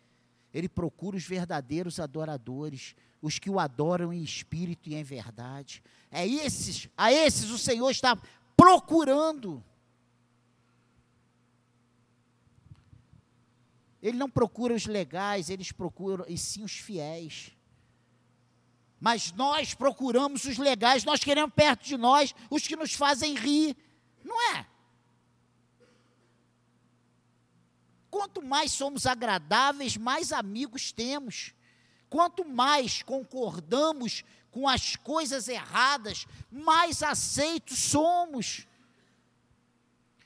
ele 0.54 0.70
procura 0.70 1.18
os 1.18 1.24
verdadeiros 1.26 2.00
adoradores, 2.00 2.96
os 3.20 3.38
que 3.38 3.50
o 3.50 3.58
adoram 3.58 4.10
em 4.10 4.22
espírito 4.22 4.88
e 4.88 4.94
em 4.94 5.02
verdade. 5.02 5.82
É 6.10 6.26
esses, 6.26 6.88
a 6.96 7.12
esses 7.12 7.50
o 7.50 7.58
Senhor 7.58 7.90
está 7.90 8.16
procurando. 8.56 9.62
Ele 14.04 14.18
não 14.18 14.28
procura 14.28 14.74
os 14.74 14.84
legais, 14.84 15.48
eles 15.48 15.72
procuram, 15.72 16.26
e 16.28 16.36
sim 16.36 16.62
os 16.62 16.72
fiéis. 16.72 17.52
Mas 19.00 19.32
nós 19.32 19.72
procuramos 19.72 20.44
os 20.44 20.58
legais, 20.58 21.04
nós 21.04 21.24
queremos 21.24 21.54
perto 21.54 21.86
de 21.86 21.96
nós 21.96 22.34
os 22.50 22.66
que 22.66 22.76
nos 22.76 22.92
fazem 22.92 23.34
rir, 23.34 23.74
não 24.22 24.38
é? 24.54 24.66
Quanto 28.10 28.42
mais 28.42 28.72
somos 28.72 29.06
agradáveis, 29.06 29.96
mais 29.96 30.32
amigos 30.32 30.92
temos. 30.92 31.54
Quanto 32.10 32.44
mais 32.44 33.02
concordamos 33.02 34.22
com 34.50 34.68
as 34.68 34.96
coisas 34.96 35.48
erradas, 35.48 36.26
mais 36.50 37.02
aceitos 37.02 37.78
somos. 37.78 38.66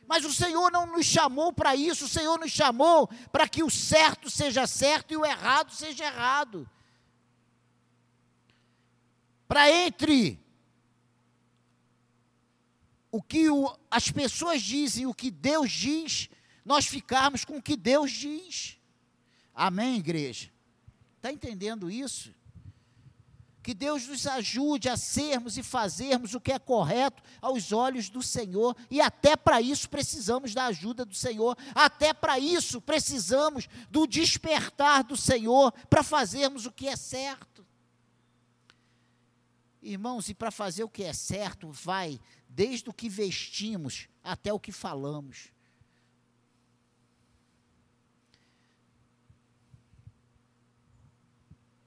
Mas 0.08 0.24
o 0.24 0.32
Senhor 0.32 0.72
não 0.72 0.86
nos 0.86 1.04
chamou 1.04 1.52
para 1.52 1.76
isso, 1.76 2.06
o 2.06 2.08
Senhor 2.08 2.38
nos 2.38 2.50
chamou 2.50 3.08
para 3.30 3.46
que 3.46 3.62
o 3.62 3.68
certo 3.68 4.30
seja 4.30 4.66
certo 4.66 5.12
e 5.12 5.16
o 5.18 5.24
errado 5.24 5.70
seja 5.70 6.06
errado. 6.06 6.68
Para 9.46 9.70
entre 9.70 10.40
o 13.12 13.22
que 13.22 13.50
o, 13.50 13.78
as 13.90 14.10
pessoas 14.10 14.62
dizem 14.62 15.02
e 15.02 15.06
o 15.06 15.12
que 15.12 15.30
Deus 15.30 15.70
diz, 15.70 16.30
nós 16.64 16.86
ficarmos 16.86 17.44
com 17.44 17.58
o 17.58 17.62
que 17.62 17.76
Deus 17.76 18.10
diz. 18.10 18.78
Amém, 19.54 19.96
igreja? 19.96 20.50
Está 21.16 21.30
entendendo 21.30 21.90
isso? 21.90 22.34
Que 23.68 23.74
Deus 23.74 24.06
nos 24.06 24.26
ajude 24.26 24.88
a 24.88 24.96
sermos 24.96 25.58
e 25.58 25.62
fazermos 25.62 26.32
o 26.32 26.40
que 26.40 26.52
é 26.52 26.58
correto 26.58 27.22
aos 27.38 27.70
olhos 27.70 28.08
do 28.08 28.22
Senhor, 28.22 28.74
e 28.90 28.98
até 28.98 29.36
para 29.36 29.60
isso 29.60 29.90
precisamos 29.90 30.54
da 30.54 30.68
ajuda 30.68 31.04
do 31.04 31.14
Senhor, 31.14 31.54
até 31.74 32.14
para 32.14 32.38
isso 32.38 32.80
precisamos 32.80 33.68
do 33.90 34.06
despertar 34.06 35.04
do 35.04 35.18
Senhor 35.18 35.70
para 35.90 36.02
fazermos 36.02 36.64
o 36.64 36.72
que 36.72 36.88
é 36.88 36.96
certo. 36.96 37.62
Irmãos, 39.82 40.30
e 40.30 40.34
para 40.34 40.50
fazer 40.50 40.84
o 40.84 40.88
que 40.88 41.04
é 41.04 41.12
certo, 41.12 41.70
vai 41.70 42.18
desde 42.48 42.88
o 42.88 42.94
que 42.94 43.10
vestimos 43.10 44.08
até 44.24 44.50
o 44.50 44.58
que 44.58 44.72
falamos. 44.72 45.52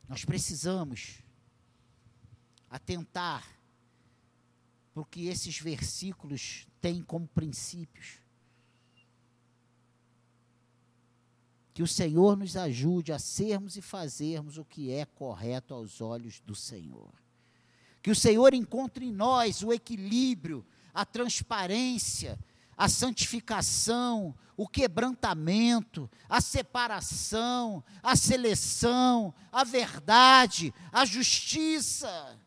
Nós 0.08 0.24
precisamos 0.24 1.24
atentar 2.72 3.46
para 4.94 5.02
o 5.02 5.06
que 5.06 5.28
esses 5.28 5.60
versículos 5.60 6.66
têm 6.80 7.04
como 7.04 7.28
princípios. 7.28 8.20
Que 11.74 11.84
o 11.84 11.88
Senhor 11.88 12.38
nos 12.38 12.56
ajude 12.56 13.12
a 13.12 13.20
sermos 13.20 13.76
e 13.76 13.82
fazermos 13.82 14.58
o 14.58 14.66
que 14.66 14.92
é 14.92 15.06
correto 15.06 15.74
aos 15.74 16.02
olhos 16.02 16.40
do 16.40 16.56
Senhor. 16.56 17.14
Que 18.02 18.10
o 18.10 18.16
Senhor 18.16 18.54
encontre 18.54 19.06
em 19.06 19.12
nós 19.12 19.62
o 19.62 19.72
equilíbrio, 19.72 20.66
a 20.94 21.06
transparência, 21.06 22.40
a 22.76 22.90
santificação, 22.90 24.36
o 24.58 24.68
quebrantamento, 24.68 26.10
a 26.28 26.42
separação, 26.42 27.84
a 28.02 28.16
seleção, 28.16 29.34
a 29.52 29.64
verdade, 29.64 30.74
a 30.92 31.06
justiça. 31.06 32.38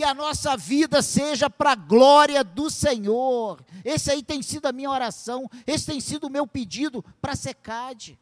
Que 0.00 0.04
a 0.04 0.14
nossa 0.14 0.56
vida 0.56 1.02
seja 1.02 1.50
para 1.50 1.72
a 1.72 1.74
glória 1.74 2.42
do 2.42 2.70
Senhor. 2.70 3.62
Esse 3.84 4.10
aí 4.10 4.22
tem 4.22 4.40
sido 4.40 4.64
a 4.64 4.72
minha 4.72 4.88
oração, 4.88 5.46
esse 5.66 5.84
tem 5.84 6.00
sido 6.00 6.26
o 6.26 6.30
meu 6.30 6.46
pedido 6.46 7.04
para 7.20 7.34
a 7.34 7.36
secade. 7.36 8.18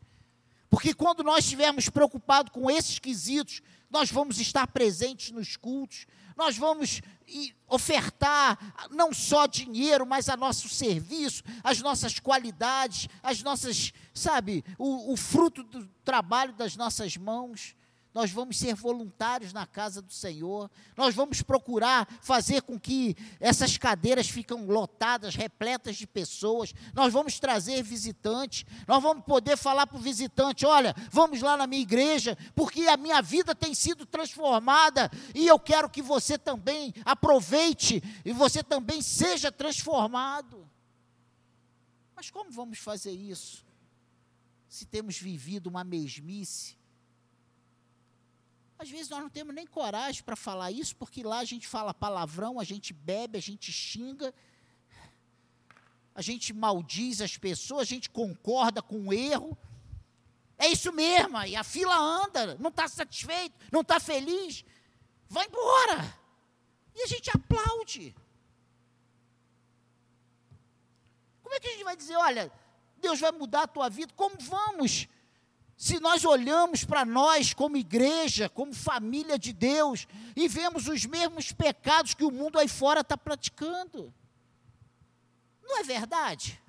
Porque 0.69 0.93
quando 0.93 1.23
nós 1.23 1.45
estivermos 1.45 1.89
preocupados 1.89 2.51
com 2.51 2.69
esses 2.69 2.99
quesitos, 2.99 3.63
nós 3.89 4.11
vamos 4.11 4.41
estar 4.41 4.67
presentes 4.67 5.31
nos 5.31 5.57
cultos, 5.57 6.05
nós 6.37 6.59
vamos 6.59 7.01
ofertar 7.69 8.59
não 8.91 9.15
só 9.15 9.47
dinheiro, 9.47 10.05
mas 10.05 10.29
a 10.29 10.37
nosso 10.37 10.69
serviço, 10.69 11.45
as 11.63 11.81
nossas 11.81 12.19
qualidades, 12.19 13.09
as 13.23 13.41
nossas, 13.41 13.93
sabe, 14.13 14.65
o, 14.77 15.13
o 15.13 15.17
fruto 15.17 15.63
do 15.63 15.87
trabalho 16.05 16.53
das 16.55 16.75
nossas 16.75 17.17
mãos 17.17 17.77
nós 18.19 18.33
vamos 18.33 18.59
ser 18.59 18.75
voluntários 18.75 19.53
na 19.53 19.65
casa 19.65 20.03
do 20.03 20.13
Senhor, 20.13 20.69
nós 20.97 21.15
vamos 21.15 21.41
procurar 21.41 22.05
fazer 22.21 22.63
com 22.63 22.77
que 22.77 23.17
essas 23.39 23.79
cadeiras 23.79 24.29
fiquem 24.29 24.67
lotadas, 24.67 25.37
repletas 25.37 25.95
de 25.95 26.05
pessoas, 26.05 26.75
nós 26.93 27.13
vamos 27.13 27.39
trazer 27.39 27.81
visitantes, 27.81 28.67
nós 28.89 29.01
vamos 29.01 29.25
poder 29.25 29.57
falar 29.57 29.87
para 29.87 29.99
o 29.99 30.01
visitante: 30.01 30.67
olha, 30.67 30.97
vamos 31.13 31.41
lá 31.43 31.57
na 31.57 31.65
minha 31.69 31.81
igreja, 31.81 32.37
porque 32.57 32.89
a 32.89 32.97
minha 32.97 33.23
vida 33.23 33.55
tem 33.55 33.73
sido 33.73 34.05
transformada 34.05 35.09
e 35.33 35.47
eu 35.47 35.57
quero 35.61 35.89
que 35.89 36.03
você 36.03 36.37
também 36.37 36.93
aproveite 37.05 38.03
e 38.25 38.33
você 38.33 38.65
também 38.65 39.01
seja 39.01 39.53
transformado. 39.53 40.69
Mas 42.17 42.31
como 42.31 42.51
vamos 42.51 42.81
fazer 42.81 43.13
isso? 43.13 43.65
Se 44.69 44.85
temos 44.85 45.17
vivido 45.17 45.69
uma 45.69 45.85
mesmice, 45.85 46.77
às 48.79 48.89
vezes 48.89 49.09
nós 49.09 49.21
não 49.21 49.29
temos 49.29 49.55
nem 49.55 49.67
coragem 49.67 50.23
para 50.23 50.37
falar 50.37 50.71
isso, 50.71 50.95
porque 50.95 51.23
lá 51.25 51.41
a 51.41 51.45
gente 51.45 51.67
fala 51.67 51.93
palavrão, 51.93 52.61
a 52.61 52.65
gente 52.65 52.93
bebe, 52.93 53.37
a 53.37 53.43
gente 53.43 53.73
xinga, 53.73 54.33
a 56.15 56.23
gente 56.23 56.53
maldiz 56.53 57.21
as 57.21 57.37
pessoas, 57.37 57.83
a 57.83 57.85
gente 57.85 58.09
concorda 58.09 58.81
com 58.81 59.09
o 59.09 59.13
erro. 59.13 59.59
É 60.57 60.69
isso 60.69 60.93
mesmo, 60.93 61.41
e 61.45 61.57
a 61.57 61.65
fila 61.65 61.97
anda, 61.97 62.57
não 62.57 62.71
está 62.71 62.87
satisfeito, 62.87 63.55
não 63.73 63.81
está 63.81 63.99
feliz, 63.99 64.65
vai 65.29 65.47
embora. 65.47 66.17
E 66.95 67.03
a 67.03 67.07
gente 67.07 67.31
aplaude. 67.31 68.15
Como 71.43 71.55
é 71.55 71.61
que 71.61 71.69
a 71.69 71.73
gente 71.73 71.85
vai 71.85 71.97
dizer, 71.97 72.17
olha, 72.17 72.53
Deus 72.99 73.19
vai 73.19 73.33
mudar 73.33 73.63
a 73.63 73.69
tua 73.69 73.89
vida? 73.89 74.13
Como 74.15 74.37
vamos? 74.39 75.09
Se 75.79 76.01
nós 76.01 76.25
olhamos 76.25 76.85
para 76.85 77.05
nós 77.05 77.55
como 77.55 77.77
igreja, 77.77 78.49
como 78.49 78.75
família 78.75 79.39
de 79.39 79.53
Deus, 79.53 80.09
e 80.35 80.49
vemos 80.49 80.89
os 80.89 81.07
mesmos 81.07 81.53
pecados 81.53 82.15
que 82.15 82.25
o 82.25 82.33
mundo 82.33 82.59
aí 82.59 82.67
fora 82.67 83.03
está 83.03 83.17
praticando, 83.17 84.13
não 85.63 85.79
é 85.79 85.85
verdade? 85.85 86.61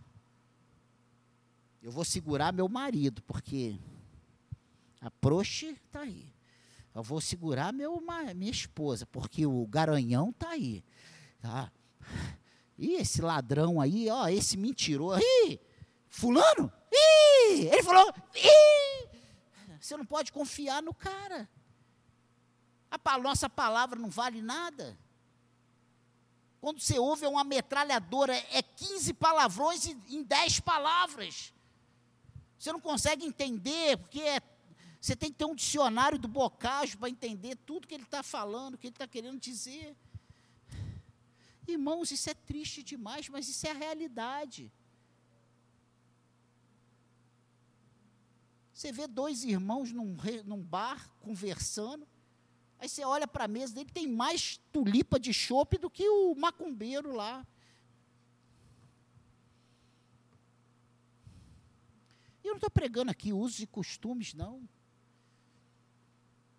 Eu 1.82 1.92
vou 1.92 2.06
segurar 2.06 2.54
meu 2.54 2.70
marido, 2.70 3.24
porque 3.24 3.80
a 5.02 5.10
proxe 5.10 5.70
está 5.88 6.02
aí. 6.02 6.32
Eu 6.94 7.02
vou 7.02 7.20
segurar 7.20 7.74
meu, 7.74 8.00
minha 8.36 8.52
esposa, 8.52 9.08
porque 9.08 9.44
o 9.44 9.66
garanhão 9.66 10.30
está 10.30 10.50
aí. 10.50 10.84
Tá? 11.42 11.72
E 12.78 12.94
esse 12.94 13.24
ladrão 13.24 13.82
aí, 13.82 14.08
ó, 14.08 14.28
esse 14.28 14.56
mentiroso. 14.56 15.20
Ih, 15.48 15.60
fulano? 16.10 16.72
Ih, 16.92 17.68
ele 17.68 17.84
falou, 17.84 18.14
ih, 18.36 19.10
você 19.80 19.96
não 19.96 20.06
pode 20.06 20.32
confiar 20.32 20.82
no 20.82 20.94
cara. 20.94 21.50
A 22.92 23.18
nossa 23.18 23.50
palavra 23.50 24.00
não 24.00 24.10
vale 24.10 24.42
nada. 24.42 24.98
Quando 26.60 26.82
você 26.82 27.00
ouve 27.00 27.26
uma 27.26 27.44
metralhadora, 27.44 28.36
é 28.52 28.62
15 28.62 29.14
palavrões 29.14 29.86
em 29.86 30.24
10 30.24 30.60
palavras. 30.60 31.54
Você 32.58 32.74
não 32.74 32.82
consegue 32.82 33.26
entender, 33.26 33.98
porque 33.98 34.22
é, 34.22 34.42
você 35.00 35.16
tem 35.16 35.32
que 35.32 35.38
ter 35.38 35.46
um 35.46 35.56
dicionário 35.56 36.20
do 36.20 36.28
bocage 36.28 36.98
para 36.98 37.10
entender 37.10 37.56
tudo 37.66 37.88
que 37.88 37.94
ele 37.94 38.04
está 38.04 38.22
falando, 38.22 38.74
o 38.74 38.78
que 38.78 38.88
ele 38.88 38.96
está 38.96 39.08
querendo 39.08 39.40
dizer. 39.40 39.96
Irmãos, 41.66 42.12
isso 42.12 42.30
é 42.30 42.34
triste 42.34 42.84
demais, 42.84 43.30
mas 43.30 43.48
isso 43.48 43.66
é 43.66 43.72
a 43.72 43.76
realidade. 43.76 44.70
Você 48.80 48.94
vê 48.94 49.08
dois 49.08 49.44
irmãos 49.44 49.92
num, 49.92 50.16
num 50.46 50.64
bar 50.64 51.12
conversando, 51.20 52.08
aí 52.78 52.88
você 52.88 53.04
olha 53.04 53.28
para 53.28 53.44
a 53.44 53.48
mesa 53.48 53.76
dele, 53.76 53.92
tem 53.92 54.08
mais 54.08 54.56
tulipa 54.72 55.20
de 55.20 55.34
chope 55.34 55.78
do 55.78 55.90
que 55.90 56.08
o 56.08 56.34
macumbeiro 56.34 57.14
lá. 57.14 57.46
Eu 62.42 62.52
não 62.52 62.56
estou 62.56 62.70
pregando 62.70 63.12
aqui 63.12 63.34
usos 63.34 63.60
e 63.60 63.68
costumes, 63.68 64.34
não. 64.34 64.64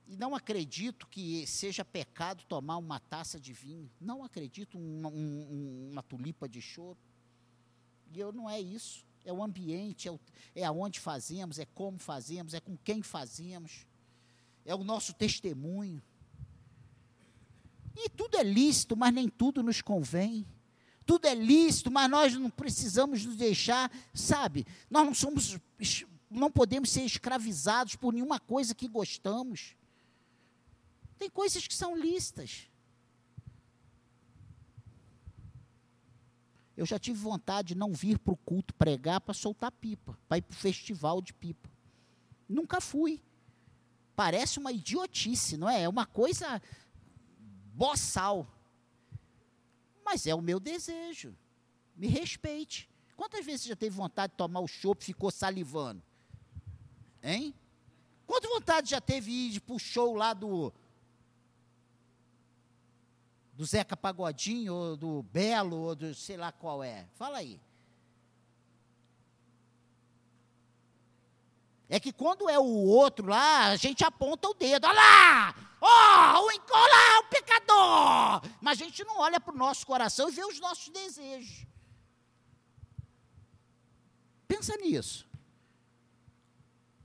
E 0.06 0.14
não 0.14 0.34
acredito 0.34 1.08
que 1.08 1.46
seja 1.46 1.86
pecado 1.86 2.44
tomar 2.44 2.76
uma 2.76 3.00
taça 3.00 3.40
de 3.40 3.54
vinho. 3.54 3.90
Não 3.98 4.22
acredito 4.22 4.76
uma, 4.76 5.08
um, 5.08 5.88
uma 5.92 6.02
tulipa 6.02 6.46
de 6.46 6.60
chope. 6.60 7.00
E 8.12 8.20
eu 8.20 8.30
não 8.30 8.50
é 8.50 8.60
isso 8.60 9.08
é 9.24 9.32
o 9.32 9.42
ambiente, 9.42 10.08
é, 10.08 10.10
o, 10.10 10.20
é 10.54 10.64
aonde 10.64 10.98
fazemos, 10.98 11.58
é 11.58 11.66
como 11.66 11.98
fazemos, 11.98 12.54
é 12.54 12.60
com 12.60 12.76
quem 12.78 13.02
fazemos, 13.02 13.86
é 14.64 14.74
o 14.74 14.84
nosso 14.84 15.12
testemunho. 15.12 16.02
E 17.96 18.08
tudo 18.08 18.36
é 18.36 18.42
lícito, 18.42 18.96
mas 18.96 19.12
nem 19.12 19.28
tudo 19.28 19.62
nos 19.62 19.82
convém. 19.82 20.46
Tudo 21.04 21.26
é 21.26 21.34
lícito, 21.34 21.90
mas 21.90 22.08
nós 22.08 22.34
não 22.34 22.48
precisamos 22.48 23.26
nos 23.26 23.36
deixar, 23.36 23.90
sabe? 24.14 24.66
Nós 24.88 25.04
não 25.04 25.14
somos, 25.14 25.58
não 26.30 26.50
podemos 26.50 26.90
ser 26.90 27.02
escravizados 27.02 27.96
por 27.96 28.14
nenhuma 28.14 28.38
coisa 28.38 28.74
que 28.74 28.86
gostamos. 28.86 29.74
Tem 31.18 31.28
coisas 31.28 31.66
que 31.66 31.74
são 31.74 31.96
lícitas. 31.96 32.69
Eu 36.80 36.86
já 36.86 36.98
tive 36.98 37.18
vontade 37.18 37.74
de 37.74 37.74
não 37.74 37.92
vir 37.92 38.18
para 38.18 38.32
o 38.32 38.36
culto 38.38 38.72
pregar 38.72 39.20
para 39.20 39.34
soltar 39.34 39.70
pipa, 39.70 40.18
para 40.26 40.38
ir 40.38 40.40
para 40.40 40.54
o 40.54 40.56
festival 40.56 41.20
de 41.20 41.34
pipa. 41.34 41.68
Nunca 42.48 42.80
fui. 42.80 43.22
Parece 44.16 44.58
uma 44.58 44.72
idiotice, 44.72 45.58
não 45.58 45.68
é? 45.68 45.82
É 45.82 45.88
uma 45.90 46.06
coisa 46.06 46.58
boçal. 47.74 48.50
Mas 50.02 50.26
é 50.26 50.34
o 50.34 50.40
meu 50.40 50.58
desejo. 50.58 51.36
Me 51.94 52.06
respeite. 52.06 52.88
Quantas 53.14 53.44
vezes 53.44 53.60
você 53.60 53.68
já 53.68 53.76
teve 53.76 53.94
vontade 53.94 54.32
de 54.32 54.38
tomar 54.38 54.60
o 54.60 54.66
chopp 54.66 55.02
e 55.02 55.04
ficou 55.04 55.30
salivando? 55.30 56.02
Hein? 57.22 57.54
Quantas 58.26 58.50
vontade 58.50 58.88
já 58.88 59.02
teve 59.02 59.50
de 59.50 59.58
ir 59.58 59.62
o 59.68 59.78
show 59.78 60.14
lá 60.14 60.32
do 60.32 60.72
do 63.60 63.66
Zeca 63.66 63.94
Pagodinho, 63.94 64.72
ou 64.72 64.96
do 64.96 65.22
Belo, 65.22 65.76
ou 65.76 65.94
do 65.94 66.14
sei 66.14 66.34
lá 66.34 66.50
qual 66.50 66.82
é. 66.82 67.06
Fala 67.12 67.36
aí. 67.36 67.60
É 71.86 72.00
que 72.00 72.10
quando 72.10 72.48
é 72.48 72.58
o 72.58 72.64
outro 72.64 73.26
lá, 73.26 73.66
a 73.66 73.76
gente 73.76 74.02
aponta 74.02 74.48
o 74.48 74.54
dedo. 74.54 74.86
Olha 74.86 74.94
lá! 74.94 75.54
Ó, 75.78 76.40
oh, 76.40 76.46
o, 76.46 76.72
lá, 76.72 77.18
o 77.18 77.24
pecador! 77.28 78.50
Mas 78.62 78.80
a 78.80 78.84
gente 78.84 79.04
não 79.04 79.18
olha 79.18 79.38
para 79.38 79.52
o 79.52 79.58
nosso 79.58 79.86
coração 79.86 80.30
e 80.30 80.32
vê 80.32 80.42
os 80.42 80.58
nossos 80.58 80.88
desejos. 80.88 81.66
Pensa 84.48 84.74
nisso. 84.78 85.28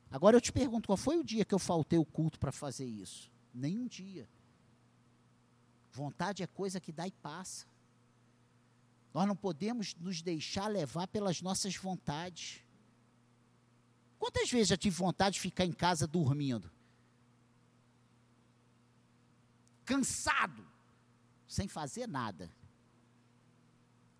Agora 0.10 0.38
eu 0.38 0.42
te 0.42 0.54
pergunto, 0.54 0.88
qual 0.88 0.96
foi 0.96 1.18
o 1.18 1.24
dia 1.24 1.44
que 1.44 1.54
eu 1.54 1.60
faltei 1.60 2.00
o 2.00 2.06
culto 2.06 2.40
para 2.40 2.54
fazer 2.54 2.86
isso? 2.86 3.30
Nenhum 3.54 3.88
dia. 3.88 4.26
Vontade 5.96 6.44
é 6.44 6.48
coisa 6.48 6.82
que 6.82 6.92
dá 6.92 7.08
e 7.08 7.12
passa. 7.12 7.66
Nós 9.14 9.26
não 9.26 9.36
podemos 9.36 9.96
nos 9.96 10.22
deixar 10.22 10.68
levar 10.68 11.08
pelas 11.08 11.42
nossas 11.42 11.74
vontades. 11.78 12.62
Quantas 14.20 14.52
vezes 14.52 14.68
já 14.68 14.78
tive 14.78 14.94
vontade 14.94 15.36
de 15.36 15.40
ficar 15.40 15.64
em 15.64 15.72
casa 15.72 16.06
dormindo? 16.06 16.70
Cansado, 19.86 20.68
sem 21.48 21.66
fazer 21.66 22.10
nada. 22.10 22.52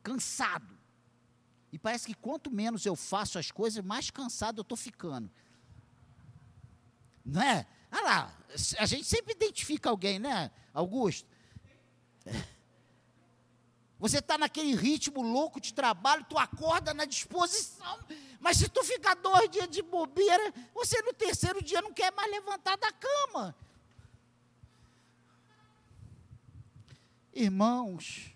Cansado. 0.02 0.78
E 1.74 1.78
parece 1.78 2.08
que 2.08 2.14
quanto 2.14 2.50
menos 2.50 2.86
eu 2.86 2.96
faço 2.96 3.38
as 3.38 3.52
coisas, 3.52 3.84
mais 3.84 4.10
cansado 4.10 4.60
eu 4.60 4.62
estou 4.62 4.78
ficando. 4.78 5.30
Não 7.26 7.42
é? 7.42 7.68
Ah 7.92 8.02
lá, 8.02 8.38
a 8.80 8.86
gente 8.86 9.04
sempre 9.04 9.34
identifica 9.34 9.90
alguém, 9.90 10.20
né, 10.20 10.52
Augusto? 10.74 11.35
Você 13.98 14.20
está 14.20 14.38
naquele 14.38 14.76
ritmo 14.76 15.22
louco 15.22 15.60
de 15.60 15.74
trabalho, 15.74 16.26
tu 16.30 16.38
acorda 16.38 16.94
na 16.94 17.06
disposição, 17.06 18.00
mas 18.40 18.58
se 18.58 18.68
tu 18.68 18.84
ficar 18.84 19.16
dois 19.16 19.50
dias 19.50 19.70
de 19.70 19.82
bobeira, 19.82 20.54
você 20.74 21.02
no 21.02 21.14
terceiro 21.14 21.64
dia 21.64 21.82
não 21.82 21.94
quer 21.94 22.12
mais 22.12 22.30
levantar 22.30 22.78
da 22.78 22.92
cama. 22.92 23.56
Irmãos, 27.34 28.32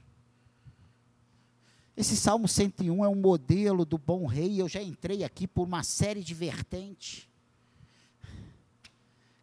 esse 1.95 2.15
Salmo 2.15 2.47
101 2.47 3.03
é 3.03 3.09
um 3.09 3.15
modelo 3.15 3.83
do 3.83 3.97
bom 3.97 4.25
rei, 4.25 4.61
eu 4.61 4.69
já 4.69 4.81
entrei 4.81 5.23
aqui 5.23 5.45
por 5.45 5.67
uma 5.67 5.83
série 5.83 6.23
de 6.23 6.33
vertentes. 6.33 7.27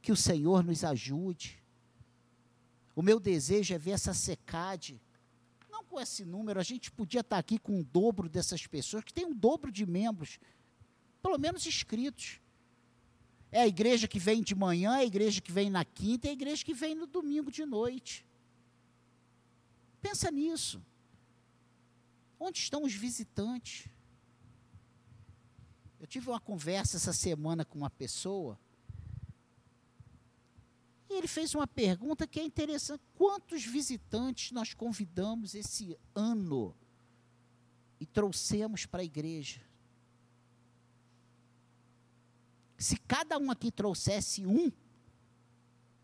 Que 0.00 0.10
o 0.10 0.16
Senhor 0.16 0.64
nos 0.64 0.82
ajude. 0.82 1.62
O 2.96 3.02
meu 3.02 3.20
desejo 3.20 3.72
é 3.72 3.78
ver 3.78 3.92
essa 3.92 4.12
secade 4.12 5.00
com 5.96 6.00
esse 6.00 6.26
número, 6.26 6.60
a 6.60 6.62
gente 6.62 6.90
podia 6.90 7.22
estar 7.22 7.38
aqui 7.38 7.58
com 7.58 7.80
o 7.80 7.84
dobro 7.84 8.28
dessas 8.28 8.66
pessoas, 8.66 9.02
que 9.02 9.14
tem 9.14 9.24
um 9.24 9.34
dobro 9.34 9.72
de 9.72 9.86
membros, 9.86 10.38
pelo 11.22 11.38
menos 11.38 11.64
inscritos. 11.66 12.38
É 13.50 13.62
a 13.62 13.66
igreja 13.66 14.06
que 14.06 14.18
vem 14.18 14.42
de 14.42 14.54
manhã, 14.54 14.96
é 14.96 15.00
a 15.00 15.04
igreja 15.06 15.40
que 15.40 15.50
vem 15.50 15.70
na 15.70 15.86
quinta, 15.86 16.26
é 16.26 16.30
a 16.30 16.34
igreja 16.34 16.62
que 16.62 16.74
vem 16.74 16.94
no 16.94 17.06
domingo 17.06 17.50
de 17.50 17.64
noite. 17.64 18.26
Pensa 20.02 20.30
nisso. 20.30 20.82
Onde 22.38 22.58
estão 22.58 22.82
os 22.82 22.92
visitantes? 22.92 23.88
Eu 25.98 26.06
tive 26.06 26.28
uma 26.28 26.40
conversa 26.40 26.98
essa 26.98 27.14
semana 27.14 27.64
com 27.64 27.78
uma 27.78 27.88
pessoa 27.88 28.58
e 31.08 31.14
ele 31.14 31.28
fez 31.28 31.54
uma 31.54 31.66
pergunta 31.66 32.26
que 32.26 32.40
é 32.40 32.44
interessante: 32.44 33.02
quantos 33.14 33.64
visitantes 33.64 34.52
nós 34.52 34.74
convidamos 34.74 35.54
esse 35.54 35.96
ano 36.14 36.74
e 38.00 38.06
trouxemos 38.06 38.86
para 38.86 39.02
a 39.02 39.04
igreja? 39.04 39.60
Se 42.76 42.96
cada 42.98 43.38
um 43.38 43.50
aqui 43.50 43.70
trouxesse 43.70 44.44
um, 44.44 44.70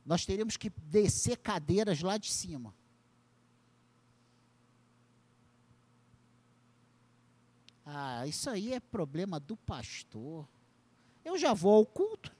nós 0.06 0.24
teríamos 0.24 0.56
que 0.56 0.70
descer 0.70 1.36
cadeiras 1.36 2.00
lá 2.00 2.16
de 2.16 2.30
cima. 2.32 2.74
Ah, 7.84 8.26
isso 8.26 8.48
aí 8.48 8.72
é 8.72 8.80
problema 8.80 9.38
do 9.38 9.56
pastor. 9.56 10.48
Eu 11.24 11.36
já 11.36 11.52
vou 11.52 11.74
ao 11.74 11.84
culto 11.84 12.34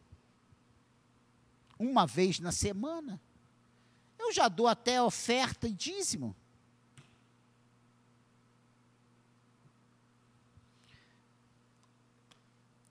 uma 1.83 2.07
vez 2.07 2.39
na 2.39 2.53
semana. 2.53 3.21
Eu 4.19 4.33
já 4.33 4.49
dou 4.49 4.69
até 4.69 5.03
oferta 5.03 5.67
e 5.67 5.73
dízimo. 5.73 6.37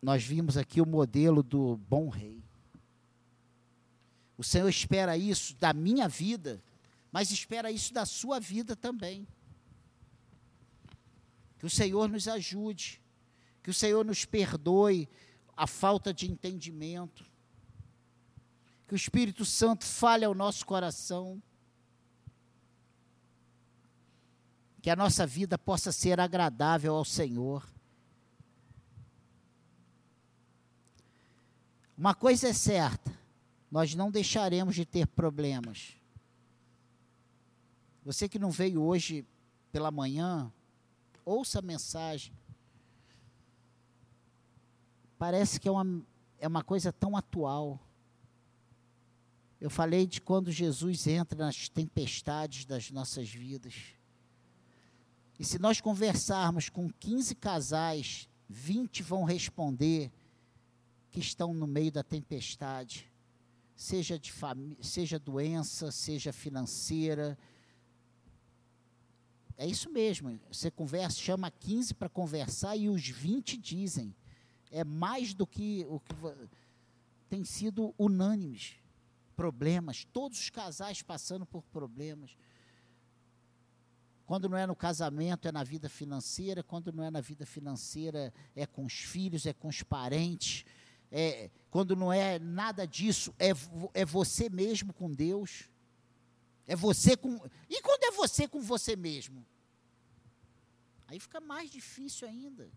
Nós 0.02 0.24
vimos 0.24 0.58
aqui 0.58 0.82
o 0.82 0.86
modelo 0.86 1.42
do 1.42 1.78
bom 1.78 2.10
rei. 2.10 2.44
O 4.38 4.44
Senhor 4.44 4.68
espera 4.68 5.16
isso 5.16 5.56
da 5.56 5.72
minha 5.72 6.08
vida, 6.08 6.62
mas 7.12 7.32
espera 7.32 7.72
isso 7.72 7.94
da 7.94 8.06
sua 8.06 8.40
vida 8.40 8.76
também. 8.76 9.28
Que 11.60 11.66
o 11.66 11.70
Senhor 11.70 12.10
nos 12.10 12.28
ajude, 12.28 13.00
que 13.62 13.70
o 13.70 13.74
Senhor 13.74 14.04
nos 14.04 14.26
perdoe 14.26 15.08
a 15.56 15.68
falta 15.68 16.12
de 16.12 16.30
entendimento, 16.30 17.31
que 18.92 18.96
o 18.96 18.98
Espírito 18.98 19.46
Santo 19.46 19.86
fale 19.86 20.26
ao 20.26 20.36
nosso 20.36 20.66
coração, 20.66 21.42
que 24.82 24.90
a 24.90 24.98
nossa 24.98 25.26
vida 25.26 25.58
possa 25.58 25.94
ser 25.94 26.20
agradável 26.20 26.94
ao 26.94 27.06
Senhor. 27.06 27.66
Uma 31.98 32.14
coisa 32.14 32.50
é 32.50 32.54
certa, 32.54 33.18
nós 33.72 33.96
não 33.96 34.12
deixaremos 34.12 34.76
de 34.76 34.86
ter 34.86 35.08
problemas. 35.08 35.96
Você 38.04 38.28
que 38.28 38.38
não 38.38 38.52
veio 38.52 38.82
hoje 38.82 39.26
pela 39.72 39.90
manhã, 39.90 40.52
ouça 41.24 41.60
a 41.60 41.62
mensagem. 41.62 42.34
Parece 45.18 45.62
que 45.62 45.70
é 45.70 45.72
uma, 45.72 46.06
é 46.38 46.46
uma 46.46 46.62
coisa 46.62 46.92
tão 46.92 47.16
atual. 47.16 47.80
Eu 49.62 49.70
falei 49.70 50.08
de 50.08 50.20
quando 50.20 50.52
Jesus 50.52 51.06
entra 51.06 51.38
nas 51.38 51.70
tempestades 51.70 52.66
das 52.66 52.90
nossas 52.90 53.30
vidas. 53.30 53.76
E 55.38 55.46
se 55.46 55.60
nós 55.60 55.80
conversarmos 55.80 56.68
com 56.68 56.90
15 56.90 57.36
casais, 57.36 58.28
20 58.50 59.04
vão 59.04 59.24
responder 59.24 60.12
que 61.12 61.20
estão 61.20 61.54
no 61.54 61.68
meio 61.68 61.92
da 61.92 62.02
tempestade, 62.02 63.08
seja, 63.76 64.18
de 64.18 64.34
seja 64.82 65.20
doença, 65.20 65.92
seja 65.92 66.34
financeira. 66.34 67.38
É 69.56 69.68
isso 69.68 69.92
mesmo. 69.92 70.40
Você 70.52 70.72
conversa, 70.72 71.20
chama 71.20 71.52
15 71.52 71.94
para 71.94 72.10
conversar 72.10 72.76
e 72.76 72.90
os 72.90 73.08
20 73.08 73.58
dizem. 73.58 74.16
É 74.72 74.84
mais 74.84 75.36
do 75.36 75.46
que 75.46 75.86
o 75.88 76.00
que 76.00 76.16
tem 77.30 77.44
sido 77.44 77.94
unânimes 78.00 78.81
problemas, 79.42 80.06
todos 80.14 80.40
os 80.40 80.52
casais 80.52 81.02
passando 81.02 81.48
por 81.48 81.64
problemas. 81.64 82.38
Quando 84.24 84.48
não 84.48 84.56
é 84.56 84.68
no 84.68 84.76
casamento, 84.76 85.48
é 85.48 85.52
na 85.52 85.64
vida 85.64 85.90
financeira, 85.90 86.62
quando 86.62 86.94
não 86.94 87.04
é 87.04 87.10
na 87.10 87.22
vida 87.22 87.44
financeira, 87.44 88.32
é 88.56 88.68
com 88.68 88.86
os 88.86 88.94
filhos, 88.94 89.48
é 89.48 89.52
com 89.52 89.68
os 89.68 89.82
parentes. 89.82 90.64
É, 91.12 91.50
quando 91.72 91.96
não 91.96 92.14
é 92.14 92.38
nada 92.38 92.86
disso, 92.86 93.34
é, 93.40 93.50
é 93.96 94.06
você 94.06 94.48
mesmo 94.48 94.94
com 94.94 95.12
Deus. 95.12 95.68
É 96.68 96.76
você 96.76 97.18
com. 97.18 97.44
E 97.68 97.82
quando 97.82 98.04
é 98.04 98.12
você 98.12 98.48
com 98.48 98.62
você 98.62 98.96
mesmo? 98.96 99.44
Aí 101.08 101.20
fica 101.20 101.42
mais 101.42 101.72
difícil 101.72 102.28
ainda. 102.28 102.72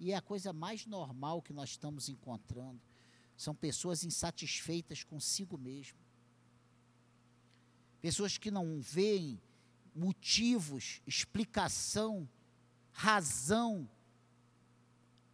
E 0.00 0.12
é 0.12 0.16
a 0.16 0.22
coisa 0.22 0.50
mais 0.50 0.86
normal 0.86 1.42
que 1.42 1.52
nós 1.52 1.68
estamos 1.68 2.08
encontrando. 2.08 2.80
São 3.42 3.56
pessoas 3.56 4.04
insatisfeitas 4.04 5.02
consigo 5.02 5.58
mesmo. 5.58 5.98
Pessoas 8.00 8.38
que 8.38 8.52
não 8.52 8.80
veem 8.80 9.42
motivos, 9.92 11.02
explicação, 11.08 12.28
razão 12.92 13.90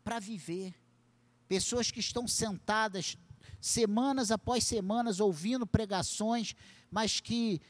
para 0.02 0.18
viver. 0.18 0.74
Pessoas 1.46 1.90
que 1.90 2.00
estão 2.00 2.26
sentadas 2.26 3.18
semanas 3.60 4.30
após 4.30 4.64
semanas 4.64 5.20
ouvindo 5.20 5.66
pregações, 5.66 6.56
mas 6.90 7.20
que 7.20 7.60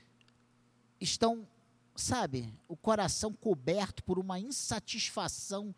estão, 1.01 1.49
sabe, 1.97 2.55
o 2.69 2.77
coração 2.77 3.33
coberto 3.33 4.05
por 4.05 4.21
uma 4.21 4.39
insatisfação 4.39 5.75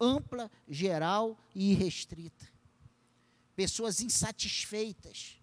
ampla, 0.00 0.50
geral 0.66 1.38
e 1.54 1.72
irrestrita 1.72 2.57
pessoas 3.58 4.00
insatisfeitas, 4.00 5.36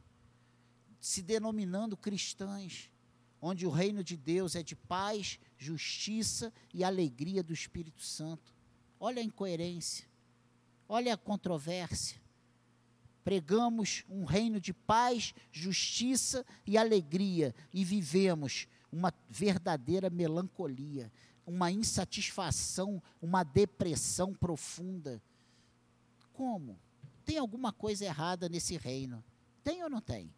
se 1.01 1.21
denominando 1.21 1.97
cristãs, 1.97 2.89
onde 3.41 3.67
o 3.67 3.69
reino 3.69 4.01
de 4.01 4.15
Deus 4.15 4.55
é 4.55 4.63
de 4.63 4.73
paz, 4.73 5.37
justiça 5.57 6.53
e 6.73 6.81
alegria 6.81 7.43
do 7.43 7.51
Espírito 7.51 8.01
Santo. 8.01 8.55
Olha 8.97 9.21
a 9.21 9.25
incoerência, 9.25 10.07
olha 10.87 11.13
a 11.13 11.17
controvérsia. 11.17 12.17
Pregamos 13.21 14.05
um 14.07 14.23
reino 14.23 14.61
de 14.61 14.71
paz, 14.73 15.33
justiça 15.51 16.45
e 16.65 16.77
alegria 16.77 17.53
e 17.73 17.83
vivemos 17.83 18.65
uma 18.89 19.13
verdadeira 19.27 20.09
melancolia, 20.09 21.11
uma 21.45 21.69
insatisfação, 21.69 23.03
uma 23.21 23.43
depressão 23.43 24.33
profunda. 24.33 25.21
Como? 26.31 26.79
Tem 27.25 27.37
alguma 27.37 27.73
coisa 27.73 28.05
errada 28.05 28.47
nesse 28.47 28.77
reino? 28.77 29.23
Tem 29.63 29.83
ou 29.83 29.89
não 29.89 29.99
tem? 29.99 30.33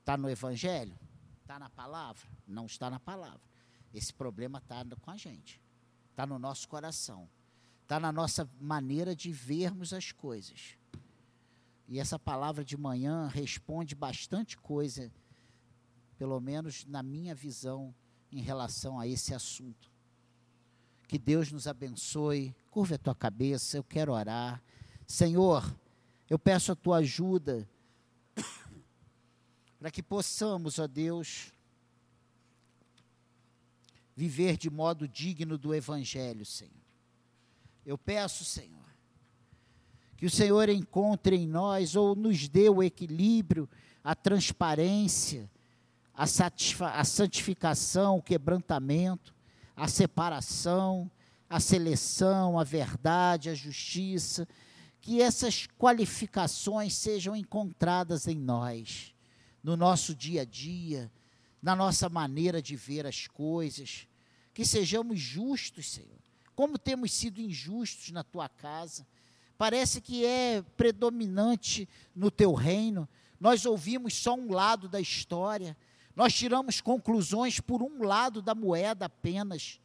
Está 0.00 0.16
no 0.16 0.28
Evangelho? 0.28 0.98
Está 1.40 1.58
na 1.58 1.70
palavra? 1.70 2.26
Não 2.46 2.66
está 2.66 2.90
na 2.90 2.98
palavra. 2.98 3.40
Esse 3.92 4.12
problema 4.12 4.58
está 4.58 4.84
com 5.00 5.10
a 5.10 5.16
gente. 5.16 5.62
Está 6.10 6.26
no 6.26 6.38
nosso 6.38 6.68
coração. 6.68 7.28
Está 7.82 8.00
na 8.00 8.10
nossa 8.10 8.48
maneira 8.60 9.14
de 9.14 9.30
vermos 9.30 9.92
as 9.92 10.10
coisas. 10.10 10.76
E 11.86 12.00
essa 12.00 12.18
palavra 12.18 12.64
de 12.64 12.76
manhã 12.76 13.28
responde 13.28 13.94
bastante 13.94 14.56
coisa, 14.56 15.12
pelo 16.16 16.40
menos 16.40 16.84
na 16.86 17.02
minha 17.02 17.34
visão, 17.34 17.94
em 18.32 18.40
relação 18.40 18.98
a 18.98 19.06
esse 19.06 19.34
assunto. 19.34 19.92
Que 21.06 21.18
Deus 21.18 21.52
nos 21.52 21.66
abençoe. 21.66 22.54
Curva 22.70 22.96
a 22.96 22.98
tua 22.98 23.14
cabeça, 23.14 23.76
eu 23.76 23.84
quero 23.84 24.12
orar. 24.12 24.62
Senhor, 25.06 25.62
eu 26.28 26.38
peço 26.38 26.72
a 26.72 26.76
tua 26.76 26.98
ajuda 26.98 27.68
para 29.78 29.90
que 29.90 30.02
possamos, 30.02 30.78
ó 30.78 30.86
Deus, 30.86 31.52
viver 34.16 34.56
de 34.56 34.70
modo 34.70 35.08
digno 35.08 35.58
do 35.58 35.74
Evangelho, 35.74 36.44
Senhor. 36.44 36.72
Eu 37.84 37.98
peço, 37.98 38.44
Senhor, 38.44 38.84
que 40.16 40.24
o 40.24 40.30
Senhor 40.30 40.68
encontre 40.68 41.36
em 41.36 41.46
nós 41.46 41.96
ou 41.96 42.14
nos 42.14 42.48
dê 42.48 42.68
o 42.68 42.82
equilíbrio, 42.82 43.68
a 44.02 44.14
transparência, 44.14 45.50
a, 46.14 46.24
a 46.24 47.04
santificação, 47.04 48.18
o 48.18 48.22
quebrantamento, 48.22 49.34
a 49.76 49.88
separação, 49.88 51.10
a 51.48 51.60
seleção, 51.60 52.58
a 52.58 52.64
verdade, 52.64 53.50
a 53.50 53.54
justiça, 53.54 54.48
que 55.04 55.20
essas 55.20 55.66
qualificações 55.78 56.94
sejam 56.94 57.36
encontradas 57.36 58.26
em 58.26 58.36
nós, 58.36 59.14
no 59.62 59.76
nosso 59.76 60.14
dia 60.14 60.40
a 60.40 60.44
dia, 60.46 61.12
na 61.60 61.76
nossa 61.76 62.08
maneira 62.08 62.62
de 62.62 62.74
ver 62.74 63.06
as 63.06 63.26
coisas, 63.26 64.08
que 64.54 64.64
sejamos 64.64 65.20
justos, 65.20 65.90
Senhor. 65.90 66.18
Como 66.56 66.78
temos 66.78 67.12
sido 67.12 67.38
injustos 67.38 68.12
na 68.12 68.24
tua 68.24 68.48
casa, 68.48 69.06
parece 69.58 70.00
que 70.00 70.24
é 70.24 70.62
predominante 70.74 71.86
no 72.16 72.30
teu 72.30 72.54
reino. 72.54 73.06
Nós 73.38 73.66
ouvimos 73.66 74.14
só 74.14 74.34
um 74.34 74.54
lado 74.54 74.88
da 74.88 75.02
história, 75.02 75.76
nós 76.16 76.32
tiramos 76.32 76.80
conclusões 76.80 77.60
por 77.60 77.82
um 77.82 78.04
lado 78.04 78.40
da 78.40 78.54
moeda 78.54 79.04
apenas. 79.04 79.78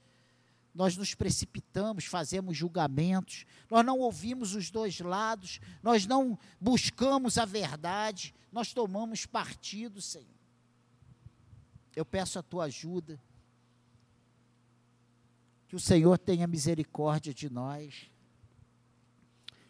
Nós 0.74 0.96
nos 0.96 1.16
precipitamos, 1.16 2.06
fazemos 2.06 2.56
julgamentos, 2.56 3.46
nós 3.70 3.86
não 3.86 4.00
ouvimos 4.00 4.56
os 4.56 4.70
dois 4.70 5.00
lados, 5.00 5.60
nós 5.82 6.06
não 6.06 6.38
buscamos 6.60 7.38
a 7.38 7.46
verdade, 7.46 8.34
nós 8.52 8.74
tomamos 8.74 9.26
partido, 9.26 10.02
Senhor. 10.02 10.28
Eu 11.96 12.06
peço 12.06 12.40
a 12.40 12.44
tua 12.44 12.66
ajuda. 12.66 13.20
Que 15.68 15.76
o 15.76 15.80
Senhor 15.80 16.18
tenha 16.18 16.48
misericórdia 16.48 17.34
de 17.34 17.50
nós. 17.50 18.10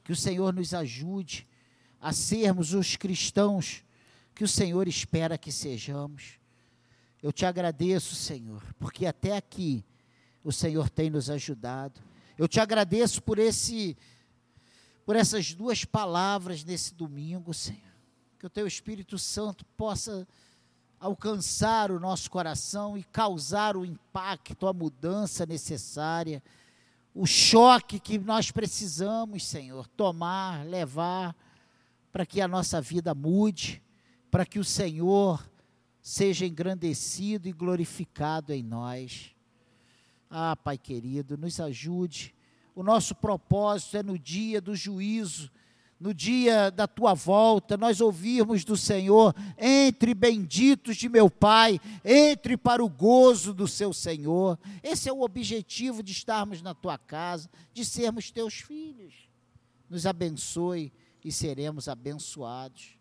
Que 0.03 0.11
o 0.11 0.15
Senhor 0.15 0.53
nos 0.53 0.73
ajude 0.73 1.47
a 1.99 2.13
sermos 2.13 2.73
os 2.73 2.95
cristãos 2.95 3.83
que 4.39 4.43
o 4.43 4.47
Senhor 4.47 4.87
espera 4.87 5.37
que 5.37 5.51
sejamos. 5.51 6.39
Eu 7.21 7.33
te 7.33 7.45
agradeço, 7.45 8.15
Senhor, 8.15 8.63
porque 8.79 9.05
até 9.05 9.35
aqui 9.35 9.83
o 10.43 10.51
Senhor 10.51 10.89
tem 10.89 11.09
nos 11.09 11.29
ajudado. 11.29 12.01
Eu 12.37 12.47
te 12.47 12.59
agradeço 12.59 13.21
por 13.21 13.37
esse 13.39 13.97
por 15.05 15.15
essas 15.15 15.55
duas 15.55 15.83
palavras 15.83 16.63
nesse 16.63 16.93
domingo, 16.93 17.51
Senhor. 17.51 17.81
Que 18.37 18.45
o 18.45 18.49
teu 18.49 18.67
Espírito 18.67 19.17
Santo 19.17 19.65
possa 19.75 20.27
alcançar 20.99 21.89
o 21.89 21.99
nosso 21.99 22.29
coração 22.29 22.95
e 22.95 23.03
causar 23.03 23.75
o 23.75 23.83
impacto, 23.83 24.67
a 24.67 24.73
mudança 24.73 25.47
necessária, 25.47 26.43
o 27.13 27.25
choque 27.25 27.99
que 27.99 28.19
nós 28.19 28.51
precisamos, 28.51 29.47
Senhor, 29.47 29.87
tomar, 29.87 30.63
levar, 30.65 31.35
para 32.11 32.25
que 32.25 32.39
a 32.39 32.47
nossa 32.47 32.79
vida 32.79 33.15
mude, 33.15 33.81
para 34.29 34.45
que 34.45 34.59
o 34.59 34.63
Senhor 34.63 35.43
seja 36.01 36.45
engrandecido 36.45 37.47
e 37.47 37.51
glorificado 37.51 38.53
em 38.53 38.61
nós. 38.61 39.35
Ah, 40.29 40.55
Pai 40.55 40.77
querido, 40.77 41.37
nos 41.37 41.59
ajude. 41.59 42.35
O 42.75 42.83
nosso 42.83 43.15
propósito 43.15 43.97
é 43.97 44.03
no 44.03 44.17
dia 44.17 44.61
do 44.61 44.75
juízo 44.75 45.51
no 45.99 46.13
dia 46.13 46.71
da 46.71 46.87
tua 46.87 47.13
volta, 47.13 47.75
nós 47.75 47.99
ouvirmos 47.99 48.63
do 48.63 48.77
Senhor: 48.77 49.35
entre 49.57 50.13
benditos 50.13 50.95
de 50.95 51.09
meu 51.09 51.29
Pai, 51.29 51.79
entre 52.05 52.55
para 52.55 52.83
o 52.83 52.89
gozo 52.89 53.53
do 53.53 53.67
seu 53.67 53.91
Senhor. 53.91 54.57
Esse 54.81 55.09
é 55.09 55.13
o 55.13 55.21
objetivo 55.21 56.01
de 56.01 56.13
estarmos 56.13 56.61
na 56.61 56.73
tua 56.73 56.97
casa, 56.97 57.49
de 57.73 57.83
sermos 57.83 58.31
teus 58.31 58.55
filhos. 58.55 59.13
Nos 59.89 60.05
abençoe 60.05 60.93
e 61.23 61.31
seremos 61.31 61.89
abençoados. 61.89 62.97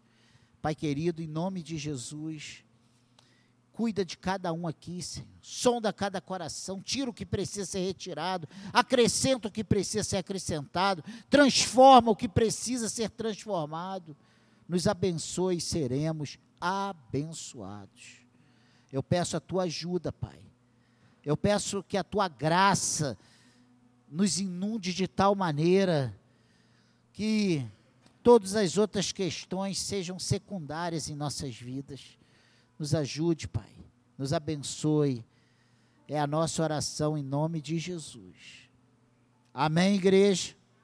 Pai 0.61 0.75
querido, 0.75 1.23
em 1.23 1.29
nome 1.29 1.63
de 1.63 1.79
Jesus, 1.79 2.65
Cuida 3.79 4.05
de 4.05 4.19
cada 4.19 4.53
um 4.53 4.67
aqui, 4.67 5.01
Senhor. 5.01 5.29
Sonda 5.41 5.93
cada 5.93 6.21
coração, 6.21 6.83
tira 6.83 7.09
o 7.09 7.15
que 7.15 7.25
precisa 7.25 7.65
ser 7.65 7.79
retirado, 7.79 8.49
acrescenta 8.73 9.47
o 9.47 9.51
que 9.53 9.63
precisa 9.63 10.03
ser 10.03 10.17
acrescentado, 10.17 11.05
transforma 11.31 12.11
o 12.11 12.17
que 12.17 12.29
precisa 12.29 12.89
ser 12.89 13.09
transformado. 13.09 14.17
Nos 14.69 14.89
abençoe 14.89 15.59
e 15.59 15.61
seremos 15.61 16.41
abençoados. 16.61 18.17
Eu 18.91 19.01
peço 19.01 19.37
a 19.37 19.41
tua 19.41 19.63
ajuda, 19.63 20.11
Pai. 20.11 20.41
Eu 21.25 21.37
peço 21.37 21.81
que 21.85 21.97
a 21.97 22.03
tua 22.03 22.27
graça 22.27 23.17
nos 24.09 24.41
inunde 24.41 24.93
de 24.93 25.07
tal 25.07 25.37
maneira 25.37 26.13
que 27.13 27.65
todas 28.25 28.57
as 28.57 28.77
outras 28.77 29.13
questões 29.13 29.79
sejam 29.79 30.19
secundárias 30.19 31.09
em 31.09 31.15
nossas 31.15 31.55
vidas 31.55 32.18
nos 32.79 32.95
ajude, 32.95 33.49
Pai. 33.49 33.71
Nos 34.17 34.33
abençoe. 34.33 35.25
É 36.07 36.19
a 36.19 36.27
nossa 36.27 36.63
oração 36.63 37.19
em 37.19 37.23
nome 37.23 37.61
de 37.61 37.79
Jesus. 37.79 38.71
Amém, 39.53 39.97
igreja? 39.97 40.58